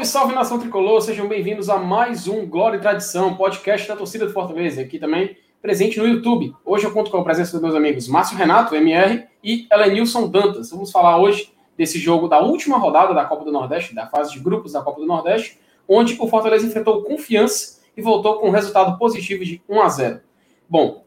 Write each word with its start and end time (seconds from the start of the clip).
Salve, 0.00 0.06
salve 0.06 0.34
nação 0.34 0.58
tricolor, 0.58 1.00
sejam 1.00 1.28
bem-vindos 1.28 1.68
a 1.68 1.76
mais 1.76 2.28
um 2.28 2.46
Glória 2.46 2.76
e 2.76 2.80
Tradição, 2.80 3.34
podcast 3.34 3.86
da 3.88 3.96
torcida 3.96 4.26
do 4.26 4.32
Fortaleza, 4.32 4.80
aqui 4.80 4.98
também 4.98 5.36
presente 5.60 5.98
no 5.98 6.06
YouTube. 6.06 6.54
Hoje 6.64 6.84
eu 6.84 6.92
conto 6.92 7.10
com 7.10 7.18
a 7.18 7.24
presença 7.24 7.52
dos 7.52 7.60
meus 7.60 7.74
amigos 7.74 8.08
Márcio 8.08 8.36
Renato, 8.36 8.74
MR, 8.74 9.24
e 9.42 9.66
Elenilson 9.70 10.28
Dantas. 10.28 10.70
Vamos 10.70 10.90
falar 10.90 11.18
hoje 11.18 11.52
desse 11.76 11.98
jogo 11.98 12.28
da 12.28 12.40
última 12.40 12.78
rodada 12.78 13.12
da 13.12 13.24
Copa 13.24 13.44
do 13.44 13.52
Nordeste, 13.52 13.94
da 13.94 14.06
fase 14.06 14.32
de 14.32 14.40
grupos 14.40 14.72
da 14.72 14.80
Copa 14.80 15.00
do 15.00 15.06
Nordeste, 15.06 15.58
onde 15.88 16.16
o 16.18 16.28
Fortaleza 16.28 16.66
enfrentou 16.66 17.02
confiança 17.02 17.80
e 17.96 18.00
voltou 18.00 18.38
com 18.38 18.48
um 18.48 18.52
resultado 18.52 18.96
positivo 18.98 19.44
de 19.44 19.60
1 19.68 19.82
a 19.82 19.88
0. 19.88 20.20
Bom, 20.68 21.04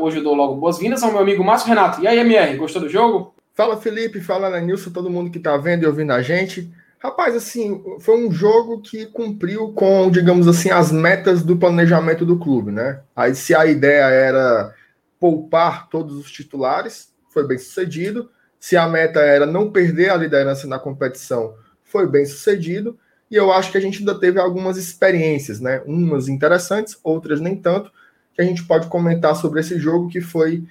hoje 0.00 0.18
eu 0.18 0.24
dou 0.24 0.34
logo 0.34 0.54
boas-vindas 0.56 1.02
ao 1.02 1.10
meu 1.10 1.20
amigo 1.20 1.42
Márcio 1.42 1.68
Renato. 1.68 2.00
E 2.00 2.06
aí, 2.06 2.18
MR, 2.18 2.56
gostou 2.56 2.82
do 2.82 2.88
jogo? 2.88 3.34
Fala 3.54 3.76
Felipe, 3.76 4.20
fala 4.20 4.48
Elenilson, 4.48 4.90
todo 4.90 5.10
mundo 5.10 5.30
que 5.30 5.38
está 5.38 5.56
vendo 5.56 5.82
e 5.82 5.86
ouvindo 5.86 6.12
a 6.12 6.22
gente. 6.22 6.70
Rapaz, 7.02 7.34
assim, 7.34 7.82
foi 7.98 8.16
um 8.16 8.30
jogo 8.30 8.80
que 8.80 9.06
cumpriu 9.06 9.72
com, 9.72 10.08
digamos 10.08 10.46
assim, 10.46 10.70
as 10.70 10.92
metas 10.92 11.42
do 11.42 11.56
planejamento 11.56 12.24
do 12.24 12.38
clube, 12.38 12.70
né? 12.70 13.00
Aí, 13.16 13.34
se 13.34 13.52
a 13.52 13.66
ideia 13.66 14.04
era 14.04 14.72
poupar 15.18 15.88
todos 15.88 16.16
os 16.16 16.30
titulares, 16.30 17.12
foi 17.28 17.44
bem 17.44 17.58
sucedido. 17.58 18.30
Se 18.60 18.76
a 18.76 18.88
meta 18.88 19.18
era 19.18 19.44
não 19.46 19.68
perder 19.72 20.10
a 20.10 20.16
liderança 20.16 20.68
na 20.68 20.78
competição, 20.78 21.56
foi 21.82 22.06
bem 22.06 22.24
sucedido. 22.24 22.96
E 23.28 23.34
eu 23.34 23.52
acho 23.52 23.72
que 23.72 23.78
a 23.78 23.80
gente 23.80 23.98
ainda 23.98 24.14
teve 24.14 24.38
algumas 24.38 24.76
experiências, 24.76 25.58
né? 25.58 25.82
Umas 25.84 26.28
interessantes, 26.28 26.96
outras 27.02 27.40
nem 27.40 27.56
tanto, 27.56 27.90
que 28.32 28.40
a 28.40 28.44
gente 28.44 28.62
pode 28.62 28.86
comentar 28.86 29.34
sobre 29.34 29.58
esse 29.58 29.76
jogo 29.76 30.08
que 30.08 30.20
foi 30.20 30.64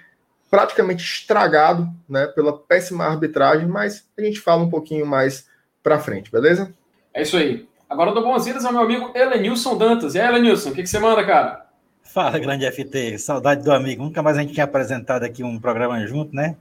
praticamente 0.50 1.04
estragado, 1.04 1.90
né, 2.08 2.28
pela 2.28 2.58
péssima 2.58 3.06
arbitragem, 3.06 3.68
mas 3.68 4.06
a 4.18 4.22
gente 4.22 4.40
fala 4.40 4.64
um 4.64 4.70
pouquinho 4.70 5.06
mais 5.06 5.51
para 5.84 6.00
frente, 6.00 6.32
beleza? 6.32 6.74
É 7.14 7.22
isso 7.22 7.38
aí. 7.38 7.68
Agora 7.90 8.12
eu 8.12 8.14
dou 8.14 8.24
boas-vindas 8.24 8.64
ao 8.64 8.72
meu 8.72 8.82
amigo 8.82 9.12
Elenilson 9.14 9.78
Dantas. 9.78 10.16
E 10.16 10.20
aí, 10.20 10.28
Elenilson, 10.28 10.70
o 10.70 10.74
que, 10.74 10.84
que 10.84 10.90
você 10.90 11.00
manda, 11.00 11.26
cara? 11.26 11.66
Fala, 12.04 12.40
grande 12.40 12.70
FT. 12.70 13.18
Saudade 13.18 13.64
do 13.64 13.72
amigo. 13.72 14.04
Nunca 14.04 14.24
mais 14.24 14.38
a 14.38 14.42
gente 14.42 14.54
tinha 14.54 14.64
apresentado 14.64 15.24
aqui 15.24 15.44
um 15.44 15.59
programa 15.59 16.06
junto, 16.08 16.36
né? 16.36 16.56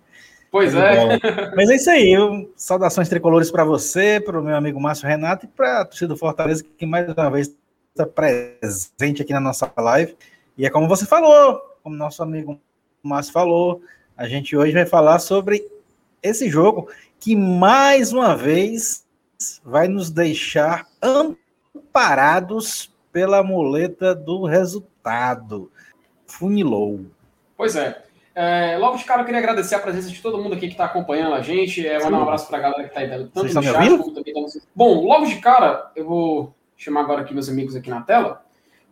Pois 0.51 0.75
é. 0.75 1.19
Mas 1.55 1.71
é 1.71 1.77
isso 1.77 1.91
aí. 1.91 2.13
Eu, 2.13 2.53
saudações 2.57 3.09
tricolores 3.09 3.51
para 3.51 3.65
você, 3.65 4.21
para 4.21 4.41
o 4.41 4.43
meu 4.43 4.57
amigo 4.57 4.81
Márcio 4.81 5.07
Renato 5.07 5.47
e 5.47 5.49
para 5.49 5.83
a 5.83 5.85
torcida 5.85 6.09
do 6.09 6.17
Fortaleza, 6.17 6.65
que 6.77 6.87
mais 6.87 7.09
uma 7.09 7.31
vez 7.31 7.55
está 7.91 8.07
presente 8.07 9.23
aqui 9.23 9.33
na 9.33 9.41
nossa 9.41 9.73
live. 9.77 10.17
E 10.59 10.67
é 10.67 10.71
como 10.71 10.89
você 10.89 11.07
falou, 11.07 11.61
como 11.83 11.95
nosso 11.97 12.23
amigo 12.23 12.61
Márcio 13.03 13.33
falou, 13.33 13.83
a 14.17 14.27
gente 14.27 14.57
hoje 14.57 14.73
vai 14.73 14.87
falar 14.87 15.19
sobre 15.19 15.65
esse 16.23 16.49
jogo 16.49 16.89
que 17.19 17.37
mais 17.37 18.13
uma 18.13 18.37
vez 18.37 19.05
vai 19.65 19.89
nos 19.89 20.11
deixar 20.11 20.87
amparados 21.03 22.93
pela 23.13 23.43
muleta 23.43 24.15
do 24.15 24.45
resultado. 24.45 25.71
Funilou. 26.27 27.07
Pois 27.57 27.77
é. 27.77 28.03
é. 28.35 28.77
Logo 28.79 28.97
de 28.97 29.05
cara, 29.05 29.23
eu 29.23 29.25
queria 29.25 29.41
agradecer 29.41 29.75
a 29.75 29.81
presença 29.81 30.09
de 30.09 30.21
todo 30.21 30.41
mundo 30.43 30.55
aqui 30.55 30.67
que 30.67 30.75
está 30.75 30.85
acompanhando 30.85 31.35
a 31.35 31.41
gente. 31.41 31.87
É, 31.87 32.03
mandar 32.03 32.19
um 32.19 32.23
abraço 32.23 32.47
para 32.47 32.59
a 32.59 32.61
galera 32.61 32.83
que 32.85 32.89
está 32.89 33.01
aí 33.01 33.09
tanto 33.09 33.31
Vocês 33.35 33.55
no 33.55 33.63
chat 33.63 33.99
como 33.99 34.15
também 34.15 34.35
tá 34.35 34.41
no... 34.41 34.47
Bom, 34.75 35.05
logo 35.05 35.27
de 35.27 35.37
cara, 35.37 35.91
eu 35.97 36.07
vou 36.07 36.55
chamar 36.77 37.03
agora 37.03 37.23
aqui 37.23 37.35
meus 37.35 37.49
amigos 37.49 37.77
aqui 37.77 37.91
na 37.91 38.01
tela 38.01 38.43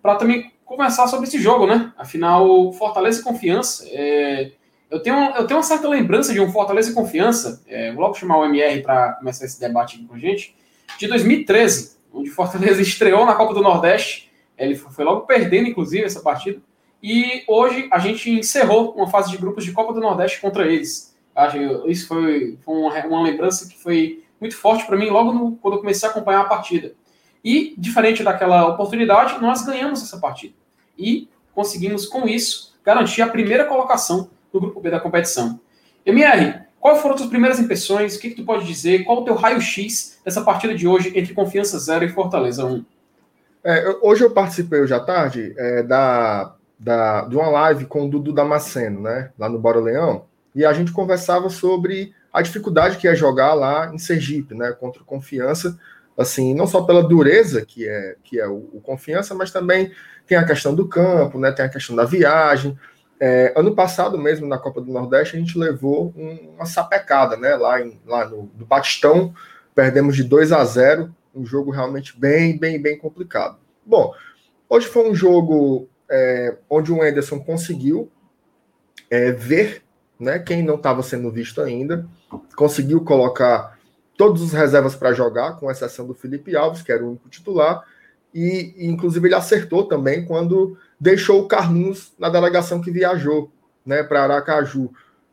para 0.03 0.17
também 0.17 0.53
conversar 0.65 1.09
sobre 1.09 1.27
esse 1.27 1.39
jogo, 1.39 1.67
né? 1.67 1.93
Afinal, 1.97 2.73
Fortaleza 2.73 3.21
e 3.21 3.25
Confiança. 3.25 3.87
É... 3.89 4.53
Eu 4.91 5.01
tenho, 5.01 5.17
eu 5.17 5.47
tenho 5.47 5.59
uma 5.59 5.63
certa 5.63 5.87
lembrança 5.87 6.33
de 6.33 6.41
um 6.41 6.51
Fortaleza 6.51 6.91
e 6.91 6.95
Confiança, 6.95 7.63
é, 7.67 7.93
vou 7.93 8.03
logo 8.03 8.15
chamar 8.15 8.39
o 8.39 8.45
MR 8.47 8.83
para 8.83 9.13
começar 9.15 9.45
esse 9.45 9.61
debate 9.61 9.97
aqui 9.97 10.07
com 10.07 10.15
a 10.15 10.19
gente, 10.19 10.57
de 10.99 11.07
2013, 11.07 11.99
onde 12.13 12.31
Fortaleza 12.31 12.81
estreou 12.83 13.27
na 13.27 13.35
Copa 13.35 13.53
do 13.53 13.63
Nordeste, 13.63 14.31
ele 14.57 14.75
foi 14.75 15.05
logo 15.05 15.23
perdendo, 15.23 15.69
inclusive, 15.69 16.05
essa 16.05 16.21
partida, 16.21 16.61
e 17.03 17.45
hoje 17.47 17.87
a 17.93 17.99
gente 17.99 18.31
encerrou 18.31 18.93
uma 18.93 19.09
fase 19.09 19.31
de 19.31 19.37
grupos 19.37 19.65
de 19.65 19.73
Copa 19.73 19.93
do 19.93 20.01
Nordeste 20.01 20.41
contra 20.41 20.67
eles. 20.67 21.17
Acho 21.35 21.89
isso 21.89 22.09
foi, 22.09 22.59
foi 22.65 22.75
uma, 22.75 23.07
uma, 23.07 23.23
lembrança 23.23 23.69
que 23.69 23.79
foi 23.79 24.25
muito 24.41 24.57
forte 24.57 24.85
para 24.85 24.97
mim 24.97 25.09
logo 25.09 25.33
no, 25.33 25.57
quando 25.57 25.75
eu 25.75 25.81
comecei 25.81 26.09
a 26.09 26.11
acompanhar 26.11 26.41
a 26.41 26.49
partida. 26.49 26.95
E, 27.45 27.75
diferente 27.79 28.25
daquela 28.25 28.67
oportunidade, 28.67 29.41
nós 29.41 29.65
ganhamos 29.65 30.03
essa 30.03 30.19
partida. 30.19 30.55
E 30.99 31.29
conseguimos, 31.55 32.07
com 32.07 32.27
isso, 32.27 32.77
garantir 32.85 33.23
a 33.23 33.29
primeira 33.29 33.65
colocação 33.67 34.29
do 34.53 34.61
grupo 34.61 34.81
B 34.81 34.91
da 34.91 35.01
competição. 35.01 35.61
MR, 36.05 36.61
quais 36.81 37.01
foram 37.01 37.15
as 37.15 37.21
tuas 37.21 37.31
primeiras 37.31 37.59
impressões? 37.59 38.17
O 38.17 38.21
que, 38.21 38.31
que 38.31 38.37
tu 38.37 38.45
pode 38.45 38.67
dizer? 38.67 39.05
Qual 39.05 39.21
o 39.21 39.25
teu 39.25 39.35
raio-x 39.35 40.19
dessa 40.25 40.43
partida 40.43 40.75
de 40.75 40.87
hoje 40.87 41.13
entre 41.15 41.35
Confiança 41.35 41.79
0 41.79 42.05
e 42.05 42.09
Fortaleza 42.09 42.65
1? 42.65 42.85
É, 43.65 43.97
hoje 44.01 44.25
eu 44.25 44.31
participei 44.31 44.81
hoje 44.81 44.95
à 44.95 45.01
tarde 45.01 45.55
é, 45.57 45.83
da, 45.83 46.55
da, 46.79 47.23
de 47.23 47.37
uma 47.37 47.49
live 47.49 47.87
com 47.87 48.07
o 48.07 48.09
Dudu 48.09 48.33
Damasceno, 48.33 49.01
né? 49.03 49.31
Lá 49.39 49.49
no 49.49 49.59
Bora 49.59 49.81
Leão. 49.81 50.25
E 50.55 50.65
a 50.65 50.73
gente 50.73 50.93
conversava 50.93 51.51
sobre 51.51 52.15
a 52.33 52.41
dificuldade 52.41 52.97
que 52.97 53.09
é 53.09 53.15
jogar 53.15 53.55
lá 53.55 53.93
em 53.93 53.99
Sergipe, 53.99 54.55
né? 54.55 54.73
Contra 54.73 55.03
Confiança. 55.05 55.79
Assim, 56.17 56.55
não 56.55 56.67
só 56.67 56.83
pela 56.83 57.03
dureza 57.03 57.65
que 57.65 57.89
é, 57.89 58.17
que 58.25 58.41
é 58.41 58.47
o, 58.47 58.71
o 58.73 58.81
Confiança, 58.81 59.35
mas 59.35 59.51
também 59.51 59.93
tem 60.27 60.37
a 60.37 60.45
questão 60.45 60.75
do 60.75 60.87
campo, 60.87 61.39
né? 61.39 61.53
Tem 61.53 61.65
a 61.65 61.69
questão 61.69 61.95
da 61.95 62.05
viagem. 62.05 62.79
É, 63.21 63.53
ano 63.57 63.75
passado 63.75 64.17
mesmo, 64.17 64.47
na 64.47 64.59
Copa 64.59 64.81
do 64.81 64.93
Nordeste, 64.93 65.37
a 65.37 65.41
gente 65.41 65.59
levou 65.59 66.13
um, 66.17 66.55
uma 66.55 66.67
sapecada, 66.67 67.37
né? 67.37 67.57
Lá, 67.57 67.81
em, 67.81 68.01
lá 68.07 68.29
no, 68.29 68.51
no 68.57 68.65
Batistão, 68.65 69.35
perdemos 69.75 70.15
de 70.17 70.25
2 70.25 70.53
a 70.53 70.65
0 70.65 71.15
um 71.35 71.45
jogo 71.45 71.71
realmente 71.71 72.19
bem, 72.19 72.59
bem, 72.59 72.81
bem 72.81 72.99
complicado. 72.99 73.59
Bom, 73.85 74.13
hoje 74.69 74.87
foi 74.87 75.09
um 75.09 75.15
jogo 75.15 75.89
é, 76.11 76.57
onde 76.69 76.93
o 76.93 77.03
Anderson 77.03 77.39
conseguiu 77.39 78.11
é, 79.11 79.31
ver 79.31 79.83
né, 80.19 80.39
quem 80.39 80.63
não 80.63 80.75
estava 80.75 81.03
sendo 81.03 81.31
visto 81.31 81.61
ainda, 81.61 82.07
conseguiu 82.57 83.03
colocar 83.05 83.79
todos 84.17 84.43
os 84.43 84.53
reservas 84.53 84.97
para 84.97 85.13
jogar, 85.13 85.57
com 85.57 85.71
exceção 85.71 86.07
do 86.07 86.15
Felipe 86.15 86.57
Alves, 86.57 86.83
que 86.83 86.91
era 86.91 87.05
o 87.05 87.11
único 87.11 87.29
titular, 87.29 87.85
e, 88.35 88.75
e 88.77 88.87
inclusive 88.87 89.29
ele 89.29 89.35
acertou 89.35 89.87
também 89.87 90.25
quando 90.25 90.77
deixou 91.01 91.41
o 91.41 91.47
Carlinhos 91.47 92.13
na 92.19 92.29
delegação 92.29 92.81
que 92.81 92.91
viajou 92.91 93.51
né, 93.85 94.03
para 94.03 94.23
Aracaju, 94.23 94.91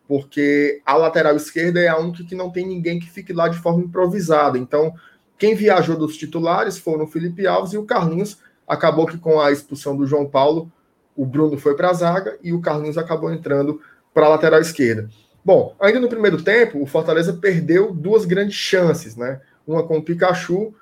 porque 0.07 0.81
a 0.85 0.95
lateral 0.95 1.35
esquerda 1.35 1.79
é 1.79 1.87
a 1.87 1.97
única 1.97 2.23
que 2.23 2.35
não 2.35 2.51
tem 2.51 2.65
ninguém 2.65 2.99
que 2.99 3.09
fique 3.09 3.33
lá 3.33 3.47
de 3.47 3.57
forma 3.57 3.83
improvisada. 3.83 4.57
Então, 4.57 4.93
quem 5.37 5.55
viajou 5.55 5.97
dos 5.97 6.15
titulares 6.15 6.77
foram 6.77 7.05
o 7.05 7.07
Felipe 7.07 7.45
Alves 7.45 7.73
e 7.73 7.77
o 7.77 7.85
Carlinhos. 7.85 8.37
Acabou 8.67 9.05
que 9.05 9.17
com 9.17 9.39
a 9.39 9.51
expulsão 9.51 9.97
do 9.97 10.05
João 10.05 10.25
Paulo, 10.25 10.71
o 11.15 11.25
Bruno 11.25 11.57
foi 11.57 11.75
para 11.75 11.89
a 11.89 11.93
zaga 11.93 12.37
e 12.43 12.53
o 12.53 12.61
Carlinhos 12.61 12.97
acabou 12.97 13.33
entrando 13.33 13.81
para 14.13 14.27
a 14.27 14.29
lateral 14.29 14.61
esquerda. 14.61 15.09
Bom, 15.43 15.75
ainda 15.79 15.99
no 15.99 16.09
primeiro 16.09 16.41
tempo, 16.41 16.81
o 16.81 16.87
Fortaleza 16.87 17.33
perdeu 17.33 17.93
duas 17.93 18.25
grandes 18.25 18.55
chances, 18.55 19.15
né? 19.15 19.41
Uma 19.67 19.83
com 19.83 19.97
o 19.97 20.03
Pikachu 20.03 20.73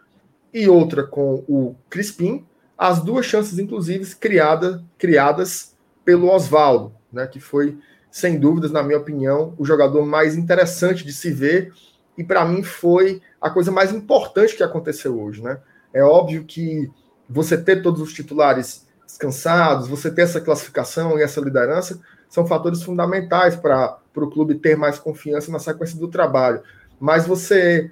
e 0.53 0.69
outra 0.69 1.03
com 1.03 1.43
o 1.47 1.75
Crispim, 1.89 2.45
as 2.83 3.01
duas 3.01 3.25
chances, 3.25 3.57
inclusive, 3.59 4.13
criada, 4.17 4.83
criadas 4.97 5.73
pelo 6.03 6.29
Oswaldo, 6.29 6.93
né, 7.13 7.25
que 7.25 7.39
foi, 7.39 7.77
sem 8.11 8.37
dúvidas, 8.37 8.71
na 8.71 8.83
minha 8.83 8.97
opinião, 8.97 9.53
o 9.57 9.63
jogador 9.63 10.05
mais 10.05 10.35
interessante 10.35 11.05
de 11.05 11.13
se 11.13 11.31
ver, 11.31 11.71
e 12.17 12.25
para 12.25 12.43
mim 12.43 12.61
foi 12.61 13.21
a 13.39 13.49
coisa 13.49 13.71
mais 13.71 13.93
importante 13.93 14.57
que 14.57 14.63
aconteceu 14.63 15.17
hoje. 15.17 15.41
Né? 15.41 15.61
É 15.93 16.03
óbvio 16.03 16.43
que 16.43 16.91
você 17.29 17.57
ter 17.57 17.81
todos 17.81 18.01
os 18.01 18.11
titulares 18.11 18.85
descansados, 19.07 19.87
você 19.87 20.11
ter 20.11 20.23
essa 20.23 20.41
classificação 20.41 21.17
e 21.17 21.23
essa 21.23 21.39
liderança, 21.39 22.01
são 22.27 22.45
fatores 22.45 22.83
fundamentais 22.83 23.55
para 23.55 23.97
o 24.13 24.29
clube 24.29 24.55
ter 24.55 24.75
mais 24.75 24.99
confiança 24.99 25.49
na 25.49 25.59
sequência 25.59 25.97
do 25.97 26.09
trabalho. 26.09 26.61
Mas 26.99 27.25
você 27.25 27.91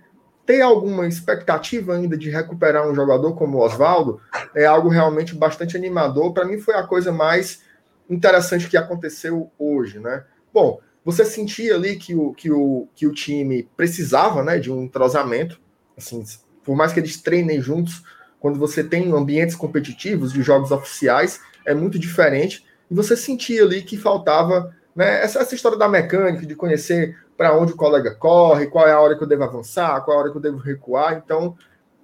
tem 0.52 0.62
alguma 0.62 1.08
expectativa 1.08 1.96
ainda 1.96 2.18
de 2.18 2.30
recuperar 2.30 2.86
um 2.86 2.94
jogador 2.94 3.34
como 3.36 3.58
o 3.58 3.62
Oswaldo 3.62 4.20
é 4.54 4.66
algo 4.66 4.90
realmente 4.90 5.34
bastante 5.34 5.78
animador. 5.78 6.34
Para 6.34 6.44
mim, 6.44 6.60
foi 6.60 6.76
a 6.76 6.84
coisa 6.84 7.10
mais 7.10 7.62
interessante 8.10 8.68
que 8.68 8.76
aconteceu 8.76 9.50
hoje, 9.58 9.98
né? 9.98 10.26
Bom, 10.54 10.82
você 11.06 11.24
sentia 11.24 11.74
ali 11.76 11.96
que 11.96 12.14
o, 12.14 12.34
que 12.34 12.52
o, 12.52 12.90
que 12.94 13.08
o 13.08 13.14
time 13.14 13.64
precisava 13.78 14.44
né, 14.44 14.60
de 14.60 14.70
um 14.70 14.84
entrosamento, 14.84 15.58
assim, 15.98 16.22
por 16.66 16.76
mais 16.76 16.92
que 16.92 17.00
eles 17.00 17.22
treinem 17.22 17.62
juntos, 17.62 18.04
quando 18.38 18.60
você 18.60 18.84
tem 18.84 19.10
ambientes 19.14 19.56
competitivos 19.56 20.34
de 20.34 20.44
jogos 20.44 20.70
oficiais, 20.70 21.40
é 21.66 21.74
muito 21.74 21.98
diferente, 21.98 22.66
e 22.90 22.94
você 22.94 23.16
sentia 23.16 23.64
ali 23.64 23.84
que 23.84 23.96
faltava 23.96 24.76
né, 24.96 25.24
essa, 25.24 25.40
essa 25.40 25.56
história 25.56 25.78
da 25.78 25.88
mecânica, 25.88 26.46
de 26.46 26.56
conhecer 26.56 27.18
para 27.38 27.58
onde 27.58 27.74
o 27.74 27.78
colega 27.78 28.14
corre, 28.14 28.68
qual 28.68 28.88
é 28.88 28.92
a 28.92 29.00
hora 29.00 29.18
que 29.18 29.24
eu 29.24 29.28
devo 29.28 29.44
avançar, 29.44 30.02
qual 30.02 30.16
é 30.16 30.20
a 30.20 30.24
hora 30.24 30.32
que 30.32 30.38
eu 30.38 30.42
devo 30.42 30.58
recuar. 30.58 31.22
Então, 31.24 31.58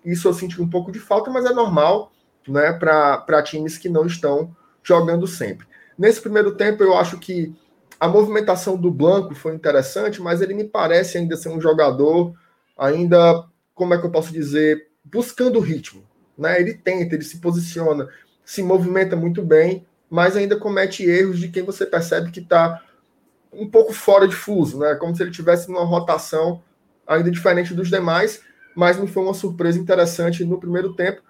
isso 0.03 0.27
eu 0.27 0.33
senti 0.33 0.61
um 0.61 0.69
pouco 0.69 0.91
de 0.91 0.99
falta, 0.99 1.29
mas 1.29 1.45
é 1.45 1.53
normal 1.53 2.11
né, 2.47 2.73
para 2.73 3.43
times 3.43 3.77
que 3.77 3.89
não 3.89 4.05
estão 4.05 4.55
jogando 4.81 5.27
sempre. 5.27 5.67
Nesse 5.97 6.21
primeiro 6.21 6.55
tempo, 6.55 6.83
eu 6.83 6.95
acho 6.95 7.17
que 7.17 7.53
a 7.99 8.07
movimentação 8.07 8.77
do 8.77 8.91
Blanco 8.91 9.33
foi 9.33 9.55
interessante, 9.55 10.21
mas 10.21 10.41
ele 10.41 10.53
me 10.53 10.63
parece 10.63 11.17
ainda 11.17 11.35
ser 11.35 11.49
um 11.49 11.59
jogador 11.59 12.33
ainda, 12.77 13.43
como 13.73 13.93
é 13.93 13.97
que 13.97 14.05
eu 14.05 14.11
posso 14.11 14.31
dizer, 14.31 14.87
buscando 15.03 15.57
o 15.57 15.61
ritmo. 15.61 16.03
Né? 16.37 16.59
Ele 16.59 16.75
tenta, 16.75 17.15
ele 17.15 17.23
se 17.23 17.39
posiciona, 17.39 18.07
se 18.45 18.61
movimenta 18.61 19.15
muito 19.15 19.41
bem, 19.41 19.85
mas 20.09 20.35
ainda 20.35 20.57
comete 20.57 21.03
erros 21.03 21.39
de 21.39 21.49
quem 21.49 21.63
você 21.63 21.85
percebe 21.85 22.31
que 22.31 22.39
está 22.39 22.81
um 23.51 23.67
pouco 23.67 23.93
fora 23.93 24.27
de 24.27 24.35
fuso, 24.35 24.79
né? 24.79 24.95
Como 24.95 25.15
se 25.15 25.23
ele 25.23 25.31
tivesse 25.31 25.67
numa 25.67 25.83
rotação 25.83 26.61
ainda 27.05 27.31
diferente 27.31 27.73
dos 27.73 27.89
demais, 27.89 28.41
mas 28.75 28.99
me 28.99 29.07
foi 29.07 29.23
uma 29.23 29.33
surpresa 29.33 29.79
interessante 29.79 30.43
no 30.43 30.59
primeiro 30.59 30.93
tempo, 30.93 31.21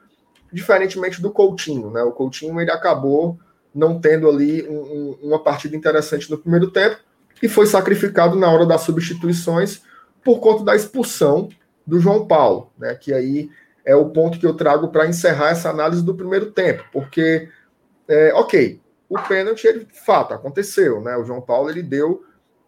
diferentemente 0.52 1.22
do 1.22 1.32
Coutinho, 1.32 1.92
né? 1.92 2.02
O 2.04 2.12
Coutinho 2.12 2.60
ele 2.60 2.72
acabou 2.72 3.40
não 3.74 4.00
tendo 4.00 4.28
ali 4.28 4.68
um, 4.68 4.74
um, 4.74 5.18
uma 5.24 5.40
partida 5.40 5.76
interessante 5.76 6.30
no 6.32 6.38
primeiro 6.38 6.72
tempo 6.72 6.98
e 7.42 7.48
foi 7.48 7.68
sacrificado 7.68 8.36
na 8.36 8.50
hora 8.50 8.66
das 8.66 8.82
substituições 8.82 9.82
por 10.24 10.40
conta 10.40 10.64
da 10.64 10.76
expulsão 10.76 11.50
do 11.86 12.00
João 12.00 12.26
Paulo, 12.26 12.72
né? 12.78 12.96
Que 12.96 13.14
aí 13.14 13.50
é 13.86 13.96
o 13.96 14.10
ponto 14.10 14.38
que 14.38 14.46
eu 14.46 14.54
trago 14.54 14.90
para 14.90 15.08
encerrar 15.08 15.52
essa 15.52 15.70
análise 15.70 16.04
do 16.04 16.14
primeiro 16.14 16.52
tempo, 16.52 16.84
porque, 16.92 17.48
é, 18.08 18.34
ok, 18.34 18.80
o 19.10 19.18
pênalti, 19.20 19.66
ele, 19.66 19.86
de 19.86 20.00
fato, 20.00 20.34
aconteceu, 20.34 21.02
né? 21.02 21.16
O 21.18 21.24
João 21.24 21.42
Paulo, 21.42 21.70
ele 21.70 21.82
deu 21.82 22.24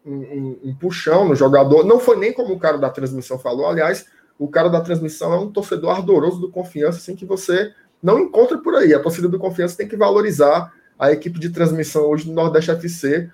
um, 0.05 0.15
um, 0.15 0.59
um, 0.65 0.75
puxão 0.75 1.27
no 1.27 1.35
jogador, 1.35 1.85
não 1.85 1.99
foi 1.99 2.17
nem 2.17 2.31
como 2.31 2.53
o 2.53 2.59
cara 2.59 2.77
da 2.77 2.89
transmissão 2.89 3.37
falou, 3.37 3.67
aliás, 3.67 4.05
o 4.37 4.47
cara 4.47 4.69
da 4.69 4.79
transmissão 4.79 5.33
é 5.33 5.37
um 5.37 5.51
torcedor 5.51 5.91
ardoroso 5.91 6.39
do 6.39 6.49
Confiança, 6.49 6.97
assim, 6.99 7.15
que 7.15 7.25
você 7.25 7.73
não 8.01 8.19
encontra 8.19 8.57
por 8.57 8.73
aí. 8.75 8.93
A 8.93 8.99
torcida 8.99 9.27
do 9.27 9.37
Confiança 9.37 9.75
tem 9.75 9.87
que 9.87 9.97
valorizar 9.97 10.73
a 10.97 11.11
equipe 11.11 11.37
de 11.39 11.49
transmissão 11.49 12.03
hoje 12.03 12.25
do 12.25 12.31
Nordeste 12.31 12.71
FC. 12.71 13.29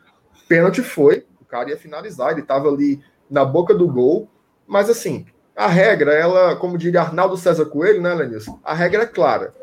Pênalti 0.48 0.82
foi, 0.82 1.26
o 1.40 1.46
cara 1.46 1.70
ia 1.70 1.78
finalizar, 1.78 2.32
ele 2.32 2.42
estava 2.42 2.70
ali 2.70 3.00
na 3.30 3.46
boca 3.46 3.74
do 3.74 3.88
gol, 3.88 4.28
mas 4.68 4.90
assim, 4.90 5.28
a 5.56 5.68
regra, 5.68 6.14
ela, 6.14 6.56
como 6.56 6.78
diria 6.78 7.02
Arnaldo 7.02 7.38
César 7.38 7.66
Coelho, 7.66 8.02
né, 8.02 8.14
Lenilson? 8.14 8.60
A 8.64 8.74
regra 8.74 9.04
é 9.04 9.08
clara. 9.08 9.54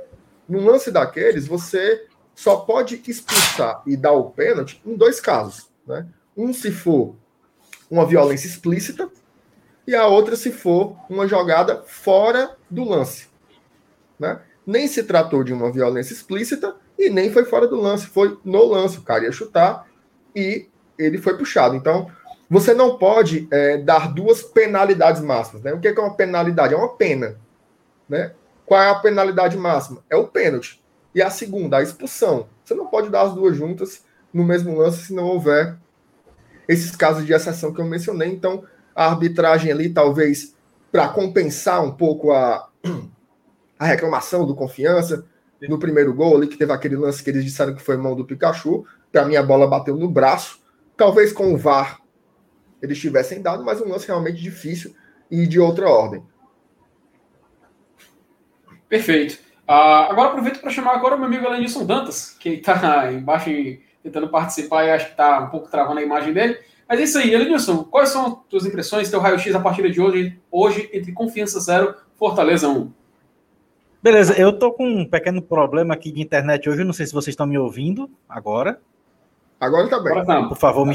No 0.48 0.64
lance 0.64 0.90
daqueles, 0.90 1.46
você 1.46 2.06
só 2.34 2.56
pode 2.56 3.02
expulsar 3.06 3.82
e 3.86 3.96
dar 3.96 4.12
o 4.12 4.30
pênalti 4.30 4.80
em 4.84 4.96
dois 4.96 5.20
casos. 5.20 5.70
Né? 5.86 6.06
Um 6.36 6.52
se 6.52 6.70
for 6.70 7.14
uma 7.90 8.06
violência 8.06 8.46
explícita 8.46 9.10
e 9.86 9.94
a 9.94 10.06
outra 10.06 10.36
se 10.36 10.50
for 10.50 10.96
uma 11.08 11.26
jogada 11.26 11.82
fora 11.86 12.56
do 12.70 12.84
lance. 12.84 13.28
Né? 14.18 14.40
Nem 14.66 14.86
se 14.86 15.02
tratou 15.02 15.44
de 15.44 15.52
uma 15.52 15.70
violência 15.70 16.14
explícita 16.14 16.76
e 16.98 17.10
nem 17.10 17.32
foi 17.32 17.44
fora 17.44 17.66
do 17.66 17.80
lance, 17.80 18.06
foi 18.06 18.38
no 18.44 18.64
lance. 18.64 18.98
O 18.98 19.02
cara 19.02 19.24
ia 19.24 19.32
chutar 19.32 19.86
e 20.34 20.68
ele 20.98 21.18
foi 21.18 21.36
puxado. 21.36 21.74
Então, 21.74 22.10
você 22.48 22.74
não 22.74 22.98
pode 22.98 23.48
é, 23.50 23.78
dar 23.78 24.12
duas 24.12 24.42
penalidades 24.42 25.22
máximas. 25.22 25.62
Né? 25.62 25.72
O 25.72 25.80
que 25.80 25.88
é 25.88 25.92
uma 25.92 26.14
penalidade? 26.14 26.74
É 26.74 26.76
uma 26.76 26.96
pena. 26.96 27.36
Né? 28.08 28.32
Qual 28.64 28.80
é 28.80 28.90
a 28.90 28.94
penalidade 28.94 29.56
máxima? 29.56 30.04
É 30.08 30.16
o 30.16 30.26
pênalti. 30.26 30.81
E 31.14 31.20
a 31.20 31.30
segunda, 31.30 31.78
a 31.78 31.82
expulsão. 31.82 32.48
Você 32.64 32.74
não 32.74 32.86
pode 32.86 33.10
dar 33.10 33.22
as 33.22 33.34
duas 33.34 33.56
juntas 33.56 34.04
no 34.32 34.44
mesmo 34.44 34.76
lance 34.76 35.06
se 35.06 35.14
não 35.14 35.24
houver 35.24 35.76
esses 36.66 36.94
casos 36.96 37.26
de 37.26 37.32
exceção 37.32 37.72
que 37.72 37.80
eu 37.80 37.84
mencionei. 37.84 38.28
Então, 38.28 38.64
a 38.94 39.06
arbitragem 39.06 39.70
ali, 39.70 39.90
talvez, 39.90 40.54
para 40.90 41.08
compensar 41.08 41.84
um 41.84 41.92
pouco 41.92 42.32
a, 42.32 42.68
a 43.78 43.84
reclamação 43.84 44.46
do 44.46 44.54
confiança 44.54 45.24
no 45.68 45.78
primeiro 45.78 46.12
gol 46.12 46.36
ali, 46.36 46.48
que 46.48 46.56
teve 46.56 46.72
aquele 46.72 46.96
lance 46.96 47.22
que 47.22 47.30
eles 47.30 47.44
disseram 47.44 47.74
que 47.74 47.82
foi 47.82 47.96
mão 47.96 48.16
do 48.16 48.24
Pikachu. 48.24 48.84
Para 49.12 49.24
mim, 49.24 49.36
a 49.36 49.42
bola 49.42 49.66
bateu 49.66 49.96
no 49.96 50.10
braço. 50.10 50.60
Talvez 50.96 51.32
com 51.32 51.52
o 51.52 51.56
VAR 51.56 52.00
eles 52.80 52.98
tivessem 52.98 53.40
dado, 53.40 53.64
mas 53.64 53.80
um 53.80 53.88
lance 53.88 54.08
realmente 54.08 54.42
difícil 54.42 54.92
e 55.30 55.46
de 55.46 55.60
outra 55.60 55.88
ordem. 55.88 56.22
Perfeito. 58.88 59.38
Uh, 59.72 60.10
agora 60.10 60.28
aproveito 60.28 60.60
para 60.60 60.70
chamar 60.70 60.92
agora 60.92 61.14
o 61.14 61.18
meu 61.18 61.28
amigo 61.28 61.46
Elenilson 61.46 61.86
Dantas, 61.86 62.36
que 62.38 62.50
está 62.50 63.08
embaixo 63.10 63.48
tentando 64.02 64.28
participar 64.28 64.84
e 64.84 64.90
acho 64.90 65.06
que 65.06 65.12
está 65.12 65.40
um 65.40 65.48
pouco 65.48 65.70
travando 65.70 65.98
a 65.98 66.02
imagem 66.02 66.34
dele. 66.34 66.58
Mas 66.86 67.00
é 67.00 67.04
isso 67.04 67.16
aí, 67.16 67.32
Elenilson, 67.32 67.84
quais 67.84 68.10
são 68.10 68.26
as 68.26 68.34
tuas 68.50 68.66
impressões, 68.66 69.08
teu 69.08 69.18
raio-x 69.18 69.54
a 69.54 69.60
partir 69.60 69.90
de 69.90 69.98
hoje, 69.98 70.38
hoje 70.50 70.90
entre 70.92 71.12
Confiança 71.12 71.58
Zero 71.58 71.94
Fortaleza 72.16 72.68
1? 72.68 72.92
Beleza, 74.02 74.38
eu 74.38 74.52
tô 74.58 74.72
com 74.72 74.86
um 74.86 75.08
pequeno 75.08 75.40
problema 75.40 75.94
aqui 75.94 76.12
de 76.12 76.20
internet 76.20 76.68
hoje, 76.68 76.84
não 76.84 76.92
sei 76.92 77.06
se 77.06 77.14
vocês 77.14 77.32
estão 77.32 77.46
me 77.46 77.56
ouvindo 77.56 78.10
agora. 78.28 78.78
Agora 79.58 79.88
tá 79.88 79.98
bem. 80.00 80.12
Agora 80.12 80.26
tá. 80.26 80.48
Por 80.48 80.58
favor, 80.58 80.84
me 80.84 80.94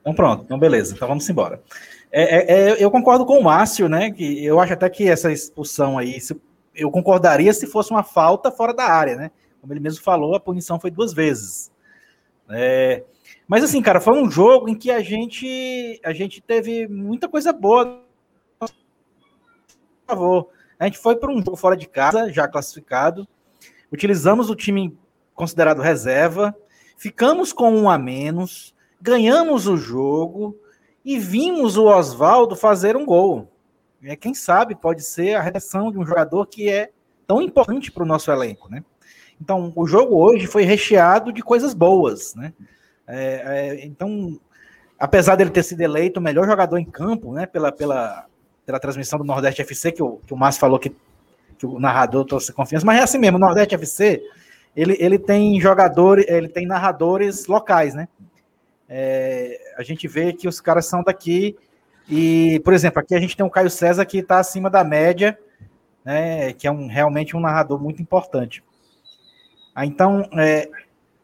então 0.00 0.14
pronto, 0.14 0.44
então 0.44 0.58
beleza, 0.58 0.94
então 0.94 1.06
vamos 1.06 1.28
embora. 1.28 1.62
É, 2.10 2.22
é, 2.22 2.70
é, 2.70 2.84
eu 2.84 2.90
concordo 2.90 3.26
com 3.26 3.38
o 3.38 3.44
Márcio, 3.44 3.88
né? 3.88 4.10
Que 4.10 4.44
eu 4.44 4.58
acho 4.58 4.72
até 4.72 4.88
que 4.88 5.08
essa 5.08 5.30
expulsão 5.30 5.98
aí, 5.98 6.20
se, 6.20 6.40
eu 6.74 6.90
concordaria 6.90 7.52
se 7.52 7.66
fosse 7.66 7.90
uma 7.90 8.02
falta 8.02 8.50
fora 8.50 8.72
da 8.72 8.84
área, 8.84 9.16
né? 9.16 9.30
Como 9.60 9.72
ele 9.72 9.80
mesmo 9.80 10.02
falou, 10.02 10.34
a 10.34 10.40
punição 10.40 10.80
foi 10.80 10.90
duas 10.90 11.12
vezes. 11.12 11.70
É, 12.50 13.04
mas 13.46 13.62
assim, 13.64 13.80
cara, 13.80 14.00
foi 14.00 14.20
um 14.20 14.30
jogo 14.30 14.68
em 14.68 14.74
que 14.74 14.90
a 14.90 15.00
gente 15.00 16.00
a 16.04 16.12
gente 16.12 16.40
teve 16.40 16.86
muita 16.88 17.28
coisa 17.28 17.52
boa. 17.52 18.02
Por 18.58 18.68
favor, 20.06 20.48
a 20.78 20.84
gente 20.84 20.98
foi 20.98 21.16
para 21.16 21.32
um 21.32 21.38
jogo 21.38 21.56
fora 21.56 21.76
de 21.76 21.88
casa, 21.88 22.32
já 22.32 22.48
classificado. 22.48 23.26
Utilizamos 23.90 24.50
o 24.50 24.56
time 24.56 24.96
considerado 25.34 25.80
reserva, 25.80 26.54
ficamos 26.96 27.52
com 27.52 27.70
um 27.74 27.88
a 27.88 27.98
menos 27.98 28.74
ganhamos 29.02 29.66
o 29.66 29.76
jogo 29.76 30.56
e 31.04 31.18
vimos 31.18 31.76
o 31.76 31.86
Oswaldo 31.86 32.54
fazer 32.54 32.96
um 32.96 33.04
gol. 33.04 33.51
É, 34.02 34.16
quem 34.16 34.34
sabe 34.34 34.74
pode 34.74 35.02
ser 35.02 35.34
a 35.34 35.40
reação 35.40 35.90
de 35.90 35.98
um 35.98 36.06
jogador 36.06 36.46
que 36.46 36.68
é 36.68 36.90
tão 37.26 37.40
importante 37.40 37.90
para 37.90 38.02
o 38.02 38.06
nosso 38.06 38.30
elenco, 38.30 38.70
né? 38.70 38.84
Então, 39.40 39.72
o 39.74 39.86
jogo 39.86 40.16
hoje 40.16 40.46
foi 40.46 40.64
recheado 40.64 41.32
de 41.32 41.42
coisas 41.42 41.74
boas, 41.74 42.34
né? 42.34 42.52
É, 43.06 43.42
é, 43.44 43.84
então, 43.84 44.38
apesar 44.98 45.36
dele 45.36 45.50
ter 45.50 45.62
sido 45.62 45.80
eleito 45.80 46.20
o 46.20 46.22
melhor 46.22 46.46
jogador 46.46 46.78
em 46.78 46.84
campo, 46.84 47.32
né? 47.32 47.46
Pela, 47.46 47.72
pela, 47.72 48.26
pela 48.64 48.80
transmissão 48.80 49.18
do 49.18 49.24
Nordeste 49.24 49.62
FC, 49.62 49.92
que 49.92 50.02
o, 50.02 50.18
que 50.26 50.34
o 50.34 50.36
Márcio 50.36 50.60
falou 50.60 50.78
que, 50.78 50.94
que 51.58 51.66
o 51.66 51.78
narrador 51.78 52.24
trouxe 52.24 52.52
confiança, 52.52 52.86
mas 52.86 53.00
é 53.00 53.02
assim 53.02 53.18
mesmo, 53.18 53.36
o 53.36 53.40
Nordeste 53.40 53.74
FC, 53.74 54.22
ele, 54.76 54.96
ele 54.98 55.18
tem 55.18 55.60
jogadores, 55.60 56.24
ele 56.28 56.48
tem 56.48 56.66
narradores 56.66 57.46
locais, 57.46 57.94
né? 57.94 58.08
é, 58.94 59.58
a 59.78 59.82
gente 59.82 60.06
vê 60.06 60.34
que 60.34 60.46
os 60.46 60.60
caras 60.60 60.84
são 60.84 61.02
daqui. 61.02 61.56
E, 62.08 62.60
por 62.64 62.72
exemplo, 62.72 63.00
aqui 63.00 63.14
a 63.14 63.20
gente 63.20 63.36
tem 63.36 63.44
o 63.44 63.50
Caio 63.50 63.70
César 63.70 64.04
que 64.04 64.18
está 64.18 64.38
acima 64.38 64.68
da 64.68 64.82
média, 64.84 65.38
né, 66.04 66.52
que 66.52 66.66
é 66.66 66.70
um, 66.70 66.86
realmente 66.86 67.36
um 67.36 67.40
narrador 67.40 67.80
muito 67.80 68.02
importante. 68.02 68.62
Ah, 69.74 69.86
então, 69.86 70.28
é, 70.36 70.68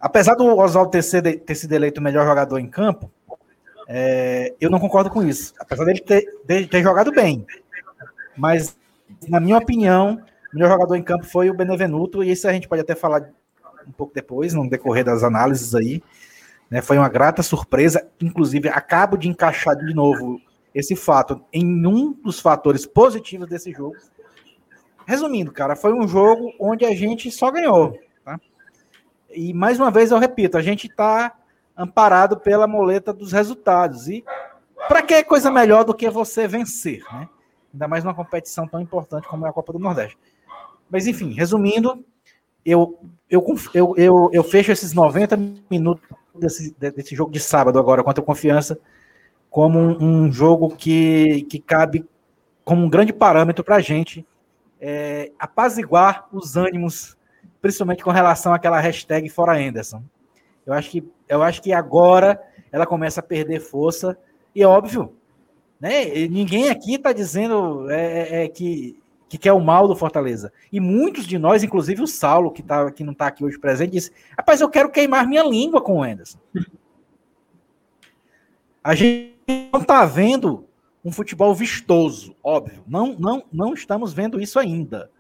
apesar 0.00 0.34
do 0.34 0.56
Oswaldo 0.56 0.90
ter, 0.90 1.02
sido, 1.02 1.38
ter 1.38 1.54
sido 1.54 1.72
eleito 1.72 2.00
o 2.00 2.04
melhor 2.04 2.26
jogador 2.26 2.58
em 2.58 2.68
campo, 2.68 3.10
é, 3.88 4.54
eu 4.60 4.70
não 4.70 4.78
concordo 4.78 5.10
com 5.10 5.22
isso. 5.22 5.52
Apesar 5.58 5.84
dele 5.84 6.00
ter, 6.00 6.68
ter 6.68 6.82
jogado 6.82 7.10
bem. 7.12 7.46
Mas, 8.36 8.76
na 9.28 9.40
minha 9.40 9.58
opinião, 9.58 10.22
o 10.52 10.56
melhor 10.56 10.70
jogador 10.70 10.94
em 10.96 11.02
campo 11.02 11.24
foi 11.24 11.50
o 11.50 11.54
Benevenuto, 11.54 12.22
e 12.22 12.30
isso 12.30 12.48
a 12.48 12.52
gente 12.52 12.68
pode 12.68 12.82
até 12.82 12.94
falar 12.94 13.28
um 13.86 13.92
pouco 13.92 14.14
depois, 14.14 14.54
no 14.54 14.68
decorrer 14.68 15.04
das 15.04 15.22
análises 15.22 15.74
aí. 15.74 16.02
Né? 16.70 16.80
Foi 16.82 16.98
uma 16.98 17.08
grata 17.08 17.42
surpresa. 17.42 18.06
Inclusive, 18.20 18.68
acabo 18.68 19.16
de 19.16 19.28
encaixar 19.28 19.76
de 19.76 19.94
novo 19.94 20.40
esse 20.78 20.94
fato 20.94 21.44
em 21.52 21.84
um 21.84 22.12
dos 22.12 22.38
fatores 22.38 22.86
positivos 22.86 23.48
desse 23.48 23.72
jogo. 23.72 23.96
Resumindo, 25.04 25.50
cara, 25.50 25.74
foi 25.74 25.92
um 25.92 26.06
jogo 26.06 26.52
onde 26.60 26.84
a 26.84 26.94
gente 26.94 27.32
só 27.32 27.50
ganhou. 27.50 27.98
Tá? 28.24 28.38
E 29.28 29.52
mais 29.52 29.80
uma 29.80 29.90
vez 29.90 30.12
eu 30.12 30.18
repito, 30.18 30.56
a 30.56 30.62
gente 30.62 30.86
está 30.86 31.34
amparado 31.76 32.38
pela 32.38 32.68
moleta 32.68 33.12
dos 33.12 33.32
resultados. 33.32 34.06
E 34.06 34.24
para 34.86 35.02
que 35.02 35.24
coisa 35.24 35.50
melhor 35.50 35.84
do 35.84 35.92
que 35.92 36.08
você 36.08 36.46
vencer, 36.46 37.02
né? 37.12 37.28
Ainda 37.74 37.88
mais 37.88 38.04
numa 38.04 38.14
competição 38.14 38.66
tão 38.68 38.80
importante 38.80 39.26
como 39.26 39.46
é 39.46 39.50
a 39.50 39.52
Copa 39.52 39.72
do 39.72 39.80
Nordeste. 39.80 40.16
Mas 40.88 41.08
enfim, 41.08 41.32
resumindo, 41.32 42.04
eu, 42.64 43.00
eu, 43.28 43.44
eu, 43.74 43.94
eu, 43.96 44.30
eu 44.32 44.44
fecho 44.44 44.70
esses 44.70 44.92
90 44.92 45.36
minutos 45.68 46.08
desse, 46.34 46.74
desse 46.78 47.16
jogo 47.16 47.32
de 47.32 47.40
sábado 47.40 47.80
agora 47.80 48.04
contra 48.04 48.22
a 48.22 48.26
Confiança 48.26 48.78
como 49.50 49.78
um, 49.78 50.26
um 50.26 50.32
jogo 50.32 50.74
que, 50.74 51.42
que 51.48 51.58
cabe 51.58 52.04
como 52.64 52.84
um 52.84 52.90
grande 52.90 53.12
parâmetro 53.12 53.64
para 53.64 53.76
a 53.76 53.80
gente 53.80 54.26
é, 54.80 55.32
apaziguar 55.38 56.28
os 56.32 56.56
ânimos, 56.56 57.16
principalmente 57.60 58.04
com 58.04 58.10
relação 58.10 58.52
àquela 58.52 58.80
hashtag 58.80 59.28
fora 59.28 59.58
Anderson. 59.58 60.02
Eu 60.66 60.72
acho 60.72 60.90
que, 60.90 61.08
eu 61.28 61.42
acho 61.42 61.62
que 61.62 61.72
agora 61.72 62.40
ela 62.70 62.86
começa 62.86 63.20
a 63.20 63.22
perder 63.22 63.60
força, 63.60 64.18
e 64.54 64.62
é 64.62 64.66
óbvio, 64.66 65.14
né? 65.80 66.04
Ninguém 66.28 66.68
aqui 66.68 66.94
está 66.96 67.12
dizendo 67.12 67.90
é, 67.90 67.96
é, 67.96 68.44
é, 68.44 68.48
que, 68.48 69.00
que 69.28 69.38
quer 69.38 69.52
o 69.52 69.60
mal 69.60 69.88
do 69.88 69.96
Fortaleza. 69.96 70.52
E 70.70 70.78
muitos 70.80 71.26
de 71.26 71.38
nós, 71.38 71.62
inclusive 71.62 72.02
o 72.02 72.06
Saulo, 72.06 72.50
que, 72.50 72.62
tá, 72.62 72.90
que 72.90 73.04
não 73.04 73.12
está 73.12 73.28
aqui 73.28 73.44
hoje 73.44 73.58
presente, 73.58 73.92
disse: 73.92 74.12
Rapaz, 74.36 74.60
eu 74.60 74.68
quero 74.68 74.90
queimar 74.90 75.26
minha 75.26 75.42
língua 75.42 75.80
com 75.80 75.98
o 75.98 76.02
Anderson. 76.02 76.38
A 78.82 78.94
gente 78.94 79.37
não 79.72 79.80
está 79.80 80.04
vendo 80.04 80.66
um 81.04 81.10
futebol 81.10 81.54
vistoso, 81.54 82.36
óbvio. 82.42 82.84
Não, 82.86 83.16
não, 83.18 83.44
não 83.52 83.72
estamos 83.72 84.12
vendo 84.12 84.40
isso 84.40 84.58
ainda. 84.58 85.10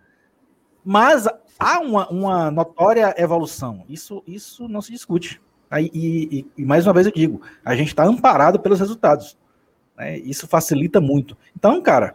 Mas 0.84 1.26
há 1.58 1.80
uma, 1.80 2.08
uma 2.08 2.50
notória 2.50 3.14
evolução. 3.16 3.84
Isso, 3.88 4.22
isso 4.26 4.68
não 4.68 4.82
se 4.82 4.92
discute. 4.92 5.40
E, 5.72 5.90
e, 5.94 6.46
e, 6.56 6.64
mais 6.64 6.86
uma 6.86 6.94
vez 6.94 7.06
eu 7.06 7.12
digo, 7.12 7.42
a 7.64 7.74
gente 7.74 7.88
está 7.88 8.04
amparado 8.04 8.60
pelos 8.60 8.80
resultados. 8.80 9.36
Né? 9.96 10.18
Isso 10.18 10.46
facilita 10.46 11.00
muito. 11.00 11.36
Então, 11.56 11.80
cara, 11.82 12.14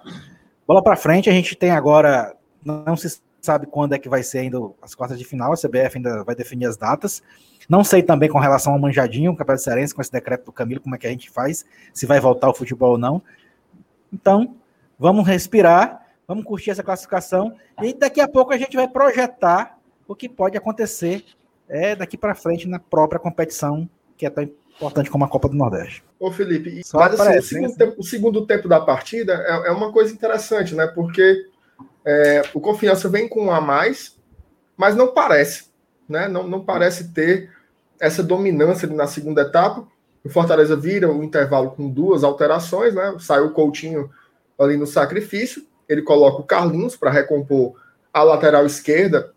bola 0.67 0.84
para 0.84 0.96
frente. 0.96 1.29
A 1.29 1.34
gente 1.34 1.55
tem 1.55 1.72
agora, 1.72 2.36
não 2.63 2.96
se 2.96 3.22
sabe 3.44 3.68
quando 3.68 3.94
é 3.94 4.00
que 4.00 4.08
vai 4.08 4.24
ser 4.24 4.40
ainda 4.40 4.58
as 4.82 4.96
quartas 4.96 5.20
de 5.20 5.26
final. 5.26 5.52
A 5.52 5.58
CBF 5.58 5.98
ainda 5.98 6.24
vai 6.24 6.34
definir 6.34 6.66
as 6.66 6.78
datas. 6.78 7.22
Não 7.70 7.84
sei 7.84 8.02
também 8.02 8.30
com 8.30 8.40
relação 8.40 8.74
ao 8.74 8.80
Manjadinho, 8.80 9.32
o 9.32 9.36
Campeonato 9.36 9.64
Cearense, 9.64 9.94
com 9.94 10.02
esse 10.02 10.12
decreto 10.12 10.46
do 10.46 10.52
Camilo, 10.52 10.82
como 10.82 10.96
é 10.96 10.98
que 10.98 11.06
a 11.06 11.10
gente 11.10 11.30
faz, 11.30 11.66
se 11.94 12.06
vai 12.06 12.20
voltar 12.20 12.50
o 12.50 12.54
futebol 12.54 12.92
ou 12.92 12.98
não. 12.98 13.22
Então, 14.12 14.56
vamos 14.98 15.28
respirar, 15.28 16.06
vamos 16.28 16.46
curtir 16.46 16.72
essa 16.72 16.84
classificação 16.84 17.56
e 17.82 17.94
daqui 17.94 18.22
a 18.22 18.28
pouco 18.28 18.54
a 18.54 18.58
gente 18.58 18.76
vai 18.76 18.88
projetar 18.88 19.78
o 20.08 20.16
que 20.16 20.30
pode 20.30 20.58
acontecer 20.58 21.24
é, 21.68 21.96
daqui 21.96 22.18
para 22.18 22.36
frente 22.36 22.68
na 22.68 22.80
própria 22.80 23.20
competição, 23.20 23.90
que 24.18 24.26
é 24.26 24.30
tão 24.30 24.50
importante 24.76 25.10
como 25.10 25.26
a 25.26 25.28
Copa 25.28 25.50
do 25.50 25.56
Nordeste. 25.56 26.04
Ô, 26.20 26.32
Felipe, 26.32 26.82
mas, 26.94 27.20
assim, 27.20 27.38
o, 27.38 27.44
segundo 27.44 27.76
tempo, 27.76 27.96
o, 27.98 28.04
segundo 28.04 28.46
tempo, 28.46 28.68
da 28.68 28.80
partida 28.80 29.34
é, 29.34 29.70
é 29.70 29.72
uma 29.72 29.92
coisa 29.92 30.14
interessante, 30.14 30.76
né? 30.76 30.88
Porque 30.88 31.48
é, 32.06 32.44
o 32.54 32.60
Confiança 32.60 33.08
vem 33.08 33.28
com 33.28 33.46
um 33.46 33.52
a 33.52 33.62
mais, 33.62 34.18
mas 34.76 34.96
não 34.96 35.14
parece, 35.14 35.66
né? 36.08 36.28
Não, 36.28 36.48
não 36.48 36.64
parece 36.64 37.14
ter 37.14 37.52
essa 38.00 38.22
dominância 38.22 38.88
na 38.88 39.08
segunda 39.08 39.42
etapa. 39.42 39.88
O 40.24 40.30
Fortaleza 40.30 40.76
vira 40.76 41.12
o 41.12 41.24
intervalo 41.24 41.72
com 41.72 41.90
duas 41.90 42.24
alterações, 42.24 42.94
né? 42.94 43.16
Saiu 43.20 43.48
o 43.48 43.54
Coutinho 43.54 44.10
ali 44.60 44.78
no 44.78 44.86
sacrifício, 44.86 45.66
ele 45.88 46.02
coloca 46.02 46.42
o 46.42 46.46
Carlinhos 46.46 46.96
para 46.96 47.12
recompor 47.12 47.76
a 48.14 48.24
lateral 48.24 48.66
esquerda 48.66 49.34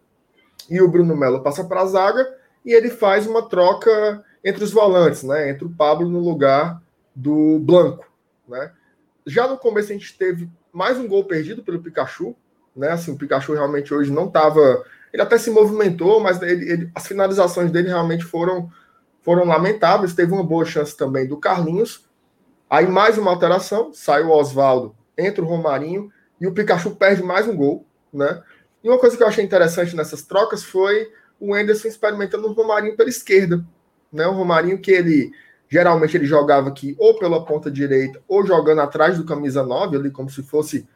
e 0.69 0.81
o 0.81 0.89
Bruno 0.89 1.17
Melo 1.17 1.43
passa 1.43 1.65
para 1.65 1.83
a 1.83 1.87
zaga 1.87 2.27
e 2.65 2.73
ele 2.73 2.91
faz 2.91 3.27
uma 3.27 3.49
troca 3.49 4.25
entre 4.45 4.63
os 4.63 4.73
volantes, 4.73 5.23
né? 5.23 5.51
Entre 5.51 5.65
o 5.65 5.71
Pablo 5.71 6.09
no 6.09 6.21
lugar 6.21 6.83
do 7.15 7.59
Blanco, 7.61 8.07
né? 8.49 8.73
Já 9.27 9.49
no 9.49 9.57
começo 9.57 9.91
a 9.91 9.95
gente 9.95 10.17
teve 10.17 10.49
mais 10.73 10.99
um 10.99 11.09
gol 11.09 11.25
perdido 11.25 11.63
pelo 11.63 11.83
Pikachu, 11.83 12.37
né? 12.77 12.91
Assim, 12.91 13.13
o 13.13 13.17
Pikachu 13.17 13.55
realmente 13.55 13.93
hoje 13.95 14.13
não 14.13 14.27
estava, 14.27 14.85
ele 15.13 15.23
até 15.23 15.39
se 15.39 15.51
movimentou, 15.51 16.21
mas 16.21 16.41
ele, 16.43 16.71
ele, 16.71 16.91
as 16.95 17.07
finalizações 17.07 17.71
dele 17.71 17.89
realmente 17.89 18.25
foram 18.25 18.71
foram 19.23 19.45
lamentáveis. 19.45 20.15
Teve 20.15 20.33
uma 20.33 20.45
boa 20.45 20.65
chance 20.65 20.97
também 20.97 21.27
do 21.27 21.37
Carlinhos. 21.37 22.05
Aí 22.71 22.87
mais 22.87 23.19
uma 23.19 23.31
alteração, 23.31 23.93
sai 23.93 24.23
o 24.23 24.31
Oswaldo, 24.31 24.95
entra 25.19 25.43
o 25.45 25.49
Romarinho 25.49 26.13
e 26.41 26.47
o 26.47 26.53
Pikachu 26.53 26.95
perde 26.95 27.23
mais 27.23 27.49
um 27.49 27.57
gol, 27.57 27.87
né? 28.13 28.43
E 28.85 28.89
uma 28.89 28.99
coisa 28.99 29.17
que 29.17 29.23
eu 29.23 29.27
achei 29.27 29.45
interessante 29.45 29.97
nessas 29.97 30.23
trocas 30.23 30.63
foi 30.63 31.09
o 31.41 31.55
Anderson 31.55 31.89
experimentando 31.89 32.47
o 32.47 32.53
Romarinho 32.53 32.97
pela 32.97 33.09
esquerda, 33.09 33.65
né? 34.13 34.27
O 34.27 34.33
Romarinho 34.33 34.79
que 34.79 34.91
ele 34.91 35.33
geralmente 35.69 36.17
ele 36.17 36.27
jogava 36.27 36.69
aqui 36.69 36.95
ou 36.99 37.19
pela 37.19 37.45
ponta 37.45 37.69
direita 37.71 38.23
ou 38.29 38.47
jogando 38.47 38.81
atrás 38.81 39.17
do 39.19 39.25
camisa 39.25 39.65
9, 39.65 39.97
ali 39.97 40.11
como 40.11 40.31
se 40.31 40.43
fosse 40.43 40.87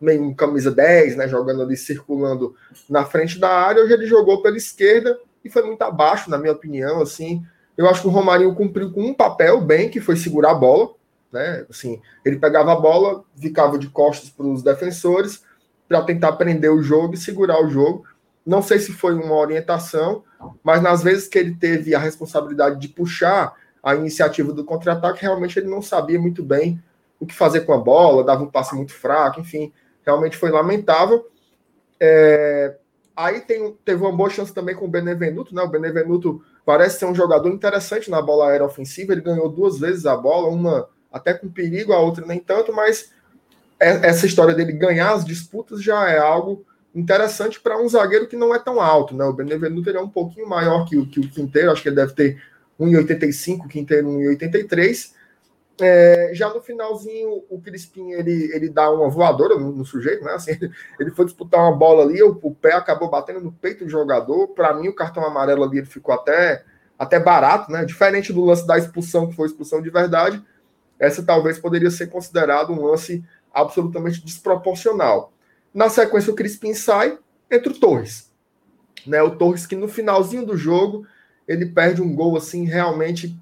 meio 0.00 0.34
camisa 0.34 0.70
10, 0.70 1.16
né, 1.16 1.28
jogando 1.28 1.62
ali 1.62 1.76
circulando 1.76 2.54
na 2.88 3.04
frente 3.04 3.38
da 3.38 3.48
área, 3.48 3.82
hoje 3.82 3.92
ele 3.92 4.06
jogou 4.06 4.42
pela 4.42 4.56
esquerda 4.56 5.18
e 5.44 5.50
foi 5.50 5.62
muito 5.62 5.82
abaixo, 5.82 6.30
na 6.30 6.38
minha 6.38 6.52
opinião, 6.52 7.00
assim, 7.00 7.44
eu 7.76 7.88
acho 7.88 8.02
que 8.02 8.08
o 8.08 8.10
Romarinho 8.10 8.54
cumpriu 8.54 8.92
com 8.92 9.02
um 9.02 9.14
papel 9.14 9.60
bem, 9.60 9.88
que 9.88 10.00
foi 10.00 10.16
segurar 10.16 10.50
a 10.50 10.54
bola, 10.54 10.90
né? 11.32 11.64
Assim, 11.70 12.00
ele 12.24 12.36
pegava 12.36 12.72
a 12.72 12.76
bola, 12.76 13.22
ficava 13.36 13.78
de 13.78 13.88
costas 13.88 14.30
para 14.30 14.46
os 14.46 14.62
defensores 14.62 15.44
para 15.88 16.02
tentar 16.02 16.32
prender 16.32 16.72
o 16.72 16.82
jogo 16.82 17.14
e 17.14 17.16
segurar 17.16 17.62
o 17.62 17.68
jogo. 17.68 18.04
Não 18.44 18.62
sei 18.62 18.80
se 18.80 18.92
foi 18.92 19.14
uma 19.14 19.36
orientação, 19.36 20.24
mas 20.62 20.82
nas 20.82 21.02
vezes 21.02 21.28
que 21.28 21.38
ele 21.38 21.54
teve 21.54 21.94
a 21.94 21.98
responsabilidade 21.98 22.80
de 22.80 22.88
puxar 22.88 23.54
a 23.80 23.94
iniciativa 23.94 24.52
do 24.52 24.64
contra-ataque, 24.64 25.22
realmente 25.22 25.58
ele 25.58 25.68
não 25.68 25.80
sabia 25.80 26.18
muito 26.18 26.42
bem 26.42 26.82
o 27.20 27.26
que 27.26 27.34
fazer 27.34 27.60
com 27.60 27.72
a 27.72 27.78
bola, 27.78 28.24
dava 28.24 28.42
um 28.42 28.50
passe 28.50 28.74
muito 28.74 28.92
fraco, 28.92 29.40
enfim, 29.40 29.72
realmente 30.08 30.36
foi 30.36 30.50
lamentável. 30.50 31.26
É... 32.00 32.76
Aí 33.14 33.40
tem, 33.40 33.76
teve 33.84 34.00
uma 34.00 34.16
boa 34.16 34.30
chance 34.30 34.54
também 34.54 34.74
com 34.74 34.86
o 34.86 34.88
Benevenuto, 34.88 35.54
né? 35.54 35.62
O 35.62 35.68
Benevenuto 35.68 36.42
parece 36.64 36.98
ser 36.98 37.06
um 37.06 37.14
jogador 37.14 37.48
interessante 37.48 38.10
na 38.10 38.22
bola 38.22 38.48
aérea 38.48 38.64
ofensiva. 38.64 39.12
Ele 39.12 39.20
ganhou 39.20 39.48
duas 39.48 39.78
vezes 39.78 40.06
a 40.06 40.16
bola, 40.16 40.48
uma 40.48 40.88
até 41.12 41.34
com 41.34 41.48
perigo, 41.48 41.92
a 41.92 41.98
outra 41.98 42.24
nem 42.24 42.38
tanto, 42.38 42.72
mas 42.72 43.10
é, 43.80 44.08
essa 44.08 44.26
história 44.26 44.54
dele 44.54 44.72
ganhar 44.72 45.12
as 45.12 45.24
disputas 45.24 45.82
já 45.82 46.08
é 46.08 46.18
algo 46.18 46.64
interessante 46.94 47.60
para 47.60 47.80
um 47.80 47.88
zagueiro 47.88 48.28
que 48.28 48.36
não 48.36 48.54
é 48.54 48.58
tão 48.58 48.80
alto, 48.80 49.14
né? 49.14 49.24
O 49.24 49.32
Benevenuto 49.32 49.88
ele 49.90 49.98
é 49.98 50.00
um 50.02 50.08
pouquinho 50.08 50.48
maior 50.48 50.84
que 50.84 50.96
o, 50.96 51.06
que 51.06 51.20
o 51.20 51.28
Quinteiro, 51.28 51.70
acho 51.70 51.82
que 51.82 51.88
ele 51.88 51.96
deve 51.96 52.12
ter 52.12 52.40
1,85, 52.78 53.64
o 53.64 53.68
Quinteiro 53.68 54.08
1,83. 54.08 55.12
É, 55.80 56.30
já 56.34 56.52
no 56.52 56.60
finalzinho, 56.60 57.44
o 57.48 57.60
Crispim 57.60 58.10
ele, 58.10 58.50
ele 58.52 58.68
dá 58.68 58.90
uma 58.90 59.08
voadora 59.08 59.56
no, 59.56 59.70
no 59.70 59.84
sujeito, 59.84 60.24
né? 60.24 60.32
Assim, 60.32 60.52
ele, 60.98 61.10
foi 61.10 61.24
disputar 61.24 61.60
uma 61.60 61.76
bola 61.76 62.02
ali, 62.02 62.22
o, 62.22 62.38
o 62.42 62.54
pé 62.54 62.72
acabou 62.72 63.08
batendo 63.08 63.40
no 63.40 63.52
peito 63.52 63.84
do 63.84 63.90
jogador. 63.90 64.48
Para 64.48 64.74
mim, 64.74 64.88
o 64.88 64.94
cartão 64.94 65.24
amarelo 65.24 65.62
ali 65.64 65.78
ele 65.78 65.86
ficou 65.86 66.14
até, 66.14 66.64
até 66.98 67.20
barato, 67.20 67.70
né? 67.70 67.84
Diferente 67.84 68.32
do 68.32 68.44
lance 68.44 68.66
da 68.66 68.76
expulsão, 68.76 69.28
que 69.28 69.36
foi 69.36 69.46
expulsão 69.46 69.80
de 69.80 69.90
verdade, 69.90 70.44
essa 70.98 71.22
talvez 71.22 71.58
poderia 71.58 71.90
ser 71.90 72.08
considerado 72.08 72.72
um 72.72 72.84
lance 72.84 73.24
absolutamente 73.52 74.24
desproporcional. 74.24 75.32
Na 75.72 75.88
sequência, 75.88 76.32
o 76.32 76.36
Crispim 76.36 76.74
sai, 76.74 77.18
entre 77.50 77.72
o 77.72 77.78
Torres. 77.78 78.32
Né? 79.06 79.22
O 79.22 79.36
Torres 79.36 79.66
que 79.66 79.76
no 79.76 79.88
finalzinho 79.88 80.44
do 80.44 80.56
jogo 80.56 81.06
ele 81.46 81.66
perde 81.66 82.02
um 82.02 82.14
gol 82.14 82.36
assim 82.36 82.64
realmente 82.64 83.38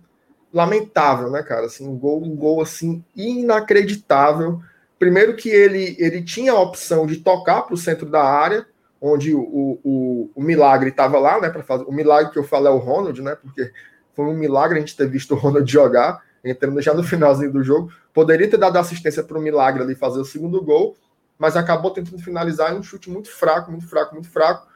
lamentável, 0.56 1.30
né, 1.30 1.42
cara? 1.42 1.66
Assim, 1.66 1.86
um 1.86 1.98
gol, 1.98 2.24
um 2.24 2.34
gol 2.34 2.62
assim 2.62 3.04
inacreditável. 3.14 4.58
Primeiro 4.98 5.36
que 5.36 5.50
ele, 5.50 5.94
ele 5.98 6.22
tinha 6.22 6.52
a 6.52 6.60
opção 6.60 7.06
de 7.06 7.18
tocar 7.18 7.60
para 7.60 7.74
o 7.74 7.76
centro 7.76 8.06
da 8.06 8.24
área, 8.24 8.66
onde 8.98 9.34
o, 9.34 9.78
o, 9.84 10.30
o 10.34 10.42
milagre 10.42 10.88
estava 10.88 11.18
lá, 11.18 11.38
né? 11.38 11.50
Para 11.50 11.62
fazer 11.62 11.84
o 11.84 11.92
milagre 11.92 12.32
que 12.32 12.38
eu 12.38 12.42
falo 12.42 12.68
é 12.68 12.70
o 12.70 12.78
Ronald, 12.78 13.20
né? 13.20 13.34
Porque 13.34 13.70
foi 14.14 14.24
um 14.24 14.32
milagre 14.32 14.78
a 14.78 14.80
gente 14.80 14.96
ter 14.96 15.06
visto 15.06 15.34
o 15.34 15.36
Ronald 15.36 15.70
jogar, 15.70 16.22
entrando 16.42 16.80
já 16.80 16.94
no 16.94 17.02
finalzinho 17.02 17.52
do 17.52 17.62
jogo. 17.62 17.92
Poderia 18.14 18.48
ter 18.48 18.56
dado 18.56 18.78
assistência 18.78 19.22
para 19.22 19.38
o 19.38 19.42
milagre 19.42 19.82
ali 19.82 19.94
fazer 19.94 20.20
o 20.20 20.24
segundo 20.24 20.62
gol, 20.64 20.96
mas 21.38 21.54
acabou 21.54 21.90
tentando 21.90 22.22
finalizar 22.22 22.72
em 22.72 22.78
um 22.78 22.82
chute 22.82 23.10
muito 23.10 23.30
fraco, 23.30 23.70
muito 23.70 23.86
fraco, 23.86 24.14
muito 24.14 24.30
fraco. 24.30 24.66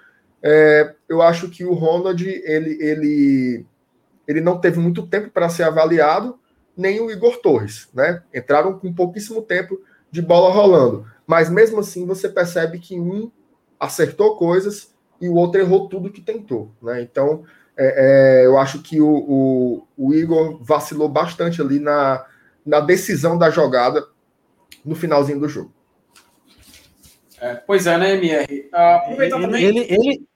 É, 0.43 0.95
eu 1.09 1.23
acho 1.23 1.49
que 1.49 1.65
o 1.65 1.73
Ronald 1.73 2.23
ele, 2.45 2.77
ele 2.83 3.67
ele 4.31 4.41
não 4.41 4.61
teve 4.61 4.79
muito 4.79 5.09
tempo 5.09 5.29
para 5.29 5.49
ser 5.49 5.65
avaliado, 5.65 6.39
nem 6.77 7.01
o 7.01 7.11
Igor 7.11 7.39
Torres, 7.39 7.89
né? 7.93 8.23
Entraram 8.33 8.79
com 8.79 8.95
pouquíssimo 8.95 9.43
tempo 9.43 9.81
de 10.09 10.23
bola 10.23 10.55
rolando. 10.55 11.05
Mas 11.27 11.51
mesmo 11.51 11.81
assim 11.81 12.07
você 12.07 12.29
percebe 12.29 12.79
que 12.79 12.99
um 12.99 13.29
acertou 13.79 14.37
coisas 14.37 14.95
e 15.21 15.29
o 15.29 15.35
outro 15.35 15.61
errou 15.61 15.89
tudo 15.89 16.13
que 16.13 16.21
tentou, 16.21 16.71
né? 16.81 17.03
Então 17.03 17.43
é, 17.77 18.43
é, 18.43 18.47
eu 18.47 18.57
acho 18.57 18.81
que 18.83 19.01
o, 19.01 19.09
o, 19.09 19.89
o, 19.97 20.15
Igor 20.15 20.63
vacilou 20.63 21.09
bastante 21.09 21.61
ali 21.61 21.81
na, 21.81 22.25
na 22.65 22.79
decisão 22.79 23.37
da 23.37 23.51
jogada 23.51 24.07
no 24.85 24.95
finalzinho 24.95 25.41
do 25.41 25.49
jogo. 25.49 25.73
É, 27.41 27.55
pois 27.57 27.85
é, 27.89 27.99
né, 27.99 28.13
MR? 28.13 28.71
Uh, 28.73 29.23
ele, 29.23 29.31
também... 29.31 29.65
ele, 29.65 29.81
ele, 29.89 30.29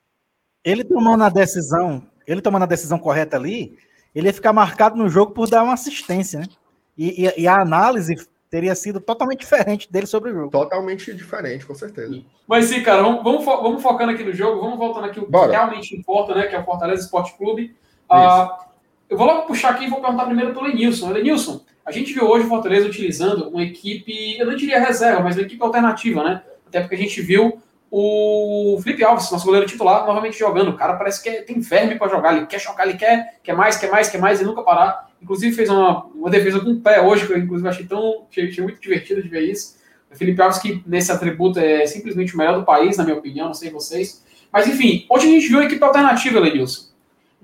ele 0.64 0.84
tomou 0.84 1.16
na 1.16 1.28
decisão 1.28 2.02
ele 2.26 2.40
tomando 2.40 2.62
a 2.62 2.66
decisão 2.66 2.98
correta 2.98 3.36
ali, 3.36 3.78
ele 4.14 4.28
ia 4.28 4.32
ficar 4.32 4.52
marcado 4.52 4.96
no 4.96 5.08
jogo 5.08 5.32
por 5.32 5.48
dar 5.48 5.62
uma 5.62 5.74
assistência, 5.74 6.40
né? 6.40 6.46
E, 6.96 7.24
e, 7.24 7.42
e, 7.42 7.48
a 7.48 7.60
análise 7.60 8.14
teria 8.48 8.74
sido 8.76 9.00
totalmente 9.00 9.40
diferente 9.40 9.90
dele 9.92 10.06
sobre 10.06 10.30
o 10.30 10.34
jogo. 10.34 10.50
Totalmente 10.50 11.12
diferente, 11.12 11.66
com 11.66 11.74
certeza. 11.74 12.22
Mas 12.46 12.66
sim, 12.66 12.82
cara, 12.82 13.02
vamos, 13.02 13.24
vamos, 13.24 13.44
fo 13.44 13.62
vamos 13.62 13.82
focando 13.82 14.12
aqui 14.12 14.22
no 14.22 14.32
jogo, 14.32 14.60
vamos 14.60 14.78
voltando 14.78 15.06
aqui 15.06 15.18
o 15.18 15.26
que 15.26 15.36
realmente 15.50 15.96
importa, 15.96 16.34
né? 16.34 16.46
Que 16.46 16.54
é 16.54 16.60
o 16.60 16.64
Fortaleza 16.64 17.02
Esporte 17.02 17.36
Clube. 17.36 17.74
Uh, 18.08 18.48
eu 19.10 19.18
vou 19.18 19.26
logo 19.26 19.48
puxar 19.48 19.70
aqui 19.70 19.86
e 19.86 19.90
vou 19.90 20.00
perguntar 20.00 20.26
primeiro 20.26 20.54
pelo 20.54 20.66
Lenilson. 20.66 21.10
Lenilson, 21.10 21.62
a 21.84 21.90
gente 21.90 22.12
viu 22.12 22.28
hoje 22.28 22.46
o 22.46 22.48
Fortaleza 22.48 22.86
utilizando 22.86 23.48
uma 23.48 23.62
equipe, 23.62 24.38
eu 24.38 24.46
não 24.46 24.54
diria 24.54 24.78
reserva, 24.78 25.20
mas 25.20 25.36
uma 25.36 25.42
equipe 25.42 25.62
alternativa, 25.62 26.22
né? 26.22 26.42
Até 26.68 26.80
porque 26.80 26.94
a 26.94 26.98
gente 26.98 27.20
viu 27.20 27.60
o 27.96 28.76
Felipe 28.82 29.04
Alves, 29.04 29.30
nosso 29.30 29.44
goleiro 29.44 29.68
titular, 29.68 30.04
novamente 30.04 30.36
jogando. 30.36 30.70
O 30.70 30.76
cara 30.76 30.94
parece 30.94 31.22
que 31.22 31.28
é, 31.28 31.42
tem 31.42 31.60
verme 31.60 31.94
para 31.94 32.08
jogar, 32.08 32.36
ele 32.36 32.46
quer 32.46 32.58
jogar, 32.58 32.88
ele 32.88 32.98
quer, 32.98 33.38
quer 33.40 33.54
mais, 33.54 33.76
quer 33.76 33.88
mais, 33.88 34.08
quer 34.08 34.18
mais 34.18 34.40
e 34.40 34.44
nunca 34.44 34.64
parar. 34.64 35.10
Inclusive 35.22 35.54
fez 35.54 35.70
uma, 35.70 36.04
uma 36.06 36.28
defesa 36.28 36.58
com 36.58 36.72
o 36.72 36.80
pé 36.80 37.00
hoje, 37.00 37.24
que 37.24 37.32
eu 37.32 37.38
inclusive 37.38 37.68
achei 37.68 37.86
tão 37.86 38.26
achei, 38.28 38.48
achei 38.48 38.64
muito 38.64 38.80
divertido 38.80 39.22
de 39.22 39.28
ver 39.28 39.42
isso. 39.42 39.78
O 40.10 40.16
Felipe 40.16 40.42
Alves, 40.42 40.58
que 40.58 40.82
nesse 40.84 41.12
atributo 41.12 41.60
é 41.60 41.86
simplesmente 41.86 42.34
o 42.34 42.36
melhor 42.36 42.58
do 42.58 42.64
país, 42.64 42.96
na 42.96 43.04
minha 43.04 43.16
opinião, 43.16 43.46
não 43.46 43.54
sei 43.54 43.70
vocês. 43.70 44.24
Mas 44.52 44.66
enfim, 44.66 45.06
hoje 45.08 45.28
a 45.28 45.30
gente 45.30 45.46
viu 45.46 45.60
a 45.60 45.64
equipe 45.64 45.84
alternativa, 45.84 46.40
Lenilson. 46.40 46.88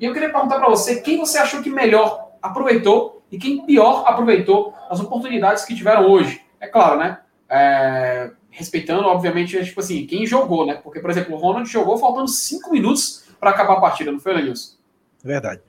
E 0.00 0.04
eu 0.04 0.12
queria 0.12 0.32
perguntar 0.32 0.58
para 0.58 0.68
você 0.68 1.00
quem 1.00 1.16
você 1.16 1.38
achou 1.38 1.62
que 1.62 1.70
melhor 1.70 2.32
aproveitou 2.42 3.22
e 3.30 3.38
quem 3.38 3.64
pior 3.64 4.02
aproveitou 4.04 4.74
as 4.90 4.98
oportunidades 4.98 5.64
que 5.64 5.76
tiveram 5.76 6.10
hoje. 6.10 6.40
É 6.58 6.66
claro, 6.66 6.98
né? 6.98 7.18
É, 7.48 8.32
respeitando, 8.50 9.06
obviamente, 9.06 9.56
é, 9.56 9.62
tipo 9.62 9.80
assim, 9.80 10.06
quem 10.06 10.26
jogou, 10.26 10.66
né? 10.66 10.74
Porque, 10.74 11.00
por 11.00 11.10
exemplo, 11.10 11.34
o 11.34 11.38
Ronald 11.38 11.70
jogou 11.70 11.96
faltando 11.98 12.28
cinco 12.28 12.72
minutos 12.72 13.24
para 13.38 13.50
acabar 13.50 13.74
a 13.74 13.80
partida, 13.80 14.10
não 14.12 14.20
foi, 14.20 14.34
Lenilson? 14.34 14.76
Verdade. 15.22 15.62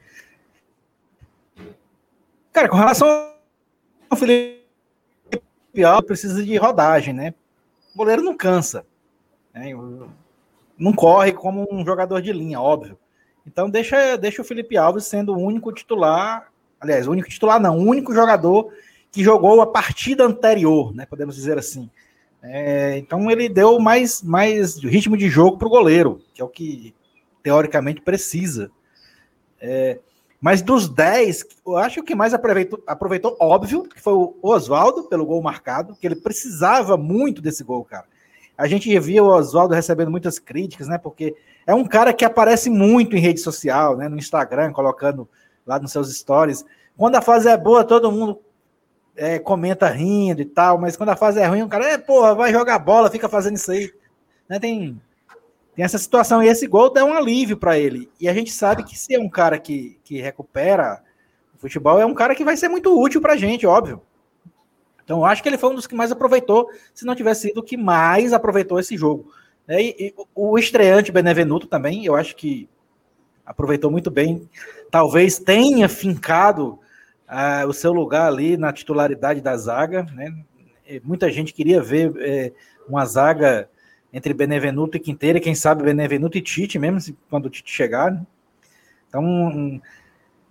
Cara, 2.52 2.68
com 2.68 2.76
relação 2.76 3.08
ao 4.10 4.18
Felipe 4.18 4.62
Alves, 5.86 6.06
precisa 6.06 6.44
de 6.44 6.58
rodagem, 6.58 7.14
né? 7.14 7.34
O 7.94 7.98
goleiro 7.98 8.22
não 8.22 8.36
cansa. 8.36 8.86
Né? 9.54 9.72
Não 10.78 10.94
corre 10.94 11.32
como 11.32 11.68
um 11.72 11.86
jogador 11.86 12.22
de 12.22 12.34
linha, 12.34 12.60
óbvio. 12.60 12.98
Então 13.46 13.70
deixa, 13.70 14.18
deixa 14.18 14.42
o 14.42 14.46
Felipe 14.46 14.78
Alves 14.78 15.06
sendo 15.06 15.34
o 15.34 15.40
único 15.40 15.72
titular, 15.72 16.52
aliás, 16.80 17.08
o 17.08 17.12
único 17.12 17.30
titular 17.30 17.60
não, 17.60 17.78
o 17.78 17.84
único 17.84 18.14
jogador 18.14 18.72
que 19.12 19.24
jogou 19.24 19.62
a 19.62 19.68
partida 19.68 20.26
anterior, 20.26 20.94
né? 20.94 21.06
Podemos 21.06 21.36
dizer 21.36 21.58
assim. 21.58 21.90
É, 22.44 22.98
então 22.98 23.30
ele 23.30 23.48
deu 23.48 23.80
mais, 23.80 24.24
mais 24.24 24.78
ritmo 24.78 25.16
de 25.16 25.30
jogo 25.30 25.58
para 25.58 25.68
o 25.68 25.72
goleiro, 25.72 26.22
que 26.34 26.42
é 26.42 26.46
o 26.46 26.50
que 26.50 26.94
teoricamente 27.44 28.02
precisa. 28.02 28.72
É, 29.60 30.00
mas 30.40 30.64
dos 30.64 30.90
10, 30.90 31.46
eu 31.68 31.78
acho 31.78 32.02
que 32.02 32.16
mais 32.16 32.34
aproveitou, 32.34 32.82
aproveitou, 32.88 33.38
óbvio, 33.40 33.84
que 33.84 34.02
foi 34.02 34.14
o 34.14 34.36
Oswaldo 34.42 35.04
pelo 35.04 35.26
gol 35.26 35.42
marcado, 35.42 35.96
que 35.96 36.08
ele 36.08 36.16
precisava 36.16 36.98
muito 36.98 37.44
desse 37.44 37.64
gol, 37.64 37.86
cara. 37.86 38.06
A 38.58 38.68
gente 38.68 38.98
via 39.00 39.24
o 39.24 39.28
Oswaldo 39.28 39.76
recebendo 39.76 40.10
muitas 40.10 40.40
críticas, 40.40 40.88
né? 40.88 40.98
Porque 40.98 41.36
é 41.66 41.74
um 41.74 41.86
cara 41.86 42.12
que 42.14 42.26
aparece 42.26 42.70
muito 42.70 43.16
em 43.16 43.20
rede 43.20 43.40
social, 43.40 43.96
né? 43.96 44.10
No 44.10 44.18
Instagram, 44.18 44.72
colocando 44.72 45.30
lá 45.66 45.80
nos 45.80 45.92
seus 45.92 46.16
stories. 46.16 46.66
Quando 46.98 47.16
a 47.16 47.22
fase 47.22 47.48
é 47.48 47.58
boa, 47.58 47.84
todo 47.84 48.12
mundo 48.12 48.40
é, 49.16 49.40
comenta 49.40 49.88
rindo 49.90 50.42
e 50.42 50.46
tal, 50.46 50.78
mas 50.78 50.96
quando 50.96 51.10
a 51.10 51.16
fase 51.16 51.40
é 51.40 51.46
ruim, 51.46 51.62
o 51.62 51.68
cara, 51.68 51.90
é, 51.90 51.98
porra, 51.98 52.34
vai 52.34 52.52
jogar 52.52 52.80
bola, 52.80 53.12
fica 53.12 53.30
fazendo 53.30 53.56
isso 53.56 53.72
aí. 53.72 53.92
Né? 54.48 54.60
Tem, 54.60 55.02
tem 55.76 55.86
essa 55.86 55.98
situação, 55.98 56.44
e 56.44 56.48
esse 56.48 56.68
gol 56.68 56.92
dá 56.92 57.04
um 57.06 57.14
alívio 57.14 57.58
para 57.58 57.78
ele. 57.78 58.10
E 58.20 58.28
a 58.28 58.34
gente 58.34 58.52
sabe 58.52 58.84
que 58.84 58.98
se 58.98 59.14
é 59.14 59.20
um 59.20 59.30
cara 59.30 59.58
que, 59.60 60.00
que 60.04 60.22
recupera 60.22 61.02
o 61.56 61.60
futebol, 61.60 62.00
é 62.00 62.06
um 62.06 62.14
cara 62.14 62.36
que 62.36 62.44
vai 62.44 62.58
ser 62.58 62.70
muito 62.70 63.00
útil 63.00 63.22
para 63.22 63.34
a 63.34 63.38
gente, 63.38 63.66
óbvio. 63.66 64.02
Então, 65.04 65.20
eu 65.20 65.26
acho 65.26 65.44
que 65.44 65.50
ele 65.50 65.58
foi 65.58 65.70
um 65.70 65.76
dos 65.76 65.88
que 65.88 65.96
mais 65.96 66.12
aproveitou, 66.12 66.70
se 66.94 67.06
não 67.06 67.16
tivesse 67.16 67.48
sido 67.48 67.60
o 67.60 67.64
que 67.64 67.76
mais 67.76 68.34
aproveitou 68.34 68.80
esse 68.80 68.96
jogo. 68.96 69.32
É, 69.68 69.82
e, 69.82 69.96
e, 70.00 70.16
o 70.34 70.58
estreante 70.58 71.12
Benevenuto 71.12 71.68
também, 71.68 72.06
eu 72.06 72.16
acho 72.16 72.36
que 72.36 72.70
aproveitou 73.46 73.92
muito 73.92 74.10
bem. 74.10 74.50
Talvez 74.90 75.40
tenha 75.40 75.88
fincado 75.90 76.80
uh, 77.32 77.68
o 77.68 77.74
seu 77.74 77.94
lugar 77.94 78.28
ali 78.28 78.58
na 78.58 78.74
titularidade 78.74 79.42
da 79.42 79.56
zaga. 79.56 80.04
Né? 80.14 80.36
Muita 81.04 81.32
gente 81.32 81.54
queria 81.54 81.82
ver 81.82 82.14
é, 82.18 82.52
uma 82.88 83.06
zaga 83.06 83.70
entre 84.14 84.34
Benevenuto 84.34 84.98
e 84.98 85.00
Quinteira, 85.00 85.40
quem 85.40 85.56
sabe 85.56 85.84
Benevenuto 85.84 86.38
e 86.38 86.42
Tite, 86.42 86.78
mesmo 86.78 87.16
quando 87.30 87.46
o 87.46 87.50
Tite 87.50 87.72
chegar. 87.72 88.12
Né? 88.12 88.26
Então, 89.08 89.82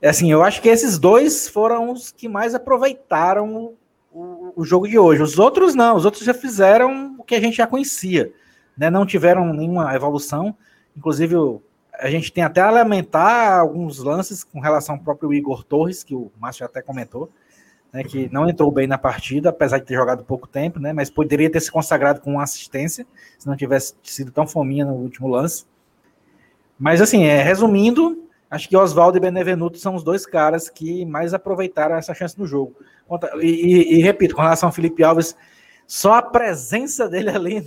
é 0.00 0.08
assim, 0.08 0.32
eu 0.32 0.42
acho 0.42 0.62
que 0.62 0.68
esses 0.68 0.98
dois 0.98 1.46
foram 1.48 1.92
os 1.92 2.10
que 2.10 2.28
mais 2.28 2.54
aproveitaram 2.54 3.74
o, 4.12 4.52
o, 4.56 4.64
jogo 4.64 4.88
de 4.88 4.98
hoje. 4.98 5.22
Os 5.22 5.38
outros 5.38 5.74
não, 5.74 5.94
os 5.96 6.04
outros 6.04 6.24
já 6.24 6.32
fizeram 6.32 7.16
o 7.18 7.22
que 7.24 7.34
a 7.34 7.40
gente 7.40 7.56
já 7.56 7.66
conhecia, 7.66 8.32
né? 8.76 8.88
Não 8.90 9.04
tiveram 9.04 9.52
nenhuma 9.52 9.94
evolução. 9.94 10.56
Inclusive, 10.96 11.36
a 12.00 12.10
gente 12.10 12.32
tem 12.32 12.42
até 12.42 12.60
a 12.60 12.70
lamentar 12.70 13.60
alguns 13.60 13.98
lances 13.98 14.42
com 14.42 14.60
relação 14.60 14.94
ao 14.94 15.00
próprio 15.00 15.32
Igor 15.32 15.62
Torres, 15.62 16.02
que 16.02 16.14
o 16.14 16.30
Márcio 16.38 16.64
até 16.64 16.80
comentou, 16.80 17.30
né, 17.92 18.02
que 18.02 18.32
não 18.32 18.48
entrou 18.48 18.70
bem 18.70 18.86
na 18.86 18.96
partida, 18.96 19.50
apesar 19.50 19.78
de 19.78 19.84
ter 19.84 19.94
jogado 19.94 20.24
pouco 20.24 20.48
tempo, 20.48 20.78
né, 20.78 20.92
mas 20.92 21.10
poderia 21.10 21.50
ter 21.50 21.60
se 21.60 21.70
consagrado 21.70 22.20
com 22.20 22.32
uma 22.32 22.42
assistência, 22.42 23.06
se 23.38 23.46
não 23.46 23.56
tivesse 23.56 23.94
sido 24.02 24.32
tão 24.32 24.46
fominha 24.46 24.84
no 24.84 24.94
último 24.94 25.28
lance. 25.28 25.64
Mas, 26.78 27.02
assim, 27.02 27.24
é, 27.24 27.42
resumindo, 27.42 28.24
acho 28.50 28.68
que 28.68 28.76
Oswaldo 28.76 29.18
e 29.18 29.20
Benevenuto 29.20 29.78
são 29.78 29.94
os 29.94 30.02
dois 30.02 30.24
caras 30.24 30.70
que 30.70 31.04
mais 31.04 31.34
aproveitaram 31.34 31.96
essa 31.96 32.14
chance 32.14 32.38
no 32.38 32.46
jogo. 32.46 32.74
E, 33.40 33.46
e, 33.46 33.98
e, 33.98 34.02
repito, 34.02 34.34
com 34.34 34.40
relação 34.40 34.68
ao 34.68 34.72
Felipe 34.72 35.04
Alves, 35.04 35.36
só 35.86 36.14
a 36.14 36.22
presença 36.22 37.08
dele 37.08 37.28
ali 37.28 37.66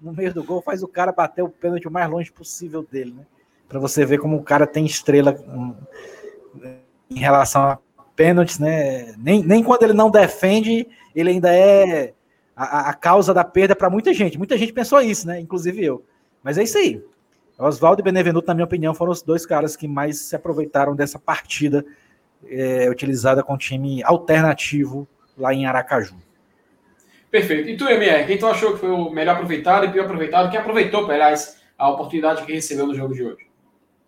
no 0.00 0.12
meio 0.12 0.32
do 0.32 0.44
gol 0.44 0.60
faz 0.62 0.82
o 0.82 0.88
cara 0.88 1.10
bater 1.10 1.42
o 1.42 1.48
pênalti 1.48 1.88
o 1.88 1.90
mais 1.90 2.08
longe 2.08 2.30
possível 2.30 2.86
dele, 2.88 3.14
né? 3.16 3.24
Para 3.72 3.80
você 3.80 4.04
ver 4.04 4.18
como 4.18 4.36
o 4.36 4.42
cara 4.42 4.66
tem 4.66 4.84
estrela 4.84 5.34
em 7.10 7.18
relação 7.18 7.62
a 7.62 7.78
pênaltis, 8.14 8.58
né? 8.58 9.14
Nem, 9.16 9.42
nem 9.42 9.64
quando 9.64 9.82
ele 9.84 9.94
não 9.94 10.10
defende, 10.10 10.86
ele 11.14 11.30
ainda 11.30 11.50
é 11.50 12.12
a, 12.54 12.90
a 12.90 12.92
causa 12.92 13.32
da 13.32 13.42
perda 13.42 13.74
para 13.74 13.88
muita 13.88 14.12
gente. 14.12 14.36
Muita 14.36 14.58
gente 14.58 14.74
pensou 14.74 15.00
isso, 15.00 15.26
né? 15.26 15.40
Inclusive 15.40 15.82
eu. 15.82 16.04
Mas 16.42 16.58
é 16.58 16.64
isso 16.64 16.76
aí. 16.76 17.02
Oswaldo 17.58 18.02
e 18.02 18.04
Benevenuto, 18.04 18.46
na 18.46 18.52
minha 18.52 18.66
opinião, 18.66 18.92
foram 18.92 19.10
os 19.10 19.22
dois 19.22 19.46
caras 19.46 19.74
que 19.74 19.88
mais 19.88 20.18
se 20.18 20.36
aproveitaram 20.36 20.94
dessa 20.94 21.18
partida 21.18 21.82
é, 22.46 22.90
utilizada 22.90 23.42
com 23.42 23.56
time 23.56 24.02
alternativo 24.04 25.08
lá 25.34 25.54
em 25.54 25.64
Aracaju. 25.64 26.14
Perfeito. 27.30 27.70
E 27.70 27.76
tu, 27.78 27.88
MR, 27.88 28.26
quem 28.26 28.36
tu 28.36 28.46
achou 28.46 28.74
que 28.74 28.80
foi 28.80 28.90
o 28.90 29.08
melhor 29.08 29.36
aproveitado 29.36 29.86
e 29.86 29.90
pior 29.90 30.04
aproveitado? 30.04 30.50
Quem 30.50 30.60
aproveitou, 30.60 31.10
aliás, 31.10 31.56
a 31.78 31.88
oportunidade 31.88 32.44
que 32.44 32.52
recebeu 32.52 32.86
no 32.86 32.94
jogo 32.94 33.14
de 33.14 33.24
hoje? 33.24 33.51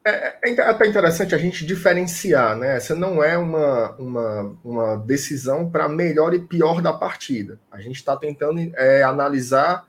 É, 0.06 0.36
é, 0.42 0.54
é, 0.54 0.60
até 0.60 0.86
interessante 0.86 1.34
a 1.34 1.38
gente 1.38 1.64
diferenciar, 1.64 2.54
né? 2.56 2.76
Essa 2.76 2.94
não 2.94 3.24
é 3.24 3.38
uma, 3.38 3.92
uma, 3.92 4.56
uma 4.62 4.96
decisão 4.96 5.70
para 5.70 5.88
melhor 5.88 6.34
e 6.34 6.38
pior 6.38 6.82
da 6.82 6.92
partida. 6.92 7.58
A 7.70 7.80
gente 7.80 7.96
está 7.96 8.14
tentando 8.14 8.60
é, 8.76 9.02
analisar 9.02 9.86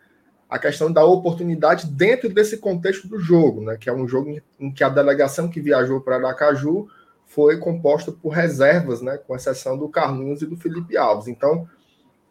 a 0.49 0.57
questão 0.57 0.89
da 0.89 1.03
oportunidade 1.03 1.87
dentro 1.87 2.29
desse 2.29 2.57
contexto 2.57 3.09
do 3.09 3.19
jogo, 3.19 3.61
né? 3.61 3.75
Que 3.77 3.89
é 3.89 3.93
um 3.93 4.07
jogo 4.07 4.39
em 4.57 4.71
que 4.71 4.85
a 4.85 4.89
delegação 4.89 5.49
que 5.49 5.59
viajou 5.59 5.99
para 5.99 6.15
Aracaju 6.15 6.87
foi 7.25 7.57
composta 7.57 8.09
por 8.09 8.29
reservas, 8.29 9.01
né? 9.01 9.17
Com 9.17 9.35
exceção 9.35 9.77
do 9.77 9.89
Carlinhos 9.89 10.41
e 10.41 10.45
do 10.45 10.55
Felipe 10.55 10.95
Alves. 10.95 11.27
Então, 11.27 11.67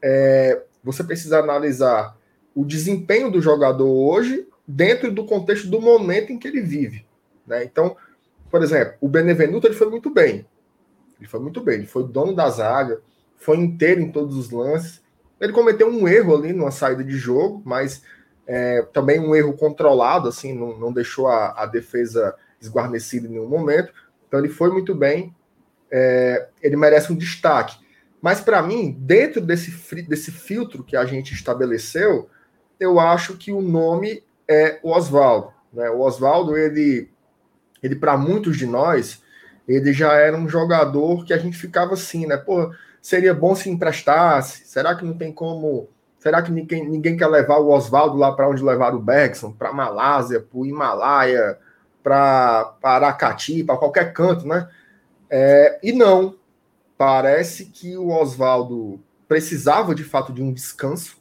é, 0.02 0.62
você 0.82 1.04
precisa 1.04 1.38
analisar 1.38 2.16
o 2.54 2.64
desempenho 2.64 3.30
do 3.30 3.42
jogador 3.42 3.90
hoje 3.90 4.48
dentro 4.66 5.12
do 5.12 5.26
contexto 5.26 5.68
do 5.68 5.82
momento 5.82 6.32
em 6.32 6.38
que 6.38 6.48
ele 6.48 6.62
vive. 6.62 7.04
Né? 7.46 7.64
Então, 7.64 7.96
por 8.50 8.62
exemplo, 8.62 8.94
o 9.00 9.08
Benevenuto 9.08 9.66
ele 9.66 9.74
foi 9.74 9.88
muito 9.90 10.10
bem. 10.10 10.46
Ele 11.18 11.28
foi 11.28 11.40
muito 11.40 11.60
bem. 11.60 11.76
Ele 11.76 11.86
foi 11.86 12.04
dono 12.04 12.34
da 12.34 12.48
zaga, 12.48 13.00
foi 13.36 13.56
inteiro 13.56 14.00
em 14.00 14.10
todos 14.10 14.36
os 14.36 14.50
lances. 14.50 15.02
Ele 15.40 15.52
cometeu 15.52 15.88
um 15.88 16.06
erro 16.06 16.36
ali 16.36 16.52
numa 16.52 16.70
saída 16.70 17.02
de 17.02 17.16
jogo, 17.16 17.62
mas 17.64 18.02
é, 18.46 18.82
também 18.92 19.20
um 19.20 19.34
erro 19.34 19.54
controlado, 19.54 20.28
assim, 20.28 20.52
não, 20.52 20.78
não 20.78 20.92
deixou 20.92 21.26
a, 21.28 21.62
a, 21.62 21.66
defesa 21.66 22.34
esguarnecida 22.60 23.26
em 23.26 23.30
nenhum 23.30 23.48
momento. 23.48 23.92
Então 24.26 24.38
ele 24.38 24.48
foi 24.48 24.70
muito 24.70 24.94
bem. 24.94 25.34
É, 25.90 26.48
ele 26.62 26.76
merece 26.76 27.12
um 27.12 27.16
destaque. 27.16 27.76
Mas 28.20 28.40
para 28.40 28.62
mim, 28.62 28.96
dentro 28.98 29.40
desse, 29.40 29.70
desse 30.02 30.30
filtro 30.30 30.82
que 30.82 30.96
a 30.96 31.04
gente 31.04 31.34
estabeleceu, 31.34 32.28
eu 32.80 32.98
acho 32.98 33.36
que 33.36 33.52
o 33.52 33.60
nome 33.60 34.22
é 34.48 34.78
o 34.82 34.90
Oswaldo. 34.90 35.52
Né? 35.72 35.90
O 35.90 36.00
Oswaldo, 36.00 36.56
ele 36.56 37.10
ele 37.84 37.96
para 37.96 38.16
muitos 38.16 38.56
de 38.56 38.64
nós, 38.64 39.22
ele 39.68 39.92
já 39.92 40.14
era 40.14 40.34
um 40.34 40.48
jogador 40.48 41.22
que 41.22 41.34
a 41.34 41.38
gente 41.38 41.58
ficava 41.58 41.92
assim, 41.92 42.26
né? 42.26 42.38
Pô, 42.38 42.72
seria 43.00 43.34
bom 43.34 43.54
se 43.54 43.68
emprestasse. 43.68 44.66
Será 44.66 44.94
que 44.94 45.04
não 45.04 45.12
tem 45.12 45.30
como? 45.30 45.90
Será 46.18 46.40
que 46.40 46.50
ninguém, 46.50 46.88
ninguém 46.88 47.14
quer 47.14 47.26
levar 47.26 47.58
o 47.58 47.68
Oswaldo 47.68 48.16
lá 48.16 48.32
para 48.32 48.48
onde 48.48 48.64
levar 48.64 48.94
o 48.94 48.98
Bergson? 48.98 49.52
Para 49.52 49.70
Malásia, 49.70 50.40
para 50.40 50.58
o 50.58 50.64
Himalaia, 50.64 51.58
para 52.02 52.74
Aracati, 52.82 53.62
para 53.62 53.76
qualquer 53.76 54.14
canto, 54.14 54.48
né? 54.48 54.66
É, 55.28 55.78
e 55.82 55.92
não. 55.92 56.36
Parece 56.96 57.66
que 57.66 57.98
o 57.98 58.08
Oswaldo 58.08 58.98
precisava 59.28 59.94
de 59.94 60.04
fato 60.04 60.32
de 60.32 60.42
um 60.42 60.54
descanso, 60.54 61.18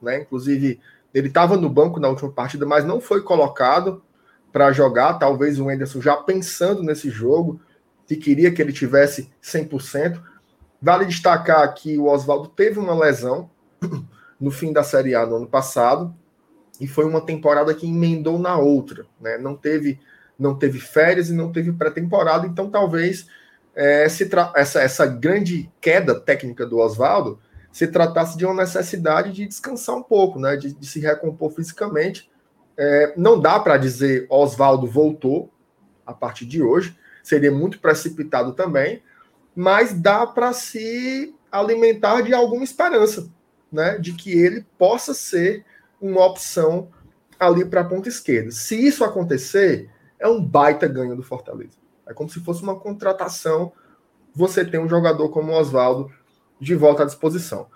né? 0.00 0.20
Inclusive, 0.20 0.80
ele 1.12 1.26
estava 1.26 1.56
no 1.56 1.68
banco 1.68 1.98
na 1.98 2.08
última 2.08 2.30
partida, 2.30 2.64
mas 2.64 2.84
não 2.84 3.00
foi 3.00 3.20
colocado 3.20 4.00
para 4.54 4.70
jogar. 4.70 5.14
Talvez 5.14 5.58
o 5.58 5.68
Enderson 5.68 6.00
já 6.00 6.16
pensando 6.16 6.80
nesse 6.80 7.10
jogo, 7.10 7.60
que 8.06 8.14
queria 8.14 8.52
que 8.52 8.62
ele 8.62 8.72
tivesse 8.72 9.28
100%. 9.42 10.22
Vale 10.80 11.06
destacar 11.06 11.74
que 11.74 11.98
o 11.98 12.04
Oswaldo 12.04 12.48
teve 12.50 12.78
uma 12.78 12.94
lesão 12.94 13.50
no 14.38 14.52
fim 14.52 14.72
da 14.72 14.84
Série 14.84 15.12
A 15.16 15.26
no 15.26 15.36
ano 15.36 15.48
passado 15.48 16.14
e 16.80 16.86
foi 16.86 17.04
uma 17.04 17.20
temporada 17.20 17.74
que 17.74 17.88
emendou 17.88 18.38
na 18.38 18.56
outra, 18.56 19.06
né? 19.20 19.36
Não 19.38 19.56
teve 19.56 19.98
não 20.36 20.56
teve 20.56 20.80
férias 20.80 21.30
e 21.30 21.32
não 21.32 21.52
teve 21.52 21.72
pré-temporada, 21.72 22.44
então 22.44 22.68
talvez 22.68 23.28
é, 23.72 24.04
essa, 24.04 24.80
essa 24.80 25.06
grande 25.06 25.70
queda 25.80 26.18
técnica 26.18 26.66
do 26.66 26.78
Oswaldo 26.78 27.38
se 27.72 27.86
tratasse 27.86 28.36
de 28.36 28.44
uma 28.44 28.54
necessidade 28.54 29.32
de 29.32 29.46
descansar 29.46 29.94
um 29.94 30.02
pouco, 30.02 30.38
né? 30.38 30.56
De, 30.56 30.72
de 30.72 30.86
se 30.86 31.00
recompor 31.00 31.50
fisicamente 31.50 32.28
é, 32.76 33.14
não 33.16 33.40
dá 33.40 33.58
para 33.60 33.76
dizer 33.76 34.26
Oswaldo 34.28 34.86
voltou 34.86 35.52
a 36.04 36.12
partir 36.12 36.44
de 36.46 36.62
hoje, 36.62 36.96
seria 37.22 37.50
muito 37.50 37.78
precipitado 37.80 38.52
também, 38.52 39.02
mas 39.54 39.92
dá 39.94 40.26
para 40.26 40.52
se 40.52 41.34
alimentar 41.50 42.22
de 42.22 42.34
alguma 42.34 42.64
esperança. 42.64 43.30
né, 43.74 43.98
de 43.98 44.12
que 44.12 44.30
ele 44.30 44.64
possa 44.78 45.12
ser 45.12 45.64
uma 46.00 46.24
opção 46.24 46.88
ali 47.40 47.64
para 47.64 47.80
a 47.80 47.84
ponta 47.84 48.08
esquerda. 48.08 48.52
Se 48.52 48.76
isso 48.76 49.02
acontecer, 49.02 49.90
é 50.16 50.28
um 50.28 50.40
baita 50.40 50.86
ganho 50.86 51.16
do 51.16 51.24
Fortaleza. 51.24 51.76
É 52.06 52.14
como 52.14 52.30
se 52.30 52.38
fosse 52.38 52.62
uma 52.62 52.78
contratação. 52.78 53.72
Você 54.32 54.64
tem 54.64 54.78
um 54.78 54.88
jogador 54.88 55.28
como 55.30 55.50
o 55.50 55.56
Oswaldo 55.56 56.08
de 56.60 56.76
volta 56.76 57.02
à 57.02 57.06
disposição. 57.06 57.66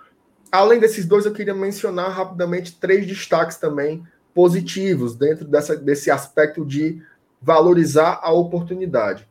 Além 0.53 0.79
desses 0.79 1.05
dois, 1.05 1.27
eu 1.27 1.33
queria 1.33 1.53
mencionar 1.53 2.11
rapidamente 2.13 2.79
três 2.79 3.05
destaques 3.05 3.57
também 3.57 4.05
positivos 4.39 5.17
dentro 5.17 5.45
dessa, 5.45 5.77
desse 5.77 6.13
aspecto 6.13 6.65
de 6.65 7.03
valorizar 7.43 8.21
a 8.23 8.31
oportunidade. 8.31 9.29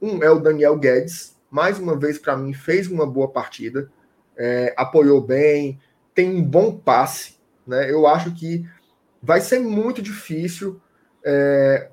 Um 0.00 0.22
é 0.22 0.30
o 0.30 0.40
Daniel 0.40 0.78
Guedes, 0.78 1.36
mais 1.50 1.78
uma 1.78 1.94
vez 1.94 2.18
para 2.18 2.38
mim 2.38 2.54
fez 2.54 2.88
uma 2.88 3.06
boa 3.06 3.28
partida, 3.28 3.92
é, 4.34 4.72
apoiou 4.74 5.20
bem, 5.20 5.78
tem 6.14 6.34
um 6.34 6.42
bom 6.42 6.74
passe, 6.74 7.36
né? 7.66 7.90
Eu 7.90 8.06
acho 8.06 8.32
que 8.32 8.66
vai 9.22 9.42
ser 9.42 9.58
muito 9.58 10.00
difícil 10.00 10.80
é, 11.22 11.90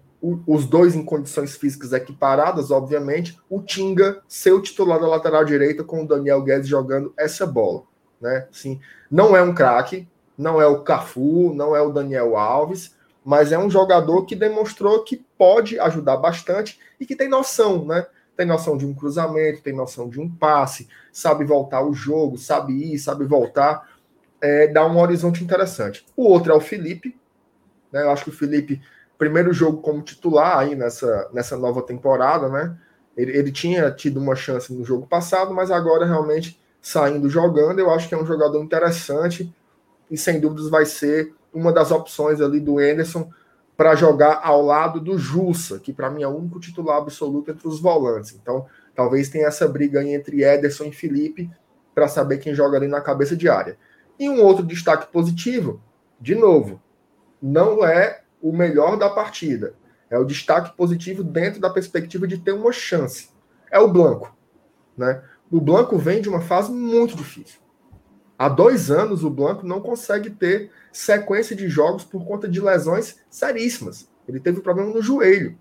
os 0.48 0.66
dois 0.66 0.96
em 0.96 1.04
condições 1.04 1.58
físicas 1.58 1.92
equiparadas, 1.92 2.72
obviamente, 2.72 3.38
o 3.50 3.62
Tinga 3.62 4.22
ser 4.26 4.54
o 4.54 4.62
titular 4.62 5.02
da 5.02 5.08
lateral 5.08 5.44
direita 5.44 5.84
com 5.84 6.02
o 6.02 6.08
Daniel 6.08 6.42
Guedes 6.42 6.70
jogando 6.70 7.14
essa 7.18 7.46
bola, 7.46 7.84
né? 8.22 8.48
Assim, 8.50 8.80
não 9.12 9.36
é 9.36 9.44
um 9.44 9.54
craque, 9.54 10.08
não 10.38 10.62
é 10.62 10.68
o 10.68 10.82
Cafu, 10.82 11.54
não 11.54 11.76
é 11.76 11.82
o 11.82 11.92
Daniel 11.92 12.36
Alves, 12.36 12.96
mas 13.24 13.52
é 13.52 13.58
um 13.58 13.70
jogador 13.70 14.26
que 14.26 14.36
demonstrou 14.36 15.04
que 15.04 15.18
pode 15.38 15.80
ajudar 15.80 16.18
bastante 16.18 16.80
e 17.00 17.06
que 17.06 17.16
tem 17.16 17.30
noção, 17.30 17.86
né? 17.86 18.06
Tem 18.36 18.46
noção 18.46 18.78
de 18.78 18.86
um 18.86 18.94
cruzamento, 18.94 19.62
tem 19.62 19.74
noção 19.74 20.10
de 20.10 20.20
um 20.20 20.30
passe, 20.30 20.90
sabe 21.12 21.46
voltar 21.46 21.84
o 21.84 21.94
jogo, 21.94 22.38
sabe 22.38 22.74
ir, 22.94 23.00
sabe 23.00 23.26
voltar, 23.26 23.88
é, 24.42 24.68
dá 24.68 24.86
um 24.86 24.98
horizonte 25.00 25.44
interessante. 25.44 26.06
O 26.18 26.24
outro 26.26 26.52
é 26.52 26.56
o 26.56 26.60
Felipe, 26.60 27.16
né? 27.92 28.04
Eu 28.04 28.12
acho 28.12 28.26
que 28.26 28.30
o 28.30 28.34
Felipe, 28.34 28.82
primeiro 29.18 29.54
jogo 29.54 29.82
como 29.82 30.02
titular 30.02 30.58
aí 30.58 30.76
nessa, 30.76 31.30
nessa 31.32 31.56
nova 31.56 31.82
temporada, 31.82 32.50
né? 32.50 32.76
Ele, 33.16 33.38
ele 33.38 33.52
tinha 33.52 33.92
tido 33.92 34.20
uma 34.20 34.36
chance 34.36 34.74
no 34.74 34.84
jogo 34.84 35.06
passado, 35.06 35.54
mas 35.54 35.70
agora 35.70 36.06
realmente 36.06 36.60
saindo 36.82 37.30
jogando, 37.30 37.80
eu 37.80 37.90
acho 37.92 38.10
que 38.10 38.16
é 38.16 38.18
um 38.18 38.26
jogador 38.26 38.62
interessante 38.62 39.54
e 40.14 40.18
sem 40.18 40.40
dúvidas 40.40 40.70
vai 40.70 40.86
ser 40.86 41.34
uma 41.52 41.74
das 41.74 41.90
opções 41.90 42.40
ali 42.40 42.60
do 42.60 42.78
Anderson 42.78 43.32
para 43.76 43.96
jogar 43.96 44.42
ao 44.44 44.64
lado 44.64 45.00
do 45.00 45.18
Jussa, 45.18 45.80
que 45.80 45.92
para 45.92 46.08
mim 46.12 46.22
é 46.22 46.28
o 46.28 46.38
único 46.38 46.60
titular 46.60 46.98
absoluto 46.98 47.50
entre 47.50 47.68
os 47.68 47.82
volantes. 47.82 48.38
Então, 48.40 48.68
talvez 48.94 49.28
tenha 49.28 49.48
essa 49.48 49.68
briga 49.68 50.02
aí 50.02 50.14
entre 50.14 50.44
Ederson 50.44 50.84
e 50.84 50.92
Felipe 50.92 51.50
para 51.96 52.08
saber 52.08 52.38
quem 52.38 52.54
joga 52.54 52.78
ali 52.78 52.88
na 52.88 53.02
cabeça 53.02 53.36
de 53.36 53.50
área. 53.50 53.76
E 54.20 54.30
um 54.30 54.40
outro 54.44 54.64
destaque 54.64 55.12
positivo, 55.12 55.82
de 56.22 56.36
novo, 56.36 56.80
não 57.42 57.84
é 57.84 58.22
o 58.40 58.56
melhor 58.56 58.96
da 58.98 59.10
partida. 59.10 59.74
É 60.12 60.20
o 60.20 60.26
destaque 60.26 60.78
positivo 60.78 61.24
dentro 61.24 61.60
da 61.60 61.72
perspectiva 61.72 62.28
de 62.28 62.38
ter 62.38 62.52
uma 62.52 62.72
chance. 62.72 63.30
É 63.72 63.80
o 63.80 63.88
Blanco. 63.88 64.38
Né? 64.96 65.24
O 65.50 65.60
Blanco 65.60 65.98
vem 65.98 66.22
de 66.22 66.30
uma 66.30 66.42
fase 66.42 66.72
muito 66.72 67.16
difícil. 67.16 67.63
Há 68.44 68.50
dois 68.50 68.92
anos 68.92 69.24
o 69.24 69.30
Blanco 69.30 69.66
não 69.66 69.80
consegue 69.80 70.30
ter 70.30 70.70
sequência 70.92 71.56
de 71.56 71.70
jogos 71.70 72.04
por 72.04 72.26
conta 72.26 72.46
de 72.46 72.60
lesões 72.60 73.16
seríssimas. 73.30 74.10
Ele 74.28 74.38
teve 74.38 74.60
problema 74.60 74.94
no 74.94 75.02
joelho. 75.02 75.58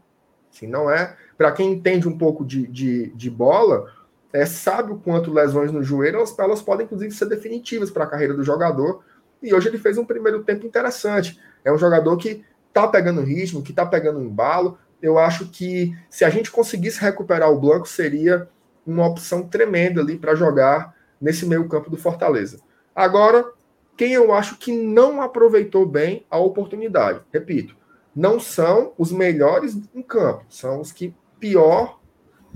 Assim, 0.53 0.67
não 0.67 0.91
é. 0.91 1.17
Para 1.39 1.53
quem 1.53 1.71
entende 1.71 2.09
um 2.09 2.19
pouco 2.19 2.45
de, 2.45 2.67
de, 2.67 3.13
de, 3.15 3.31
bola, 3.31 3.87
é, 4.33 4.45
sabe 4.45 4.91
o 4.91 4.97
quanto 4.97 5.33
lesões 5.33 5.71
no 5.71 5.81
joelho 5.81 6.17
elas, 6.17 6.37
elas 6.37 6.61
podem, 6.61 6.85
inclusive, 6.85 7.15
ser 7.15 7.27
definitivas 7.27 7.89
para 7.89 8.03
a 8.03 8.09
carreira 8.09 8.35
do 8.35 8.43
jogador. 8.43 9.05
E 9.41 9.55
hoje 9.55 9.69
ele 9.69 9.79
fez 9.79 9.97
um 9.97 10.05
primeiro 10.05 10.43
tempo 10.43 10.67
interessante. 10.67 11.39
É 11.65 11.73
um 11.73 11.79
jogador 11.79 12.17
que 12.17 12.45
está 12.67 12.89
pegando 12.89 13.21
ritmo, 13.21 13.63
que 13.63 13.71
está 13.71 13.87
pegando 13.87 14.21
embalo. 14.21 14.77
Eu 15.01 15.21
acho 15.21 15.47
que 15.51 15.97
se 16.11 16.25
a 16.25 16.31
gente 16.31 16.51
conseguisse 16.51 17.01
recuperar 17.01 17.49
o 17.49 17.61
Blanco, 17.61 17.87
seria 17.87 18.49
uma 18.85 19.07
opção 19.07 19.47
tremenda 19.47 20.01
ali 20.01 20.19
para 20.19 20.35
jogar 20.35 20.97
nesse 21.21 21.47
meio 21.47 21.69
campo 21.69 21.89
do 21.89 21.97
Fortaleza. 21.97 22.59
Agora, 22.95 23.51
quem 23.97 24.13
eu 24.13 24.33
acho 24.33 24.57
que 24.57 24.73
não 24.73 25.21
aproveitou 25.21 25.87
bem 25.87 26.25
a 26.31 26.39
oportunidade, 26.39 27.21
repito, 27.33 27.77
não 28.15 28.39
são 28.39 28.93
os 28.99 29.13
melhores 29.13 29.77
em 29.95 30.03
campo, 30.03 30.45
são 30.49 30.81
os 30.81 30.93
que 30.93 31.15
pior, 31.41 31.99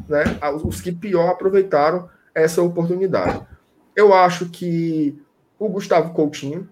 né, 0.08 0.24
os 0.64 0.80
que 0.80 0.92
pior 0.92 1.30
aproveitaram 1.30 2.08
essa 2.34 2.62
oportunidade. 2.62 3.46
Eu 3.94 4.12
acho 4.12 4.50
que 4.50 5.18
o 5.58 5.68
Gustavo 5.68 6.12
Coutinho 6.12 6.68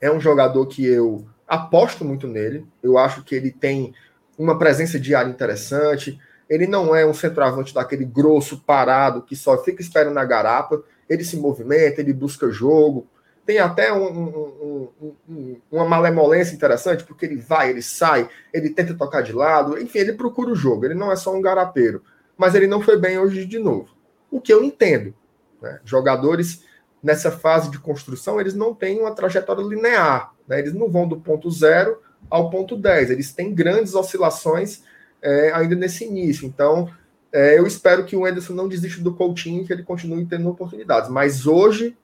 é 0.00 0.12
um 0.12 0.20
jogador 0.20 0.66
que 0.66 0.84
eu 0.84 1.24
aposto 1.48 2.04
muito 2.04 2.26
nele. 2.26 2.66
Eu 2.82 2.98
acho 2.98 3.22
que 3.24 3.34
ele 3.34 3.50
tem 3.50 3.94
uma 4.36 4.58
presença 4.58 4.98
de 4.98 5.14
área 5.14 5.30
interessante. 5.30 6.20
Ele 6.48 6.66
não 6.66 6.94
é 6.94 7.06
um 7.06 7.14
centroavante 7.14 7.72
daquele 7.72 8.04
grosso 8.04 8.60
parado 8.60 9.22
que 9.22 9.34
só 9.34 9.56
fica 9.62 9.80
esperando 9.80 10.14
na 10.14 10.24
garapa 10.24 10.82
ele 11.12 11.24
se 11.24 11.36
movimenta, 11.36 12.00
ele 12.00 12.12
busca 12.12 12.50
jogo. 12.50 13.06
Tem 13.44 13.58
até 13.58 13.92
um, 13.92 14.88
um, 15.00 15.14
um, 15.28 15.56
uma 15.70 15.84
malemolência 15.84 16.54
interessante, 16.54 17.04
porque 17.04 17.26
ele 17.26 17.36
vai, 17.36 17.70
ele 17.70 17.82
sai, 17.82 18.28
ele 18.52 18.70
tenta 18.70 18.94
tocar 18.94 19.20
de 19.20 19.32
lado, 19.32 19.80
enfim, 19.80 19.98
ele 19.98 20.12
procura 20.12 20.50
o 20.50 20.56
jogo. 20.56 20.84
Ele 20.84 20.94
não 20.94 21.10
é 21.10 21.16
só 21.16 21.34
um 21.34 21.42
garapeiro. 21.42 22.02
Mas 22.36 22.54
ele 22.54 22.66
não 22.66 22.80
foi 22.80 22.98
bem 22.98 23.18
hoje 23.18 23.44
de 23.44 23.58
novo. 23.58 23.88
O 24.30 24.40
que 24.40 24.52
eu 24.52 24.62
entendo. 24.62 25.12
Né? 25.60 25.80
Jogadores 25.84 26.64
nessa 27.02 27.30
fase 27.32 27.70
de 27.70 27.78
construção, 27.78 28.40
eles 28.40 28.54
não 28.54 28.72
têm 28.72 29.00
uma 29.00 29.14
trajetória 29.14 29.62
linear. 29.62 30.32
Né? 30.46 30.60
Eles 30.60 30.72
não 30.72 30.88
vão 30.88 31.08
do 31.08 31.20
ponto 31.20 31.50
zero 31.50 32.00
ao 32.30 32.48
ponto 32.48 32.76
10. 32.76 33.10
Eles 33.10 33.32
têm 33.32 33.52
grandes 33.52 33.94
oscilações 33.94 34.82
é, 35.20 35.52
ainda 35.52 35.74
nesse 35.74 36.04
início. 36.04 36.46
Então, 36.46 36.88
é, 37.32 37.58
eu 37.58 37.66
espero 37.66 38.04
que 38.04 38.14
o 38.14 38.26
Anderson 38.26 38.52
não 38.52 38.68
desista 38.68 39.00
do 39.00 39.14
Coutinho 39.14 39.62
e 39.62 39.66
que 39.66 39.72
ele 39.72 39.82
continue 39.82 40.26
tendo 40.26 40.48
oportunidades. 40.50 41.08
Mas 41.08 41.46
hoje 41.46 41.96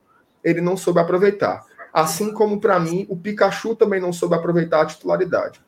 ele 0.43 0.61
não 0.61 0.77
soube 0.77 1.01
aproveitar. 1.01 1.67
Assim 1.93 2.33
como, 2.33 2.61
para 2.61 2.81
mim, 2.81 3.07
o 3.11 3.17
Pikachu 3.17 3.75
também 3.75 4.01
não 4.01 4.12
soube 4.12 4.35
aproveitar 4.35 4.83
a 4.83 4.87
titularidade. 4.87 5.61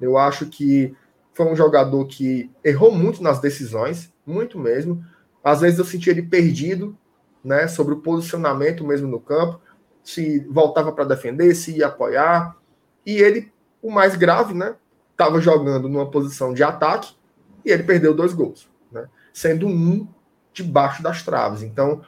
Eu 0.00 0.16
acho 0.16 0.46
que 0.46 0.94
foi 1.34 1.46
um 1.46 1.56
jogador 1.56 2.04
que 2.06 2.50
errou 2.62 2.92
muito 2.92 3.22
nas 3.22 3.40
decisões, 3.40 4.12
muito 4.24 4.58
mesmo. 4.58 5.04
Às 5.42 5.60
vezes 5.60 5.78
eu 5.78 5.84
senti 5.84 6.10
ele 6.10 6.22
perdido, 6.22 6.96
né, 7.42 7.66
sobre 7.66 7.94
o 7.94 8.00
posicionamento 8.00 8.84
mesmo 8.84 9.08
no 9.08 9.20
campo, 9.20 9.60
se 10.02 10.40
voltava 10.50 10.92
para 10.92 11.04
defender, 11.04 11.54
se 11.54 11.78
ia 11.78 11.86
apoiar. 11.86 12.56
E 13.04 13.16
ele, 13.16 13.52
o 13.82 13.90
mais 13.90 14.14
grave, 14.14 14.54
né, 14.54 14.74
estava 15.10 15.40
jogando 15.40 15.88
numa 15.88 16.10
posição 16.10 16.52
de 16.52 16.62
ataque 16.62 17.14
e 17.64 17.70
ele 17.70 17.82
perdeu 17.82 18.14
dois 18.14 18.32
gols 18.32 18.68
sendo 19.38 19.68
um 19.68 20.08
debaixo 20.52 21.00
das 21.00 21.22
traves. 21.22 21.62
Então, 21.62 22.02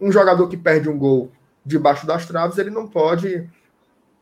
um 0.00 0.12
jogador 0.12 0.46
que 0.48 0.56
perde 0.56 0.88
um 0.88 0.96
gol 0.96 1.32
debaixo 1.64 2.06
das 2.06 2.26
traves, 2.26 2.58
ele 2.58 2.70
não 2.70 2.86
pode 2.86 3.50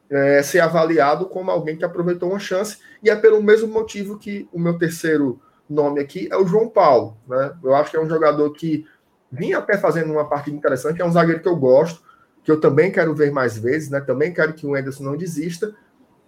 é, 0.08 0.42
ser 0.42 0.60
avaliado 0.60 1.26
como 1.26 1.50
alguém 1.50 1.76
que 1.76 1.84
aproveitou 1.84 2.30
uma 2.30 2.38
chance, 2.38 2.78
e 3.02 3.10
é 3.10 3.16
pelo 3.16 3.42
mesmo 3.42 3.68
motivo 3.68 4.18
que 4.18 4.48
o 4.50 4.58
meu 4.58 4.78
terceiro 4.78 5.38
nome 5.68 6.00
aqui 6.00 6.26
é 6.32 6.36
o 6.38 6.46
João 6.46 6.66
Paulo. 6.66 7.18
Né? 7.28 7.54
Eu 7.62 7.74
acho 7.74 7.90
que 7.90 7.98
é 7.98 8.00
um 8.00 8.08
jogador 8.08 8.50
que 8.52 8.86
vinha 9.30 9.58
até 9.58 9.76
fazendo 9.76 10.10
uma 10.10 10.26
partida 10.26 10.56
interessante, 10.56 11.02
é 11.02 11.04
um 11.04 11.12
zagueiro 11.12 11.42
que 11.42 11.48
eu 11.48 11.56
gosto, 11.56 12.02
que 12.42 12.50
eu 12.50 12.58
também 12.58 12.90
quero 12.90 13.14
ver 13.14 13.30
mais 13.30 13.58
vezes, 13.58 13.90
né? 13.90 14.00
também 14.00 14.32
quero 14.32 14.54
que 14.54 14.66
o 14.66 14.74
Anderson 14.74 15.04
não 15.04 15.16
desista, 15.18 15.74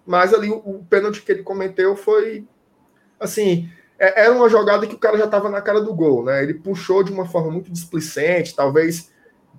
mas 0.05 0.35
ali 0.35 0.51
o, 0.51 0.57
o 0.57 0.85
pênalti 0.85 1.23
que 1.23 1.33
ele 1.33 1.43
cometeu 1.43 1.97
foi 1.97 2.47
assim, 3.19 3.71
era 3.99 4.33
uma 4.33 4.49
jogada 4.49 4.87
que 4.87 4.95
o 4.95 4.99
cara 4.99 5.17
já 5.17 5.25
estava 5.25 5.49
na 5.49 5.61
cara 5.61 5.81
do 5.81 5.95
gol, 5.95 6.25
né? 6.25 6.43
Ele 6.43 6.55
puxou 6.55 7.03
de 7.03 7.13
uma 7.13 7.27
forma 7.27 7.51
muito 7.51 7.71
displicente, 7.71 8.55
talvez 8.55 9.11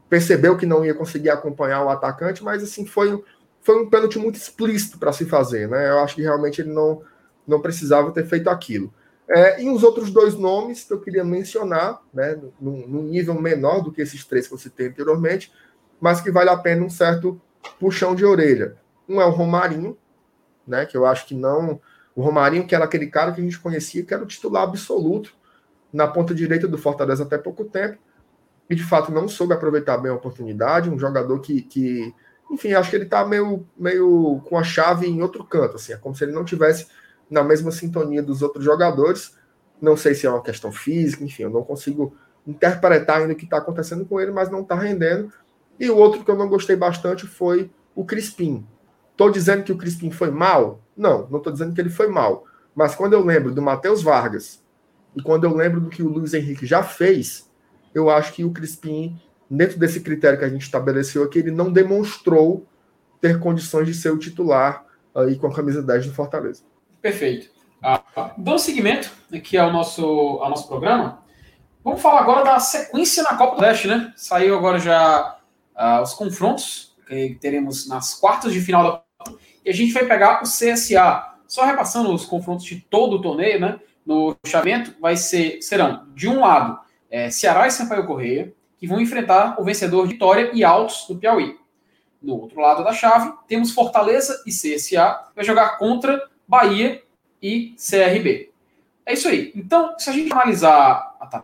percebeu 0.09 0.57
que 0.57 0.65
não 0.65 0.85
ia 0.85 0.93
conseguir 0.93 1.29
acompanhar 1.29 1.83
o 1.83 1.89
atacante, 1.89 2.43
mas 2.43 2.63
assim 2.63 2.85
foi, 2.85 3.21
foi 3.61 3.81
um 3.81 3.89
pênalti 3.89 4.17
muito 4.17 4.35
explícito 4.35 4.97
para 4.97 5.11
se 5.11 5.25
fazer, 5.25 5.67
né? 5.67 5.89
Eu 5.89 5.99
acho 5.99 6.15
que 6.15 6.21
realmente 6.21 6.61
ele 6.61 6.71
não, 6.71 7.01
não 7.47 7.61
precisava 7.61 8.11
ter 8.11 8.25
feito 8.25 8.49
aquilo. 8.49 8.93
É, 9.29 9.61
e 9.61 9.69
os 9.69 9.83
outros 9.83 10.09
dois 10.09 10.35
nomes 10.35 10.85
que 10.85 10.93
eu 10.93 11.01
queria 11.01 11.23
mencionar, 11.23 12.01
né, 12.13 12.39
num, 12.61 12.87
num 12.87 13.03
nível 13.03 13.33
menor 13.33 13.81
do 13.81 13.91
que 13.91 14.01
esses 14.01 14.23
três 14.23 14.47
que 14.47 14.53
eu 14.53 14.57
citei 14.57 14.87
anteriormente, 14.87 15.51
mas 15.99 16.21
que 16.21 16.31
vale 16.31 16.49
a 16.49 16.55
pena 16.55 16.85
um 16.85 16.89
certo 16.89 17.41
puxão 17.77 18.15
de 18.15 18.23
orelha. 18.23 18.77
Um 19.07 19.19
é 19.19 19.25
o 19.25 19.31
Romarinho, 19.31 19.97
né, 20.65 20.85
que 20.85 20.95
eu 20.95 21.05
acho 21.05 21.25
que 21.27 21.35
não 21.35 21.81
o 22.17 22.21
Romarinho, 22.23 22.65
que 22.65 22.73
era 22.73 22.83
aquele 22.83 23.05
cara 23.05 23.31
que 23.31 23.39
a 23.39 23.43
gente 23.43 23.59
conhecia, 23.59 24.03
que 24.03 24.11
era 24.11 24.23
o 24.23 24.25
titular 24.25 24.63
absoluto 24.63 25.35
na 25.93 26.07
ponta 26.07 26.33
direita 26.33 26.67
do 26.67 26.75
Fortaleza 26.75 27.23
até 27.23 27.37
pouco 27.37 27.63
tempo, 27.63 27.99
e 28.67 28.73
de 28.73 28.83
fato 28.83 29.11
não 29.11 29.27
soube 29.27 29.53
aproveitar 29.53 29.99
bem 29.99 30.11
a 30.11 30.15
oportunidade. 30.15 30.89
Um 30.89 30.97
jogador 30.97 31.39
que, 31.39 31.61
que 31.61 32.11
enfim, 32.49 32.73
acho 32.73 32.89
que 32.89 32.95
ele 32.95 33.03
está 33.03 33.23
meio, 33.23 33.67
meio 33.77 34.41
com 34.45 34.57
a 34.57 34.63
chave 34.63 35.05
em 35.05 35.21
outro 35.21 35.43
canto, 35.43 35.75
assim, 35.75 35.93
é 35.93 35.97
como 35.97 36.15
se 36.15 36.23
ele 36.23 36.31
não 36.31 36.43
tivesse 36.43 36.87
na 37.29 37.43
mesma 37.43 37.69
sintonia 37.69 38.23
dos 38.23 38.41
outros 38.41 38.65
jogadores. 38.65 39.37
Não 39.79 39.95
sei 39.95 40.15
se 40.15 40.25
é 40.25 40.29
uma 40.31 40.41
questão 40.41 40.71
física, 40.71 41.23
enfim, 41.23 41.43
eu 41.43 41.51
não 41.51 41.63
consigo 41.63 42.17
interpretar 42.47 43.21
ainda 43.21 43.33
o 43.33 43.35
que 43.35 43.45
está 43.45 43.57
acontecendo 43.57 44.07
com 44.07 44.19
ele, 44.19 44.31
mas 44.31 44.49
não 44.49 44.61
está 44.61 44.73
rendendo. 44.73 45.31
E 45.79 45.87
o 45.87 45.95
outro 45.95 46.25
que 46.25 46.31
eu 46.31 46.35
não 46.35 46.49
gostei 46.49 46.75
bastante 46.75 47.27
foi 47.27 47.69
o 47.93 48.03
Crispim. 48.03 48.65
Estou 49.11 49.29
dizendo 49.29 49.61
que 49.63 49.71
o 49.71 49.77
Crispim 49.77 50.09
foi 50.09 50.31
mal? 50.31 50.81
Não, 50.97 51.27
não 51.29 51.37
estou 51.37 51.53
dizendo 51.53 51.73
que 51.73 51.79
ele 51.79 51.89
foi 51.89 52.07
mal. 52.07 52.45
Mas 52.75 52.95
quando 52.95 53.13
eu 53.13 53.23
lembro 53.23 53.53
do 53.53 53.61
Matheus 53.61 54.01
Vargas 54.01 54.63
e 55.15 55.21
quando 55.21 55.43
eu 55.43 55.55
lembro 55.55 55.79
do 55.79 55.89
que 55.89 56.03
o 56.03 56.09
Luiz 56.09 56.33
Henrique 56.33 56.65
já 56.65 56.83
fez, 56.83 57.49
eu 57.93 58.09
acho 58.09 58.33
que 58.33 58.43
o 58.43 58.51
Crispim, 58.51 59.19
dentro 59.49 59.79
desse 59.79 60.01
critério 60.01 60.37
que 60.37 60.45
a 60.45 60.49
gente 60.49 60.63
estabeleceu 60.63 61.23
aqui, 61.23 61.39
ele 61.39 61.51
não 61.51 61.71
demonstrou 61.71 62.65
ter 63.21 63.39
condições 63.39 63.87
de 63.87 63.93
ser 63.93 64.11
o 64.11 64.17
titular 64.17 64.85
aí 65.15 65.35
com 65.37 65.47
a 65.47 65.53
camisa 65.53 65.81
10 65.81 66.07
do 66.07 66.13
Fortaleza. 66.13 66.63
Perfeito. 67.01 67.49
Ah, 67.81 68.03
dando 68.37 68.59
seguimento 68.59 69.11
aqui 69.33 69.57
ao 69.57 69.71
nosso, 69.71 70.03
ao 70.03 70.49
nosso 70.49 70.67
programa, 70.67 71.23
vamos 71.83 72.01
falar 72.01 72.21
agora 72.21 72.43
da 72.43 72.59
sequência 72.59 73.23
na 73.23 73.35
Copa 73.35 73.55
do 73.55 73.61
Leste, 73.61 73.87
né? 73.87 74.13
Saiu 74.15 74.57
agora 74.57 74.79
já 74.79 75.37
ah, 75.75 76.01
os 76.01 76.13
confrontos 76.13 76.95
que 77.07 77.37
teremos 77.39 77.87
nas 77.87 78.13
quartas 78.15 78.51
de 78.51 78.59
final 78.59 78.83
da 78.83 79.31
e 79.67 79.69
a 79.69 79.73
gente 79.73 79.91
vai 79.91 80.05
pegar 80.05 80.41
o 80.41 80.43
CSA. 80.43 81.35
Só 81.45 81.65
repassando 81.65 82.13
os 82.13 82.25
confrontos 82.25 82.65
de 82.65 82.79
todo 82.79 83.17
o 83.17 83.21
torneio, 83.21 83.59
né? 83.59 83.79
No 84.05 84.33
chaveamento 84.45 84.95
vai 85.01 85.17
ser 85.17 85.61
serão 85.61 86.07
de 86.15 86.29
um 86.29 86.39
lado 86.39 86.79
é, 87.11 87.29
Ceará 87.29 87.67
e 87.67 87.71
Sampaio 87.71 88.07
Correia, 88.07 88.53
que 88.77 88.87
vão 88.87 89.01
enfrentar 89.01 89.59
o 89.59 89.65
vencedor 89.65 90.07
Vitória 90.07 90.51
e 90.53 90.63
Altos 90.63 91.05
do 91.07 91.17
Piauí. 91.17 91.57
No 92.21 92.35
outro 92.35 92.61
lado 92.61 92.81
da 92.81 92.93
chave, 92.93 93.33
temos 93.45 93.71
Fortaleza 93.71 94.41
e 94.47 94.51
CSA, 94.51 95.25
que 95.29 95.35
vai 95.35 95.43
jogar 95.43 95.77
contra 95.77 96.29
Bahia 96.47 97.03
e 97.41 97.75
CRB. 97.75 98.51
É 99.05 99.13
isso 99.13 99.27
aí. 99.27 99.51
Então, 99.53 99.99
se 99.99 100.09
a 100.09 100.13
gente 100.13 100.31
analisar 100.31 101.15
a 101.19 101.43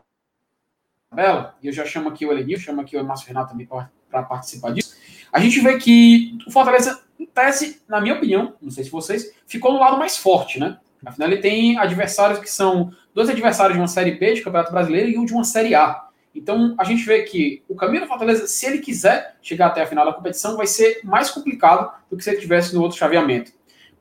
tabela, 1.12 1.56
e 1.62 1.68
eu 1.68 1.74
já 1.74 1.86
chamo 1.86 2.08
aqui 2.08 2.26
o 2.26 2.32
Elenil, 2.32 2.58
chamo 2.58 2.80
aqui 2.80 2.96
o 2.96 3.04
Márcio 3.04 3.28
Renato 3.28 3.52
também 3.52 3.68
para 3.68 4.24
participar 4.24 4.72
disso, 4.72 4.96
a 5.32 5.40
gente 5.40 5.60
vê 5.62 5.78
que 5.78 6.38
o 6.48 6.52
Fortaleza, 6.52 7.04
tese, 7.28 7.82
na 7.88 8.02
minha 8.02 8.16
opinião, 8.16 8.54
não 8.62 8.72
sei 8.72 8.84
se 8.84 8.90
vocês, 8.90 9.34
ficou 9.46 9.74
no 9.74 9.80
lado 9.80 9.98
mais 9.98 10.18
forte, 10.18 10.60
né? 10.60 10.78
Afinal, 11.06 11.30
ele 11.30 11.42
tem 11.42 11.78
adversários 11.78 12.40
que 12.40 12.50
são 12.50 12.92
dois 13.14 13.30
adversários 13.30 13.76
de 13.76 13.82
uma 13.82 13.88
Série 13.88 14.12
B 14.12 14.34
de 14.34 14.42
Campeonato 14.42 14.72
Brasileiro 14.72 15.10
e 15.10 15.18
um 15.18 15.26
de 15.26 15.34
uma 15.34 15.44
Série 15.44 15.76
A. 15.76 16.08
Então, 16.34 16.74
a 16.80 16.84
gente 16.84 17.04
vê 17.04 17.24
que 17.24 17.62
o 17.68 17.76
caminho 17.76 18.02
do 18.02 18.08
Fortaleza, 18.08 18.48
se 18.48 18.66
ele 18.66 18.80
quiser 18.80 19.36
chegar 19.42 19.68
até 19.68 19.84
a 19.84 19.86
final 19.86 20.06
da 20.06 20.14
competição, 20.14 20.58
vai 20.58 20.66
ser 20.66 21.02
mais 21.04 21.30
complicado 21.30 21.92
do 22.10 22.18
que 22.18 22.24
se 22.24 22.30
ele 22.32 22.40
tivesse 22.40 22.74
no 22.74 22.82
outro 22.82 22.98
chaveamento. 22.98 23.52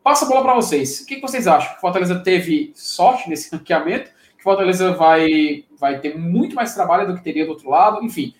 Passa 0.02 0.24
a 0.24 0.28
bola 0.28 0.42
para 0.42 0.54
vocês. 0.54 1.00
O 1.00 1.06
que 1.06 1.20
vocês 1.20 1.46
acham? 1.46 1.72
Que 1.72 1.78
o 1.78 1.80
Fortaleza 1.80 2.18
teve 2.20 2.72
sorte 2.74 3.28
nesse 3.28 3.54
ranqueamento? 3.54 4.11
Que 4.35 4.40
o 4.40 4.42
Fortaleza 4.42 4.92
vai, 4.92 5.64
vai 5.78 6.00
ter 6.00 6.18
muito 6.18 6.56
mais 6.56 6.74
trabalho 6.74 7.06
do 7.06 7.16
que 7.16 7.22
teria 7.22 7.44
do 7.44 7.50
outro 7.50 7.68
lado? 7.68 8.02
Enfim, 8.02 8.35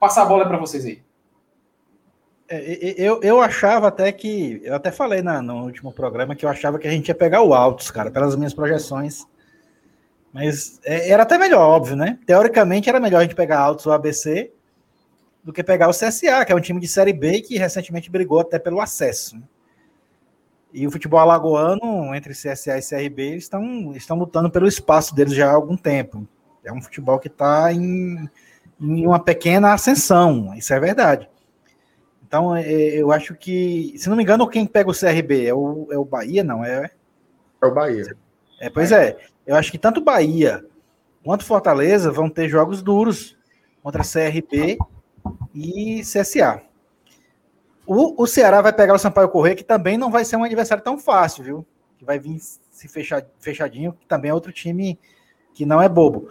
passar 0.00 0.22
a 0.22 0.26
bola 0.26 0.46
para 0.46 0.58
vocês 0.58 0.84
aí. 0.84 1.00
É, 2.48 2.94
eu, 2.96 3.20
eu 3.22 3.40
achava 3.40 3.88
até 3.88 4.10
que. 4.10 4.60
Eu 4.64 4.74
até 4.74 4.90
falei 4.90 5.20
na, 5.20 5.42
no 5.42 5.64
último 5.64 5.92
programa 5.92 6.34
que 6.34 6.46
eu 6.46 6.48
achava 6.48 6.78
que 6.78 6.88
a 6.88 6.90
gente 6.90 7.08
ia 7.08 7.14
pegar 7.14 7.42
o 7.42 7.52
Altos, 7.52 7.90
cara, 7.90 8.10
pelas 8.10 8.34
minhas 8.36 8.54
projeções. 8.54 9.26
Mas 10.32 10.80
é, 10.84 11.10
era 11.10 11.24
até 11.24 11.36
melhor, 11.36 11.60
óbvio, 11.60 11.96
né? 11.96 12.18
Teoricamente 12.26 12.88
era 12.88 13.00
melhor 13.00 13.18
a 13.18 13.22
gente 13.22 13.34
pegar 13.34 13.60
Altos 13.60 13.86
ou 13.86 13.92
ABC 13.92 14.52
do 15.42 15.52
que 15.52 15.62
pegar 15.62 15.88
o 15.88 15.92
CSA, 15.92 16.44
que 16.44 16.52
é 16.52 16.54
um 16.54 16.60
time 16.60 16.80
de 16.80 16.88
Série 16.88 17.12
B 17.12 17.40
que 17.40 17.56
recentemente 17.56 18.10
brigou 18.10 18.40
até 18.40 18.58
pelo 18.58 18.80
acesso. 18.80 19.36
Né? 19.36 19.42
E 20.72 20.86
o 20.86 20.90
futebol 20.90 21.20
alagoano, 21.20 22.14
entre 22.14 22.34
CSA 22.34 22.78
e 22.78 22.82
CRB, 22.82 23.36
estão, 23.36 23.92
estão 23.94 24.18
lutando 24.18 24.50
pelo 24.50 24.68
espaço 24.68 25.14
deles 25.14 25.32
já 25.32 25.50
há 25.50 25.54
algum 25.54 25.76
tempo. 25.76 26.28
É 26.62 26.72
um 26.72 26.82
futebol 26.82 27.18
que 27.18 27.28
está 27.28 27.72
em, 27.72 28.28
em 28.78 29.06
uma 29.06 29.18
pequena 29.18 29.72
ascensão, 29.72 30.54
isso 30.54 30.74
é 30.74 30.78
verdade. 30.78 31.28
Então, 32.28 32.54
é, 32.54 32.70
eu 32.70 33.10
acho 33.10 33.34
que, 33.34 33.94
se 33.96 34.06
não 34.06 34.14
me 34.14 34.22
engano, 34.22 34.46
quem 34.46 34.66
pega 34.66 34.90
o 34.90 34.94
CRB 34.94 35.46
é 35.46 35.54
o, 35.54 35.88
é 35.90 35.96
o 35.96 36.04
Bahia, 36.04 36.44
não 36.44 36.62
é? 36.62 36.90
É 37.62 37.66
o 37.66 37.72
Bahia. 37.72 38.14
É, 38.60 38.68
pois 38.68 38.92
é. 38.92 39.16
Eu 39.46 39.56
acho 39.56 39.72
que 39.72 39.78
tanto 39.78 40.02
Bahia 40.02 40.62
quanto 41.24 41.46
Fortaleza 41.46 42.12
vão 42.12 42.28
ter 42.28 42.46
jogos 42.46 42.82
duros 42.82 43.34
contra 43.82 44.02
CRB 44.02 44.76
e 45.54 46.02
CSA. 46.02 46.60
O, 47.86 48.22
o 48.22 48.26
Ceará 48.26 48.60
vai 48.60 48.74
pegar 48.74 48.92
o 48.92 48.98
Sampaio 48.98 49.30
Correia, 49.30 49.56
que 49.56 49.64
também 49.64 49.96
não 49.96 50.10
vai 50.10 50.22
ser 50.22 50.36
um 50.36 50.44
adversário 50.44 50.84
tão 50.84 50.98
fácil, 50.98 51.42
viu? 51.42 51.66
Que 51.96 52.04
vai 52.04 52.18
vir 52.18 52.38
se 52.38 52.88
fechar, 52.88 53.24
fechadinho, 53.38 53.94
que 53.94 54.06
também 54.06 54.30
é 54.30 54.34
outro 54.34 54.52
time 54.52 54.98
que 55.54 55.64
não 55.64 55.80
é 55.80 55.88
bobo. 55.88 56.28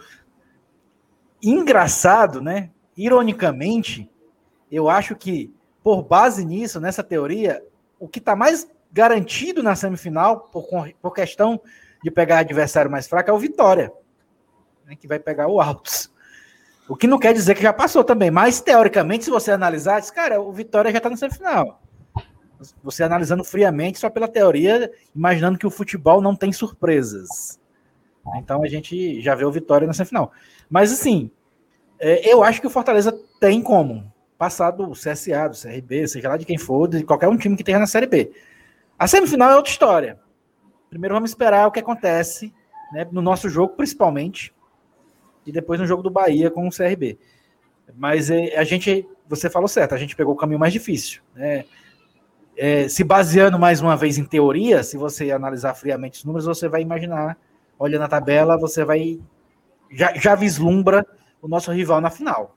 Engraçado, 1.42 2.40
né? 2.40 2.70
Ironicamente, 2.96 4.08
eu 4.70 4.88
acho 4.88 5.16
que 5.16 5.52
por 5.88 6.02
base 6.02 6.44
nisso, 6.44 6.78
nessa 6.78 7.02
teoria, 7.02 7.64
o 7.98 8.06
que 8.06 8.18
está 8.18 8.36
mais 8.36 8.68
garantido 8.92 9.62
na 9.62 9.74
semifinal, 9.74 10.40
por, 10.40 10.66
por 11.00 11.14
questão 11.14 11.58
de 12.04 12.10
pegar 12.10 12.40
adversário 12.40 12.90
mais 12.90 13.06
fraco, 13.08 13.30
é 13.30 13.32
o 13.32 13.38
Vitória, 13.38 13.90
né, 14.84 14.94
que 14.94 15.08
vai 15.08 15.18
pegar 15.18 15.48
o 15.48 15.62
Altos. 15.62 16.12
O 16.86 16.94
que 16.94 17.06
não 17.06 17.18
quer 17.18 17.32
dizer 17.32 17.54
que 17.54 17.62
já 17.62 17.72
passou 17.72 18.04
também, 18.04 18.30
mas 18.30 18.60
teoricamente, 18.60 19.24
se 19.24 19.30
você 19.30 19.50
analisar, 19.50 19.98
diz, 19.98 20.10
cara, 20.10 20.42
o 20.42 20.52
Vitória 20.52 20.92
já 20.92 20.98
está 20.98 21.08
na 21.08 21.16
semifinal. 21.16 21.80
Você 22.82 23.02
analisando 23.02 23.42
friamente, 23.42 23.98
só 23.98 24.10
pela 24.10 24.28
teoria, 24.28 24.92
imaginando 25.16 25.58
que 25.58 25.66
o 25.66 25.70
futebol 25.70 26.20
não 26.20 26.36
tem 26.36 26.52
surpresas. 26.52 27.58
Então 28.36 28.62
a 28.62 28.68
gente 28.68 29.22
já 29.22 29.34
vê 29.34 29.46
o 29.46 29.50
Vitória 29.50 29.86
na 29.86 29.94
semifinal. 29.94 30.32
Mas 30.68 30.92
assim, 30.92 31.30
é, 31.98 32.30
eu 32.30 32.44
acho 32.44 32.60
que 32.60 32.66
o 32.66 32.70
Fortaleza 32.70 33.18
tem 33.40 33.62
como 33.62 34.12
passar 34.38 34.70
do 34.70 34.92
CSA, 34.92 35.48
do 35.48 35.60
CRB, 35.60 36.06
seja 36.06 36.28
lá 36.28 36.36
de 36.36 36.46
quem 36.46 36.56
for, 36.56 36.86
de 36.86 37.02
qualquer 37.02 37.28
um 37.28 37.36
time 37.36 37.56
que 37.56 37.62
esteja 37.62 37.80
na 37.80 37.88
Série 37.88 38.06
B. 38.06 38.30
A 38.96 39.08
semifinal 39.08 39.50
é 39.50 39.56
outra 39.56 39.72
história. 39.72 40.18
Primeiro 40.88 41.14
vamos 41.14 41.30
esperar 41.30 41.66
o 41.66 41.72
que 41.72 41.80
acontece 41.80 42.54
né, 42.92 43.06
no 43.10 43.20
nosso 43.20 43.48
jogo, 43.48 43.74
principalmente, 43.74 44.54
e 45.44 45.50
depois 45.50 45.80
no 45.80 45.86
jogo 45.86 46.02
do 46.04 46.10
Bahia 46.10 46.50
com 46.50 46.68
o 46.68 46.70
CRB. 46.70 47.18
Mas 47.96 48.30
é, 48.30 48.56
a 48.56 48.62
gente, 48.62 49.06
você 49.26 49.50
falou 49.50 49.66
certo, 49.66 49.94
a 49.94 49.98
gente 49.98 50.14
pegou 50.14 50.34
o 50.34 50.36
caminho 50.36 50.60
mais 50.60 50.72
difícil. 50.72 51.20
Né? 51.34 51.64
É, 52.56 52.88
se 52.88 53.02
baseando 53.02 53.58
mais 53.58 53.80
uma 53.80 53.96
vez 53.96 54.18
em 54.18 54.24
teoria, 54.24 54.84
se 54.84 54.96
você 54.96 55.32
analisar 55.32 55.74
friamente 55.74 56.20
os 56.20 56.24
números, 56.24 56.46
você 56.46 56.68
vai 56.68 56.80
imaginar, 56.80 57.36
olhando 57.76 58.04
a 58.04 58.08
tabela, 58.08 58.56
você 58.56 58.84
vai 58.84 59.18
já, 59.90 60.14
já 60.14 60.34
vislumbra 60.34 61.04
o 61.42 61.48
nosso 61.48 61.72
rival 61.72 62.00
na 62.00 62.10
final. 62.10 62.56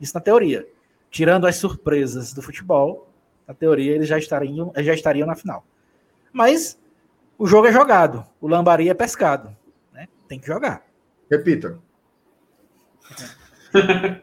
Isso 0.00 0.14
na 0.14 0.20
teoria 0.20 0.66
tirando 1.10 1.46
as 1.46 1.56
surpresas 1.56 2.32
do 2.32 2.40
futebol, 2.40 3.08
na 3.46 3.54
teoria 3.54 3.94
eles 3.94 4.08
já 4.08 4.16
estariam, 4.18 4.72
já 4.76 4.94
estariam 4.94 5.26
na 5.26 5.34
final. 5.34 5.64
Mas 6.32 6.78
o 7.38 7.46
jogo 7.46 7.66
é 7.66 7.72
jogado, 7.72 8.24
o 8.40 8.46
lambari 8.46 8.88
é 8.88 8.94
pescado. 8.94 9.54
Né? 9.92 10.08
Tem 10.28 10.38
que 10.38 10.46
jogar. 10.46 10.82
Repita. 11.30 11.78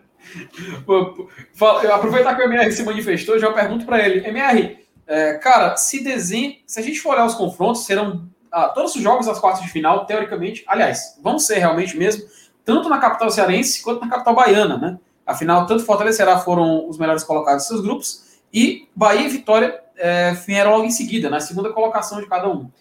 Aproveitar 1.93 2.35
que 2.35 2.41
o 2.41 2.45
MR 2.45 2.71
se 2.71 2.83
manifestou, 2.83 3.39
já 3.39 3.51
pergunto 3.51 3.85
para 3.85 4.05
ele. 4.05 4.25
MR, 4.27 4.85
é, 5.05 5.33
cara, 5.35 5.75
se 5.77 6.03
desenha, 6.03 6.57
se 6.65 6.79
a 6.79 6.83
gente 6.83 6.99
for 6.99 7.13
olhar 7.13 7.25
os 7.25 7.35
confrontos, 7.35 7.85
serão 7.85 8.29
ah, 8.51 8.69
todos 8.69 8.95
os 8.95 9.01
jogos 9.01 9.25
das 9.25 9.39
quartas 9.39 9.63
de 9.63 9.69
final, 9.69 10.05
teoricamente, 10.05 10.63
aliás, 10.67 11.17
vão 11.21 11.39
ser 11.39 11.59
realmente 11.59 11.97
mesmo, 11.97 12.27
tanto 12.63 12.89
na 12.89 12.97
capital 12.97 13.29
cearense 13.29 13.81
quanto 13.81 14.01
na 14.01 14.09
capital 14.09 14.35
baiana, 14.35 14.77
né? 14.77 14.99
Afinal, 15.27 15.65
tanto 15.65 15.83
Fortaleza 15.83 16.15
e 16.15 16.17
Ceará 16.17 16.39
foram 16.39 16.87
os 16.87 16.97
melhores 16.97 17.21
colocados 17.21 17.65
em 17.65 17.67
seus 17.67 17.81
grupos, 17.81 18.39
e 18.53 18.87
Bahia 18.95 19.27
e 19.27 19.29
Vitória 19.29 19.83
é, 19.97 20.31
vieram 20.31 20.71
logo 20.71 20.85
em 20.85 20.89
seguida, 20.89 21.29
na 21.29 21.41
segunda 21.41 21.73
colocação 21.73 22.21
de 22.21 22.27
cada 22.27 22.49
um. 22.49 22.71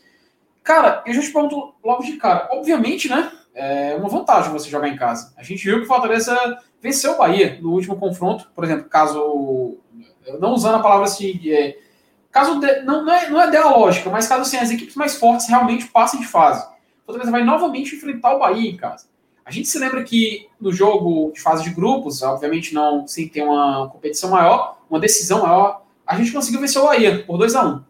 Cara, 0.63 1.03
eu 1.05 1.13
já 1.13 1.21
te 1.21 1.33
pergunto 1.33 1.75
logo 1.83 2.05
de 2.05 2.13
cara. 2.17 2.49
Obviamente, 2.53 3.09
né? 3.09 3.33
É 3.55 3.97
uma 3.97 4.09
vantagem 4.09 4.53
você 4.53 4.69
jogar 4.69 4.89
em 4.89 4.97
casa. 4.97 5.33
A 5.37 5.43
gente 5.43 5.65
viu 5.65 5.79
que 5.79 5.85
o 5.85 5.89
Fortaleza 5.89 6.37
venceu 6.81 7.13
o 7.13 7.19
Bahia 7.19 7.59
no 7.61 7.73
último 7.73 7.97
confronto, 7.97 8.51
por 8.55 8.65
exemplo, 8.65 8.89
caso. 8.89 9.79
Não 10.41 10.53
usando 10.53 10.77
a 10.77 10.83
palavra 10.83 11.07
assim. 11.07 11.41
É, 11.51 11.79
caso 12.31 12.61
de, 12.61 12.83
não, 12.83 13.05
não, 13.05 13.13
é, 13.13 13.31
não 13.31 13.41
é 13.41 13.51
dialógica, 13.51 14.11
mas 14.11 14.29
caso 14.29 14.43
assim, 14.43 14.57
as 14.57 14.71
equipes 14.71 14.95
mais 14.95 15.17
fortes 15.17 15.49
realmente 15.49 15.87
passem 15.87 16.21
de 16.21 16.27
fase. 16.27 16.65
O 17.03 17.07
Fortaleza 17.07 17.31
vai 17.31 17.45
novamente 17.45 17.95
enfrentar 17.95 18.35
o 18.35 18.41
Bahia 18.41 18.71
em 18.71 18.77
casa. 18.77 19.07
A 19.47 19.53
gente 19.53 19.69
se 19.69 19.79
lembra 19.79 20.03
que 20.03 20.49
no 20.61 20.73
jogo 20.73 21.31
de 21.33 21.41
fase 21.41 21.63
de 21.63 21.71
grupos, 21.71 22.21
obviamente 22.21 22.75
não 22.75 23.07
sem 23.07 23.29
ter 23.29 23.45
uma 23.45 23.89
competição 23.89 24.29
maior, 24.29 24.77
uma 24.91 24.99
decisão 24.99 25.43
maior, 25.43 25.85
a 26.05 26.17
gente 26.17 26.33
conseguiu 26.33 26.61
vencer 26.61 26.83
o 26.83 26.87
Bahia 26.87 27.23
por 27.25 27.39
2 27.39 27.55
a 27.55 27.65
1 27.65 27.85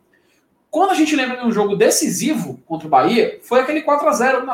Quando 0.71 0.91
a 0.91 0.95
gente 0.95 1.17
lembra 1.17 1.39
de 1.39 1.47
um 1.47 1.51
jogo 1.51 1.75
decisivo 1.75 2.61
contra 2.67 2.87
o 2.87 2.91
Bahia, 2.91 3.41
foi 3.43 3.61
aquele 3.61 3.81
4 3.81 4.07
a 4.07 4.13
0 4.13 4.47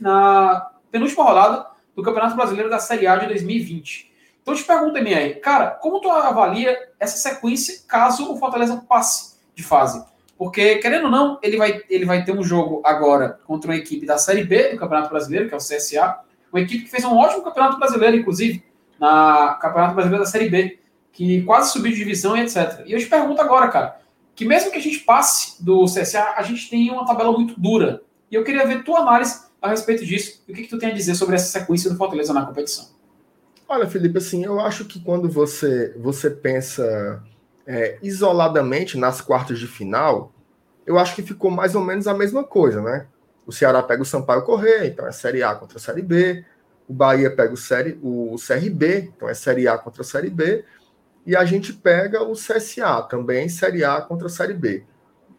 na, 0.00 0.72
penúltima 0.90 1.22
rodada 1.22 1.66
do 1.94 2.02
Campeonato 2.02 2.34
Brasileiro 2.34 2.68
da 2.68 2.80
Série 2.80 3.06
A 3.06 3.14
de 3.14 3.28
2020. 3.28 4.12
Então 4.42 4.52
eu 4.52 4.58
te 4.58 4.66
pergunto, 4.66 4.98
MR, 4.98 5.34
cara, 5.36 5.70
como 5.70 6.00
tu 6.00 6.10
avalia 6.10 6.76
essa 6.98 7.18
sequência 7.18 7.82
caso 7.86 8.32
o 8.32 8.36
Fortaleza 8.36 8.84
passe 8.88 9.36
de 9.54 9.62
fase? 9.62 10.04
Porque, 10.36 10.78
querendo 10.78 11.04
ou 11.04 11.10
não, 11.10 11.38
ele 11.40 11.56
vai, 11.56 11.82
ele 11.88 12.04
vai 12.04 12.24
ter 12.24 12.32
um 12.32 12.42
jogo 12.42 12.82
agora 12.84 13.38
contra 13.46 13.70
uma 13.70 13.76
equipe 13.76 14.04
da 14.04 14.18
Série 14.18 14.42
B 14.42 14.70
do 14.70 14.78
Campeonato 14.78 15.08
Brasileiro, 15.08 15.46
que 15.48 15.54
é 15.54 15.56
o 15.56 15.60
CSA, 15.60 16.26
uma 16.52 16.60
equipe 16.60 16.84
que 16.84 16.90
fez 16.90 17.04
um 17.04 17.16
ótimo 17.16 17.42
campeonato 17.42 17.78
brasileiro, 17.78 18.16
inclusive, 18.16 18.62
na 18.98 19.58
Campeonato 19.60 19.94
Brasileiro 19.94 20.24
da 20.24 20.30
Série 20.30 20.48
B, 20.48 20.78
que 21.12 21.42
quase 21.42 21.72
subiu 21.72 21.92
de 21.92 21.98
divisão 21.98 22.36
e 22.36 22.40
etc. 22.40 22.84
E 22.86 22.92
eu 22.92 22.98
te 22.98 23.06
pergunto 23.06 23.40
agora, 23.40 23.68
cara, 23.68 24.00
que 24.34 24.44
mesmo 24.44 24.70
que 24.70 24.78
a 24.78 24.82
gente 24.82 25.00
passe 25.00 25.62
do 25.62 25.84
CSA, 25.84 26.34
a 26.36 26.42
gente 26.42 26.68
tem 26.70 26.90
uma 26.90 27.06
tabela 27.06 27.32
muito 27.32 27.58
dura. 27.58 28.02
E 28.30 28.34
eu 28.34 28.44
queria 28.44 28.66
ver 28.66 28.84
tua 28.84 29.00
análise 29.00 29.48
a 29.60 29.68
respeito 29.68 30.04
disso. 30.04 30.42
E 30.46 30.52
o 30.52 30.54
que, 30.54 30.62
que 30.62 30.68
tu 30.68 30.78
tem 30.78 30.90
a 30.90 30.94
dizer 30.94 31.14
sobre 31.14 31.34
essa 31.34 31.58
sequência 31.58 31.90
do 31.90 31.96
Fortaleza 31.96 32.32
na 32.32 32.46
competição? 32.46 32.86
Olha, 33.68 33.86
Felipe, 33.86 34.18
assim, 34.18 34.44
eu 34.44 34.60
acho 34.60 34.84
que 34.84 35.00
quando 35.00 35.28
você, 35.28 35.94
você 35.98 36.30
pensa 36.30 37.22
é, 37.66 37.98
isoladamente 38.02 38.96
nas 38.96 39.20
quartas 39.20 39.58
de 39.58 39.66
final, 39.66 40.32
eu 40.86 40.98
acho 40.98 41.14
que 41.14 41.22
ficou 41.22 41.50
mais 41.50 41.74
ou 41.74 41.84
menos 41.84 42.06
a 42.06 42.14
mesma 42.14 42.42
coisa, 42.42 42.80
né? 42.80 43.06
O 43.48 43.52
Ceará 43.52 43.82
pega 43.82 44.02
o 44.02 44.04
Sampaio 44.04 44.42
Correr, 44.42 44.86
então 44.86 45.06
é 45.06 45.10
Série 45.10 45.42
A 45.42 45.54
contra 45.54 45.78
a 45.78 45.80
Série 45.80 46.02
B. 46.02 46.44
O 46.86 46.92
Bahia 46.92 47.34
pega 47.34 47.54
o, 47.54 47.56
série, 47.56 47.98
o 48.02 48.36
CRB, 48.36 49.10
então 49.16 49.26
é 49.26 49.32
Série 49.32 49.66
A 49.66 49.78
contra 49.78 50.02
a 50.02 50.04
Série 50.04 50.28
B. 50.28 50.66
E 51.24 51.34
a 51.34 51.46
gente 51.46 51.72
pega 51.72 52.22
o 52.22 52.34
CSA, 52.34 53.00
também 53.08 53.48
Série 53.48 53.82
A 53.84 54.02
contra 54.02 54.26
a 54.26 54.30
Série 54.30 54.52
B. 54.52 54.84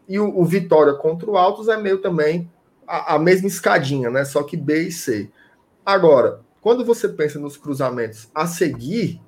E 0.08 0.18
o, 0.18 0.36
o 0.36 0.44
Vitória 0.44 0.92
contra 0.94 1.30
o 1.30 1.36
Altos 1.36 1.68
é 1.68 1.76
meio 1.76 1.98
também 1.98 2.50
a, 2.84 3.14
a 3.14 3.18
mesma 3.18 3.46
escadinha, 3.46 4.10
né? 4.10 4.24
Só 4.24 4.42
que 4.42 4.56
B 4.56 4.88
e 4.88 4.92
C. 4.92 5.30
Agora, 5.86 6.40
quando 6.60 6.84
você 6.84 7.08
pensa 7.08 7.38
nos 7.38 7.56
cruzamentos 7.56 8.28
a 8.34 8.44
seguir, 8.44 9.22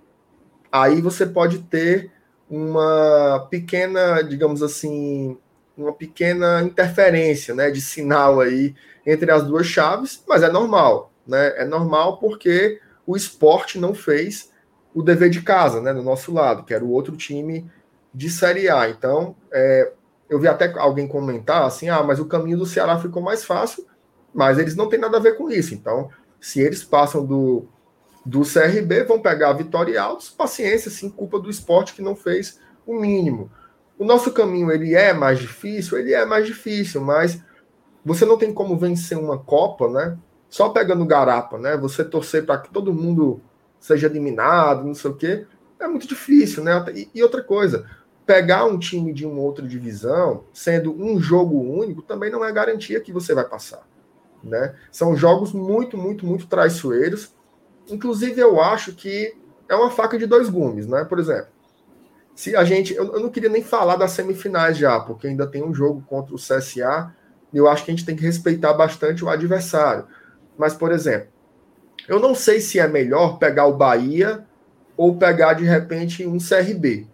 aí 0.73 1.01
você 1.01 1.25
pode 1.25 1.61
ter 1.61 2.11
uma 2.51 3.47
pequena, 3.49 4.23
digamos 4.23 4.61
assim, 4.61 5.39
uma 5.77 5.93
pequena 5.93 6.63
interferência, 6.63 7.55
né, 7.55 7.71
de 7.71 7.81
sinal 7.81 8.41
aí 8.41 8.75
entre 9.07 9.31
as 9.31 9.43
duas 9.43 9.67
chaves, 9.67 10.23
mas 10.29 10.43
é 10.43 10.51
normal, 10.51 11.13
né? 11.27 11.55
É 11.57 11.65
normal 11.65 12.19
porque 12.19 12.81
o 13.07 13.17
esporte 13.17 13.79
não 13.79 13.95
fez 13.95 14.51
o 14.95 15.03
dever 15.03 15.31
de 15.31 15.43
casa, 15.43 15.81
né, 15.81 15.93
do 15.93 16.03
nosso 16.03 16.33
lado, 16.33 16.65
que 16.65 16.75
era 16.75 16.85
o 16.85 16.91
outro 16.91 17.17
time 17.17 17.71
de 18.15 18.31
Série 18.31 18.69
A. 18.69 18.89
Então, 18.89 19.35
é, 19.53 19.93
eu 20.29 20.39
vi 20.39 20.49
até 20.49 20.73
alguém 20.79 21.09
comentar 21.09 21.65
assim, 21.65 21.89
ah, 21.89 22.03
mas 22.03 22.21
o 22.21 22.27
caminho 22.27 22.59
do 22.59 22.67
Ceará 22.67 22.99
ficou 22.99 23.23
mais 23.23 23.45
fácil, 23.45 23.87
mas 24.33 24.59
eles 24.59 24.77
não 24.77 24.89
têm 24.89 24.99
nada 24.99 25.17
a 25.17 25.21
ver 25.21 25.37
com 25.37 25.51
isso. 25.51 25.75
Então, 25.75 26.11
se 26.41 26.61
eles 26.61 26.85
passam 26.85 27.25
do, 27.25 27.67
do 28.25 28.43
CRB, 28.43 29.05
vão 29.05 29.21
pegar 29.21 29.51
a 29.51 29.55
Vitória 29.55 29.93
e 29.93 29.97
Altos, 29.97 30.31
paciência, 30.31 30.91
sim, 30.91 31.11
culpa 31.11 31.39
do 31.39 31.51
esporte 31.51 31.95
que 31.95 32.03
não 32.03 32.15
fez 32.15 32.61
o 32.87 32.99
mínimo. 32.99 33.51
O 34.03 34.05
nosso 34.05 34.33
caminho, 34.33 34.73
ele 34.73 34.97
é 34.97 35.13
mais 35.13 35.39
difícil? 35.39 35.97
Ele 35.97 36.13
é 36.13 36.27
mais 36.27 36.45
difícil, 36.45 37.01
mas 37.01 37.41
você 38.05 38.25
não 38.25 38.37
tem 38.37 38.53
como 38.53 38.77
vencer 38.77 39.17
uma 39.17 39.39
Copa, 39.39 39.89
né? 39.89 40.19
Só 40.49 40.71
pegando 40.71 41.07
garapa, 41.07 41.57
né? 41.57 41.77
Você 41.77 42.03
torcer 42.03 42.45
para 42.45 42.59
que 42.59 42.73
todo 42.73 42.93
mundo 42.93 43.41
seja 43.79 44.09
eliminado, 44.09 44.85
não 44.85 44.93
sei 44.93 45.09
o 45.09 45.15
quê, 45.15 45.47
é 45.79 45.87
muito 45.87 46.09
difícil, 46.09 46.65
né? 46.65 46.85
E, 46.93 47.09
e 47.15 47.23
outra 47.23 47.45
coisa, 47.45 47.89
pegar 48.27 48.65
um 48.65 48.77
time 48.77 49.13
de 49.13 49.25
uma 49.25 49.41
outra 49.41 49.65
divisão, 49.65 50.47
sendo 50.53 50.93
um 51.01 51.21
jogo 51.21 51.61
único, 51.61 52.03
também 52.03 52.29
não 52.29 52.45
é 52.45 52.51
garantia 52.51 53.01
que 53.01 53.13
você 53.13 53.33
vai 53.33 53.45
passar. 53.45 53.87
Né? 54.43 54.75
São 54.91 55.15
jogos 55.15 55.53
muito, 55.53 55.97
muito, 55.97 56.27
muito 56.27 56.49
traiçoeiros. 56.49 57.33
Inclusive, 57.89 58.41
eu 58.41 58.61
acho 58.61 58.95
que 58.95 59.33
é 59.69 59.77
uma 59.77 59.93
faca 59.93 60.19
de 60.19 60.27
dois 60.27 60.49
gumes, 60.49 60.89
né? 60.89 61.05
Por 61.05 61.21
exemplo, 61.21 61.52
se 62.35 62.57
a 62.57 62.65
gente. 62.65 62.95
Eu, 62.95 63.15
eu 63.15 63.21
não 63.21 63.31
queria 63.31 63.49
nem 63.51 63.63
falar 63.63 63.97
das 63.97 64.13
semifinais 64.13 64.77
já, 64.77 64.99
porque 65.01 65.27
ainda 65.27 65.47
tem 65.47 65.63
um 65.63 65.75
jogo 65.75 66.03
contra 66.09 66.35
o 66.35 66.39
CSA, 66.39 67.15
e 67.53 67.57
eu 67.57 67.69
acho 67.69 67.85
que 67.85 67.91
a 67.91 67.95
gente 67.95 68.07
tem 68.07 68.17
que 68.17 68.23
respeitar 68.23 68.73
bastante 68.73 69.25
o 69.25 69.29
adversário. 69.29 70.07
Mas, 70.57 70.75
por 70.75 70.91
exemplo, 70.93 71.29
eu 72.09 72.19
não 72.19 72.35
sei 72.35 72.61
se 72.61 72.79
é 72.79 72.89
melhor 72.89 73.39
pegar 73.39 73.67
o 73.67 73.77
Bahia 73.77 74.47
ou 74.97 75.17
pegar 75.17 75.55
de 75.55 75.65
repente 75.65 76.27
um 76.27 76.39
CRB. 76.39 77.07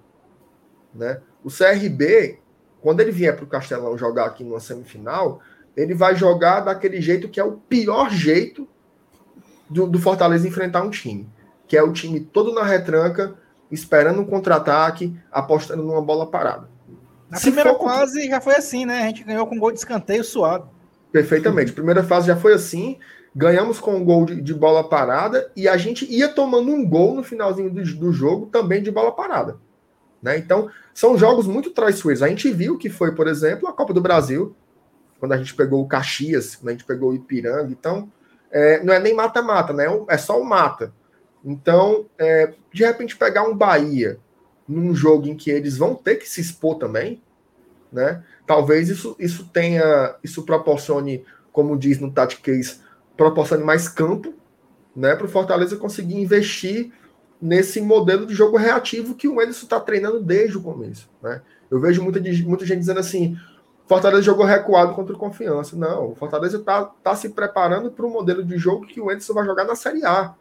Né? 0.94 1.20
O 1.44 1.50
CRB, 1.50 2.38
quando 2.80 3.00
ele 3.00 3.12
vier 3.12 3.34
para 3.34 3.44
o 3.44 3.48
Castelão 3.48 3.96
jogar 3.98 4.26
aqui 4.26 4.42
numa 4.42 4.60
semifinal, 4.60 5.40
ele 5.76 5.94
vai 5.94 6.16
jogar 6.16 6.60
daquele 6.60 7.00
jeito 7.00 7.28
que 7.28 7.38
é 7.38 7.44
o 7.44 7.52
pior 7.52 8.10
jeito 8.10 8.68
do, 9.68 9.86
do 9.86 9.98
Fortaleza 9.98 10.48
enfrentar 10.48 10.82
um 10.82 10.90
time, 10.90 11.28
que 11.66 11.76
é 11.76 11.82
o 11.82 11.92
time 11.92 12.20
todo 12.20 12.52
na 12.52 12.64
retranca, 12.64 13.34
esperando 13.70 14.20
um 14.20 14.24
contra-ataque, 14.24 15.14
apostando 15.30 15.82
numa 15.82 16.00
bola 16.00 16.26
parada. 16.26 16.68
Na 17.30 17.36
Se 17.36 17.44
primeira 17.44 17.74
for... 17.74 17.84
fase 17.84 18.26
já 18.28 18.40
foi 18.40 18.54
assim, 18.54 18.86
né? 18.86 19.02
A 19.02 19.06
gente 19.06 19.24
ganhou 19.24 19.46
com 19.46 19.58
gol 19.58 19.70
de 19.70 19.78
escanteio 19.78 20.24
suado. 20.24 20.68
Perfeitamente. 21.12 21.72
Primeira 21.72 22.02
fase 22.02 22.26
já 22.26 22.36
foi 22.36 22.54
assim. 22.54 22.98
Ganhamos 23.34 23.78
com 23.78 23.94
um 23.94 24.04
gol 24.04 24.24
de, 24.24 24.40
de, 24.40 24.54
bola 24.54 24.88
parada 24.88 25.50
e 25.54 25.68
a 25.68 25.76
gente 25.76 26.10
ia 26.10 26.28
tomando 26.28 26.72
um 26.72 26.88
gol 26.88 27.14
no 27.14 27.22
finalzinho 27.22 27.70
do, 27.70 27.82
do 27.82 28.12
jogo 28.12 28.46
também 28.46 28.82
de 28.82 28.90
bola 28.90 29.12
parada. 29.12 29.56
Né? 30.22 30.38
Então, 30.38 30.70
são 30.92 31.16
jogos 31.16 31.46
muito 31.46 31.70
traiçoeiros. 31.70 32.22
A 32.22 32.28
gente 32.28 32.50
viu 32.50 32.78
que 32.78 32.88
foi, 32.88 33.14
por 33.14 33.28
exemplo, 33.28 33.68
a 33.68 33.72
Copa 33.72 33.92
do 33.92 34.00
Brasil, 34.00 34.56
quando 35.20 35.32
a 35.32 35.36
gente 35.36 35.54
pegou 35.54 35.82
o 35.82 35.86
Caxias, 35.86 36.56
quando 36.56 36.70
a 36.70 36.72
gente 36.72 36.84
pegou 36.84 37.10
o 37.10 37.14
Ipiranga. 37.14 37.70
Então, 37.70 38.10
é, 38.50 38.82
não 38.82 38.92
é 38.92 38.98
nem 38.98 39.14
mata-mata, 39.14 39.72
né? 39.72 39.84
É 40.08 40.16
só 40.16 40.40
o 40.40 40.44
mata. 40.44 40.92
Então, 41.44 42.06
é, 42.18 42.54
de 42.72 42.84
repente, 42.84 43.16
pegar 43.16 43.44
um 43.44 43.56
Bahia 43.56 44.18
num 44.68 44.94
jogo 44.94 45.26
em 45.26 45.36
que 45.36 45.50
eles 45.50 45.78
vão 45.78 45.94
ter 45.94 46.16
que 46.16 46.28
se 46.28 46.40
expor 46.40 46.76
também, 46.76 47.22
né? 47.92 48.22
Talvez 48.46 48.88
isso, 48.88 49.16
isso 49.18 49.48
tenha, 49.52 50.14
isso 50.22 50.42
proporcione, 50.42 51.24
como 51.52 51.78
diz 51.78 51.98
no 51.98 52.10
Tactics, 52.10 52.82
proporcione 53.16 53.64
mais 53.64 53.88
campo, 53.88 54.34
né? 54.94 55.16
Para 55.16 55.26
o 55.26 55.30
Fortaleza 55.30 55.76
conseguir 55.76 56.20
investir 56.20 56.92
nesse 57.40 57.80
modelo 57.80 58.26
de 58.26 58.34
jogo 58.34 58.56
reativo 58.56 59.14
que 59.14 59.28
o 59.28 59.40
Edson 59.40 59.64
está 59.64 59.80
treinando 59.80 60.20
desde 60.20 60.58
o 60.58 60.62
começo, 60.62 61.08
né? 61.22 61.40
Eu 61.70 61.80
vejo 61.80 62.02
muita, 62.02 62.20
muita 62.20 62.66
gente 62.66 62.80
dizendo 62.80 63.00
assim, 63.00 63.36
Fortaleza 63.86 64.22
jogou 64.22 64.44
recuado 64.44 64.94
contra 64.94 65.14
o 65.14 65.18
Confiança. 65.18 65.76
Não, 65.76 66.12
o 66.12 66.14
Fortaleza 66.14 66.58
está 66.58 66.84
tá 66.84 67.14
se 67.14 67.30
preparando 67.30 67.90
para 67.90 68.04
o 68.04 68.10
modelo 68.10 68.44
de 68.44 68.58
jogo 68.58 68.86
que 68.86 69.00
o 69.00 69.10
Edson 69.10 69.32
vai 69.32 69.44
jogar 69.44 69.64
na 69.64 69.74
Série 69.74 70.04
A. 70.04 70.34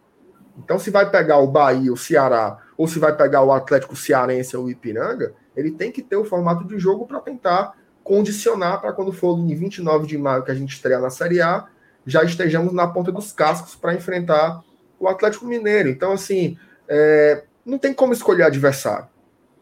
Então, 0.58 0.80
se 0.80 0.90
vai 0.90 1.10
pegar 1.10 1.38
o 1.38 1.48
Bahia, 1.48 1.92
o 1.94 1.98
Ceará, 1.98 2.58
ou 2.76 2.88
se 2.88 3.00
vai 3.00 3.16
pegar 3.16 3.44
o 3.44 3.52
Atlético 3.52 3.96
Cearense 3.96 4.58
ou 4.58 4.66
o 4.66 4.72
Ipiranga, 4.72 5.34
ele 5.56 5.72
tem 5.72 5.92
que 5.92 6.02
ter 6.02 6.16
o 6.16 6.26
formato 6.26 6.66
de 6.66 6.78
jogo 6.78 7.06
para 7.06 7.20
tentar 7.20 7.74
condicionar 8.04 8.80
para 8.80 8.94
quando 8.94 9.12
for 9.12 9.38
em 9.38 9.54
29 9.54 10.08
de 10.08 10.18
maio 10.18 10.44
que 10.44 10.52
a 10.52 10.56
gente 10.56 10.74
estreia 10.74 11.00
na 11.00 11.10
Série 11.10 11.42
A, 11.42 11.68
já 12.06 12.24
estejamos 12.24 12.72
na 12.74 12.88
ponta 12.88 13.12
dos 13.12 13.34
cascos 13.34 13.76
para 13.76 13.94
enfrentar 13.94 14.64
o 14.98 15.08
Atlético 15.08 15.46
Mineiro. 15.46 15.90
Então, 15.90 16.14
assim, 16.14 16.58
é, 16.88 17.44
não 17.66 17.78
tem 17.78 17.94
como 17.94 18.14
escolher 18.14 18.44
adversário, 18.44 19.08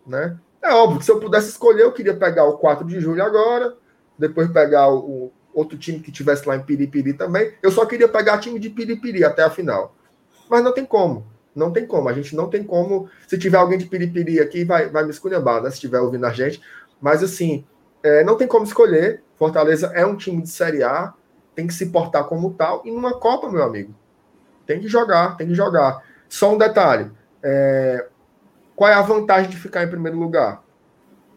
né? 0.05 0.37
É 0.61 0.71
óbvio 0.73 0.99
que 0.99 1.05
se 1.05 1.11
eu 1.11 1.19
pudesse 1.19 1.49
escolher, 1.49 1.83
eu 1.83 1.91
queria 1.91 2.15
pegar 2.15 2.45
o 2.45 2.57
4 2.57 2.85
de 2.85 2.99
julho 2.99 3.23
agora, 3.23 3.75
depois 4.17 4.49
pegar 4.49 4.89
o, 4.89 4.97
o 4.97 5.33
outro 5.53 5.77
time 5.77 5.99
que 5.99 6.11
tivesse 6.11 6.47
lá 6.47 6.55
em 6.55 6.61
Piripiri 6.61 7.13
também. 7.13 7.53
Eu 7.61 7.71
só 7.71 7.85
queria 7.85 8.07
pegar 8.07 8.37
time 8.39 8.59
de 8.59 8.69
Piripiri 8.69 9.23
até 9.23 9.43
a 9.43 9.49
final. 9.49 9.95
Mas 10.49 10.63
não 10.63 10.73
tem 10.73 10.85
como. 10.85 11.25
Não 11.55 11.71
tem 11.71 11.85
como. 11.87 12.09
A 12.09 12.13
gente 12.13 12.35
não 12.35 12.49
tem 12.49 12.63
como. 12.63 13.09
Se 13.27 13.37
tiver 13.37 13.57
alguém 13.57 13.77
de 13.77 13.85
Piripiri 13.85 14.39
aqui, 14.39 14.65
vai, 14.65 14.89
vai 14.89 15.03
me 15.03 15.11
esculhambar, 15.11 15.61
né? 15.61 15.69
Se 15.69 15.75
estiver 15.75 15.99
ouvindo 15.99 16.25
a 16.25 16.31
gente. 16.31 16.61
Mas 16.99 17.23
assim, 17.23 17.65
é, 18.03 18.23
não 18.23 18.35
tem 18.35 18.47
como 18.47 18.65
escolher. 18.65 19.23
Fortaleza 19.37 19.91
é 19.93 20.05
um 20.05 20.15
time 20.15 20.41
de 20.41 20.49
Série 20.49 20.83
A, 20.83 21.13
tem 21.55 21.67
que 21.67 21.73
se 21.73 21.87
portar 21.87 22.25
como 22.25 22.53
tal. 22.53 22.81
E 22.85 22.91
numa 22.91 23.19
Copa, 23.19 23.49
meu 23.49 23.63
amigo, 23.63 23.93
tem 24.65 24.79
que 24.79 24.87
jogar, 24.87 25.37
tem 25.37 25.47
que 25.47 25.55
jogar. 25.55 26.03
Só 26.27 26.53
um 26.53 26.57
detalhe. 26.57 27.11
É, 27.41 28.07
qual 28.75 28.89
é 28.89 28.93
a 28.93 29.01
vantagem 29.01 29.49
de 29.49 29.57
ficar 29.57 29.83
em 29.83 29.89
primeiro 29.89 30.17
lugar? 30.17 30.61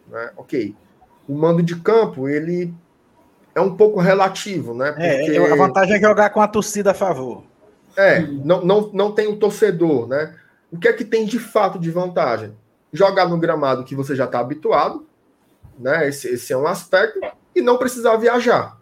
Né? 0.07 0.31
Ok. 0.35 0.75
O 1.27 1.33
mando 1.33 1.61
de 1.61 1.75
campo, 1.79 2.27
ele 2.27 2.73
é 3.53 3.61
um 3.61 3.75
pouco 3.75 3.99
relativo, 3.99 4.73
né? 4.73 4.93
É, 4.97 5.17
Porque... 5.19 5.37
É, 5.37 5.51
a 5.51 5.55
vantagem 5.55 5.95
é 5.95 5.99
jogar 5.99 6.29
com 6.31 6.41
a 6.41 6.47
torcida 6.47 6.91
a 6.91 6.93
favor. 6.93 7.43
É, 7.99 8.21
não, 8.21 8.63
não, 8.63 8.91
não 8.93 9.11
tem 9.11 9.27
o 9.27 9.37
torcedor, 9.37 10.07
né? 10.07 10.35
O 10.71 10.77
que 10.77 10.87
é 10.87 10.93
que 10.93 11.03
tem 11.03 11.25
de 11.25 11.39
fato 11.39 11.77
de 11.77 11.91
vantagem? 11.91 12.55
Jogar 12.93 13.27
no 13.27 13.37
gramado 13.37 13.83
que 13.83 13.95
você 13.95 14.15
já 14.15 14.25
está 14.25 14.39
habituado, 14.39 15.05
né? 15.77 16.07
Esse, 16.07 16.29
esse 16.29 16.53
é 16.53 16.57
um 16.57 16.67
aspecto, 16.67 17.19
e 17.55 17.61
não 17.61 17.77
precisar 17.77 18.15
viajar. 18.17 18.79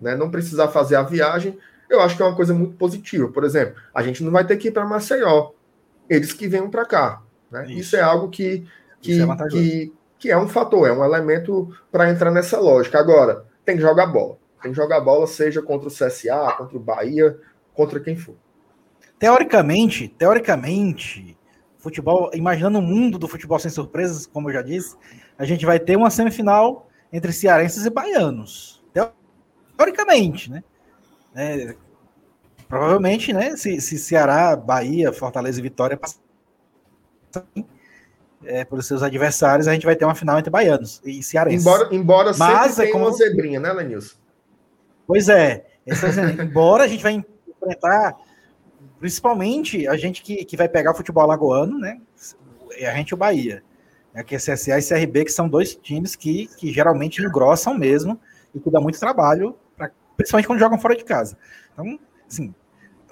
Né? 0.00 0.14
Não 0.14 0.30
precisar 0.30 0.68
fazer 0.68 0.96
a 0.96 1.02
viagem, 1.02 1.58
eu 1.88 2.00
acho 2.00 2.16
que 2.16 2.22
é 2.22 2.26
uma 2.26 2.36
coisa 2.36 2.52
muito 2.52 2.76
positiva. 2.76 3.28
Por 3.28 3.44
exemplo, 3.44 3.80
a 3.94 4.02
gente 4.02 4.22
não 4.22 4.30
vai 4.30 4.44
ter 4.46 4.56
que 4.56 4.68
ir 4.68 4.72
para 4.72 4.84
Maceió. 4.84 5.52
Eles 6.08 6.32
que 6.32 6.48
venham 6.48 6.70
para 6.70 6.84
cá. 6.84 7.22
Né? 7.50 7.64
Isso. 7.68 7.80
Isso. 7.80 7.96
é 7.96 8.00
algo 8.00 8.28
que, 8.28 8.66
que, 9.00 9.20
é 9.20 9.48
que, 9.48 9.92
que 10.18 10.30
é 10.30 10.36
um 10.36 10.48
fator, 10.48 10.88
é 10.88 10.92
um 10.92 11.04
elemento 11.04 11.74
para 11.90 12.10
entrar 12.10 12.30
nessa 12.30 12.58
lógica. 12.58 12.98
Agora, 12.98 13.44
tem 13.64 13.76
que 13.76 13.82
jogar 13.82 14.06
bola. 14.06 14.36
Tem 14.62 14.72
que 14.72 14.76
jogar 14.76 15.00
bola, 15.00 15.26
seja 15.26 15.62
contra 15.62 15.88
o 15.88 15.90
CSA, 15.90 16.54
contra 16.58 16.76
o 16.76 16.80
Bahia, 16.80 17.38
contra 17.76 18.00
quem 18.00 18.16
for. 18.16 18.34
Teoricamente, 19.18 20.08
teoricamente, 20.08 21.38
futebol, 21.78 22.30
imaginando 22.34 22.78
o 22.78 22.82
mundo 22.82 23.18
do 23.18 23.28
futebol 23.28 23.58
sem 23.58 23.70
surpresas, 23.70 24.26
como 24.26 24.48
eu 24.48 24.54
já 24.54 24.62
disse, 24.62 24.96
a 25.38 25.44
gente 25.44 25.64
vai 25.64 25.78
ter 25.78 25.96
uma 25.96 26.10
semifinal 26.10 26.88
entre 27.12 27.32
cearenses 27.32 27.84
e 27.84 27.90
baianos. 27.90 28.76
Teoricamente, 29.76 30.50
né? 30.50 30.64
É, 31.34 31.76
provavelmente, 32.66 33.32
né? 33.32 33.56
Se, 33.56 33.80
se 33.80 33.98
Ceará, 33.98 34.56
Bahia, 34.56 35.12
Fortaleza 35.12 35.58
e 35.58 35.62
Vitória 35.62 35.98
é, 38.44 38.64
pelos 38.64 38.86
seus 38.86 39.02
adversários, 39.02 39.68
a 39.68 39.74
gente 39.74 39.84
vai 39.84 39.94
ter 39.94 40.06
uma 40.06 40.14
final 40.14 40.38
entre 40.38 40.50
baianos 40.50 41.00
e 41.04 41.22
cearenses. 41.22 41.66
Embora, 41.66 41.94
embora 41.94 42.32
Mas, 42.36 42.72
sempre 42.74 42.88
é 42.88 42.92
tenha 42.92 43.04
uma 43.04 43.12
zebrinha, 43.12 43.60
né, 43.60 43.72
Lenilson? 43.72 44.16
Pois 45.06 45.28
é. 45.28 45.66
embora 46.42 46.84
a 46.84 46.88
gente 46.88 47.02
vai 47.02 47.12
enfrentar, 47.66 48.16
principalmente 48.98 49.86
a 49.86 49.96
gente 49.96 50.22
que, 50.22 50.44
que 50.44 50.56
vai 50.56 50.68
pegar 50.68 50.94
futebol 50.94 51.24
alagoano, 51.24 51.78
né? 51.78 52.00
A 52.80 52.94
gente 52.94 53.14
o 53.14 53.16
Bahia. 53.16 53.62
É 54.14 54.22
que 54.22 54.36
CSA 54.36 54.78
e 54.78 54.82
CRB, 54.82 55.26
que 55.26 55.32
são 55.32 55.46
dois 55.46 55.74
times 55.74 56.16
que, 56.16 56.46
que 56.56 56.72
geralmente 56.72 57.22
engrossam 57.22 57.76
mesmo 57.76 58.18
e 58.54 58.60
que 58.60 58.70
dá 58.70 58.80
muito 58.80 58.98
trabalho, 58.98 59.54
pra, 59.76 59.90
principalmente 60.16 60.46
quando 60.46 60.58
jogam 60.58 60.78
fora 60.78 60.96
de 60.96 61.04
casa. 61.04 61.36
Então, 61.74 61.98
assim, 62.26 62.54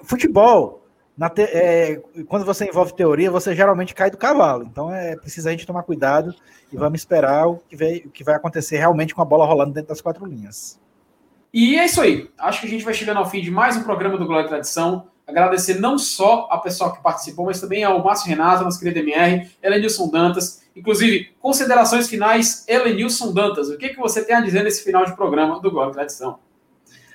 futebol 0.03 0.85
te, 1.33 1.43
é, 1.43 2.01
quando 2.27 2.45
você 2.45 2.65
envolve 2.65 2.93
teoria, 2.93 3.31
você 3.31 3.55
geralmente 3.55 3.95
cai 3.95 4.11
do 4.11 4.17
cavalo. 4.17 4.63
Então 4.63 4.93
é 4.93 5.15
preciso 5.15 5.47
a 5.47 5.51
gente 5.51 5.65
tomar 5.65 5.83
cuidado 5.83 6.35
e 6.71 6.75
vamos 6.75 6.99
esperar 6.99 7.47
o 7.47 7.57
que, 7.69 7.75
vai, 7.75 7.97
o 8.05 8.09
que 8.09 8.23
vai 8.23 8.35
acontecer 8.35 8.77
realmente 8.77 9.15
com 9.15 9.21
a 9.21 9.25
bola 9.25 9.45
rolando 9.45 9.73
dentro 9.73 9.89
das 9.89 10.01
quatro 10.01 10.25
linhas. 10.25 10.79
E 11.55 11.79
é 11.79 11.85
isso 11.85 12.01
aí. 12.01 12.29
Acho 12.37 12.59
que 12.59 12.67
a 12.67 12.69
gente 12.69 12.83
vai 12.83 12.93
chegando 12.93 13.15
ao 13.15 13.29
fim 13.29 13.41
de 13.41 13.49
mais 13.49 13.77
um 13.77 13.83
programa 13.83 14.17
do 14.17 14.25
Glória 14.25 14.43
e 14.43 14.49
Tradição. 14.49 15.07
Agradecer 15.25 15.79
não 15.79 15.97
só 15.97 16.49
a 16.51 16.57
pessoal 16.57 16.91
que 16.91 17.01
participou, 17.01 17.45
mas 17.45 17.61
também 17.61 17.81
ao 17.81 18.03
Márcio 18.03 18.27
Renato, 18.27 18.65
nosso 18.65 18.77
querido 18.77 18.99
MR, 18.99 19.49
Elenilson 19.63 20.09
Dantas. 20.09 20.61
Inclusive, 20.75 21.33
considerações 21.39 22.09
finais, 22.09 22.65
Elenilson 22.67 23.31
Dantas. 23.31 23.69
O 23.69 23.77
que, 23.77 23.87
que 23.87 23.97
você 23.97 24.21
tem 24.21 24.35
a 24.35 24.41
dizer 24.41 24.65
nesse 24.65 24.83
final 24.83 25.05
de 25.05 25.15
programa 25.15 25.61
do 25.61 25.71
Glória 25.71 25.91
e 25.91 25.93
Tradição? 25.93 26.39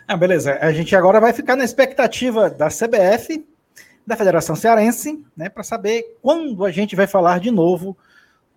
Ah, 0.09 0.17
beleza. 0.17 0.57
A 0.59 0.73
gente 0.73 0.97
agora 0.97 1.21
vai 1.21 1.35
ficar 1.35 1.55
na 1.55 1.65
expectativa 1.65 2.49
da 2.49 2.69
CBF 2.69 3.47
da 4.07 4.17
Federação 4.17 4.57
Cearense, 4.57 5.23
né, 5.37 5.51
para 5.51 5.63
saber 5.63 6.17
quando 6.23 6.65
a 6.65 6.71
gente 6.71 6.97
vai 6.97 7.07
falar 7.07 7.41
de 7.41 7.51
novo 7.51 7.95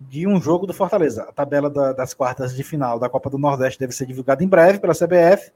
de 0.00 0.26
um 0.26 0.40
jogo 0.40 0.66
do 0.66 0.72
Fortaleza. 0.72 1.24
A 1.24 1.32
tabela 1.32 1.68
da, 1.68 1.92
das 1.92 2.14
quartas 2.14 2.56
de 2.56 2.62
final 2.62 2.98
da 2.98 3.10
Copa 3.10 3.28
do 3.28 3.36
Nordeste 3.36 3.78
deve 3.78 3.92
ser 3.92 4.06
divulgada 4.06 4.42
em 4.42 4.48
breve 4.48 4.78
pela 4.78 4.94
CBF. 4.94 5.52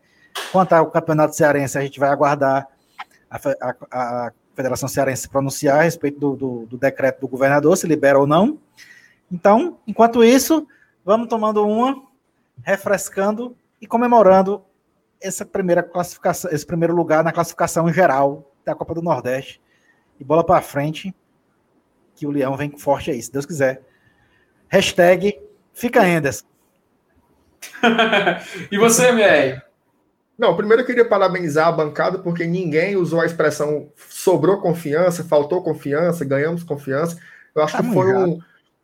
Quanto 0.52 0.72
ao 0.72 0.90
Campeonato 0.90 1.34
Cearense, 1.34 1.76
a 1.76 1.80
gente 1.80 2.00
vai 2.00 2.08
aguardar 2.08 2.68
a, 3.30 3.36
a, 3.60 3.76
a 3.90 4.32
Federação 4.54 4.88
Cearense 4.88 5.28
pronunciar 5.28 5.78
a 5.78 5.82
respeito 5.82 6.18
do, 6.18 6.36
do, 6.36 6.66
do, 6.66 6.78
decreto 6.78 7.20
do 7.20 7.28
governador, 7.28 7.76
se 7.76 7.86
libera 7.86 8.18
ou 8.18 8.26
não. 8.26 8.58
Então, 9.30 9.78
enquanto 9.86 10.24
isso, 10.24 10.66
vamos 11.04 11.28
tomando 11.28 11.66
uma, 11.66 12.02
refrescando 12.62 13.56
e 13.80 13.86
comemorando 13.86 14.64
essa 15.20 15.44
primeira 15.44 15.82
classificação, 15.82 16.50
esse 16.50 16.66
primeiro 16.66 16.94
lugar 16.94 17.22
na 17.22 17.32
classificação 17.32 17.92
geral 17.92 18.52
da 18.64 18.74
Copa 18.74 18.94
do 18.94 19.02
Nordeste 19.02 19.60
e 20.18 20.24
bola 20.24 20.44
para 20.44 20.60
frente, 20.62 21.14
que 22.16 22.26
o 22.26 22.30
Leão 22.30 22.56
vem 22.56 22.76
forte 22.76 23.10
aí, 23.10 23.22
se 23.22 23.30
Deus 23.30 23.46
quiser. 23.46 23.82
Hashtag 24.68 25.40
fica 25.72 26.02
Anderson. 26.02 26.46
e 28.70 28.78
você, 28.78 29.08
MR? 29.08 29.67
Não, 30.38 30.56
primeiro 30.56 30.82
eu 30.82 30.86
queria 30.86 31.04
parabenizar 31.04 31.66
a 31.66 31.72
bancada, 31.72 32.18
porque 32.18 32.46
ninguém 32.46 32.96
usou 32.96 33.20
a 33.20 33.26
expressão 33.26 33.90
sobrou 34.08 34.60
confiança, 34.60 35.24
faltou 35.24 35.64
confiança, 35.64 36.24
ganhamos 36.24 36.62
confiança. 36.62 37.18
Eu 37.52 37.62
acho 37.62 37.76
tá 37.76 37.82
que 37.82 37.92
foi 37.92 38.14
um, 38.14 38.38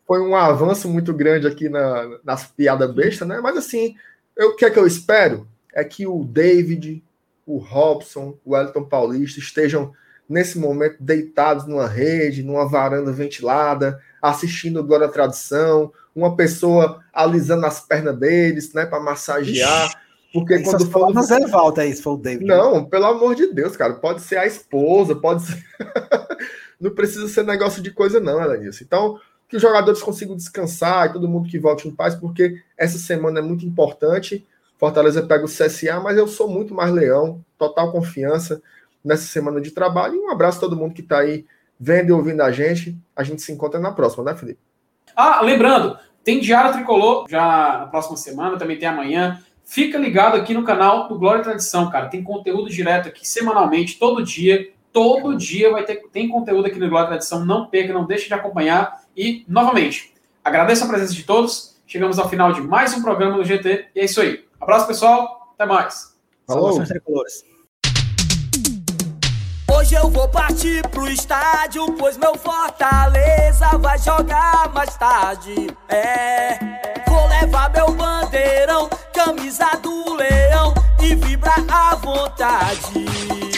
foi 0.04 0.20
um 0.20 0.34
avanço 0.34 0.88
muito 0.88 1.14
grande 1.14 1.46
aqui 1.46 1.68
na, 1.68 2.18
nas 2.24 2.44
piadas 2.44 2.92
bestas, 2.92 3.28
né? 3.28 3.38
Mas 3.40 3.56
assim, 3.56 3.94
eu, 4.36 4.48
o 4.48 4.56
que 4.56 4.64
é 4.64 4.70
que 4.70 4.78
eu 4.78 4.86
espero? 4.86 5.46
É 5.72 5.84
que 5.84 6.08
o 6.08 6.24
David, 6.24 7.04
o 7.46 7.58
Robson, 7.58 8.36
o 8.44 8.56
Elton 8.56 8.84
Paulista 8.84 9.38
estejam 9.38 9.92
nesse 10.28 10.58
momento 10.58 10.96
deitados 10.98 11.66
numa 11.66 11.86
rede, 11.86 12.42
numa 12.42 12.68
varanda 12.68 13.12
ventilada, 13.12 14.00
assistindo 14.20 14.82
Glória 14.82 15.08
Tradição, 15.08 15.92
uma 16.16 16.34
pessoa 16.34 17.00
alisando 17.12 17.66
as 17.66 17.80
pernas 17.80 18.18
deles, 18.18 18.72
né, 18.72 18.86
para 18.86 18.98
massagear. 18.98 20.03
Porque 20.34 20.54
Essas 20.54 20.82
quando 20.82 20.90
for. 20.90 21.14
Não 21.14 21.22
Zé 21.22 21.46
Volta, 21.46 21.86
isso 21.86 22.02
foi 22.02 22.14
o 22.14 22.16
David. 22.16 22.44
Não, 22.44 22.84
pelo 22.84 23.06
amor 23.06 23.36
de 23.36 23.46
Deus, 23.52 23.76
cara. 23.76 23.94
Pode 23.94 24.20
ser 24.20 24.36
a 24.36 24.44
esposa, 24.44 25.14
pode 25.14 25.44
ser. 25.44 25.64
não 26.80 26.90
precisa 26.90 27.28
ser 27.28 27.44
negócio 27.44 27.80
de 27.80 27.92
coisa, 27.92 28.18
não, 28.18 28.42
Elenilson. 28.42 28.82
Então, 28.82 29.20
que 29.48 29.54
os 29.54 29.62
jogadores 29.62 30.02
consigam 30.02 30.34
descansar 30.36 31.06
e 31.06 31.12
todo 31.12 31.28
mundo 31.28 31.48
que 31.48 31.56
volte 31.56 31.86
em 31.86 31.94
paz, 31.94 32.16
porque 32.16 32.60
essa 32.76 32.98
semana 32.98 33.38
é 33.38 33.42
muito 33.42 33.64
importante. 33.64 34.44
Fortaleza 34.76 35.22
pega 35.22 35.44
o 35.44 35.48
CSA, 35.48 36.00
mas 36.02 36.18
eu 36.18 36.26
sou 36.26 36.48
muito 36.48 36.74
mais 36.74 36.92
leão, 36.92 37.40
total 37.56 37.92
confiança 37.92 38.60
nessa 39.04 39.26
semana 39.26 39.60
de 39.60 39.70
trabalho. 39.70 40.16
E 40.16 40.18
um 40.18 40.32
abraço 40.32 40.58
a 40.58 40.62
todo 40.62 40.76
mundo 40.76 40.94
que 40.94 41.00
está 41.00 41.20
aí 41.20 41.46
vendo 41.78 42.08
e 42.08 42.12
ouvindo 42.12 42.40
a 42.40 42.50
gente. 42.50 42.98
A 43.14 43.22
gente 43.22 43.40
se 43.40 43.52
encontra 43.52 43.78
na 43.78 43.92
próxima, 43.92 44.24
né, 44.24 44.34
Felipe? 44.34 44.58
Ah, 45.14 45.42
lembrando, 45.42 45.96
tem 46.24 46.40
Diário 46.40 46.72
Tricolor 46.72 47.26
já 47.28 47.78
na 47.78 47.86
próxima 47.86 48.16
semana, 48.16 48.58
também 48.58 48.76
tem 48.76 48.88
amanhã. 48.88 49.40
Fica 49.64 49.96
ligado 49.98 50.36
aqui 50.36 50.52
no 50.52 50.62
canal 50.62 51.08
do 51.08 51.18
Glória 51.18 51.40
e 51.40 51.44
Tradição, 51.44 51.90
cara. 51.90 52.08
Tem 52.08 52.22
conteúdo 52.22 52.68
direto 52.68 53.08
aqui 53.08 53.26
semanalmente, 53.26 53.98
todo 53.98 54.22
dia. 54.22 54.70
Todo 54.92 55.36
dia 55.36 55.72
vai 55.72 55.84
ter 55.84 56.02
tem 56.12 56.28
conteúdo 56.28 56.66
aqui 56.66 56.78
no 56.78 56.88
Glória 56.88 57.06
e 57.06 57.08
Tradição. 57.08 57.44
Não 57.44 57.66
perca, 57.66 57.92
não 57.92 58.04
deixe 58.04 58.28
de 58.28 58.34
acompanhar. 58.34 59.02
E, 59.16 59.44
novamente, 59.48 60.12
agradeço 60.44 60.84
a 60.84 60.88
presença 60.88 61.14
de 61.14 61.24
todos. 61.24 61.76
Chegamos 61.86 62.18
ao 62.18 62.28
final 62.28 62.52
de 62.52 62.60
mais 62.60 62.94
um 62.94 63.02
programa 63.02 63.36
do 63.36 63.44
GT. 63.44 63.86
E 63.94 64.00
é 64.00 64.04
isso 64.04 64.20
aí. 64.20 64.44
Abraço, 64.60 64.86
pessoal. 64.86 65.52
Até 65.54 65.66
mais. 65.66 66.14
Falou. 66.46 66.78
Hoje 69.76 69.94
eu 69.94 70.08
vou 70.08 70.28
partir 70.28 70.86
pro 70.88 71.08
estádio, 71.08 71.92
pois 71.98 72.16
meu 72.16 72.36
Fortaleza 72.36 73.76
vai 73.78 73.98
jogar 73.98 74.72
mais 74.72 74.96
tarde. 74.96 75.54
É, 75.88 77.04
vou 77.44 77.50
levar 77.50 77.70
meu 77.70 77.92
bandeirão, 77.92 78.88
camisa 79.12 79.70
do 79.82 80.14
leão 80.14 80.74
e 81.00 81.14
vibrar 81.14 81.62
à 81.68 81.94
vontade. 81.96 83.53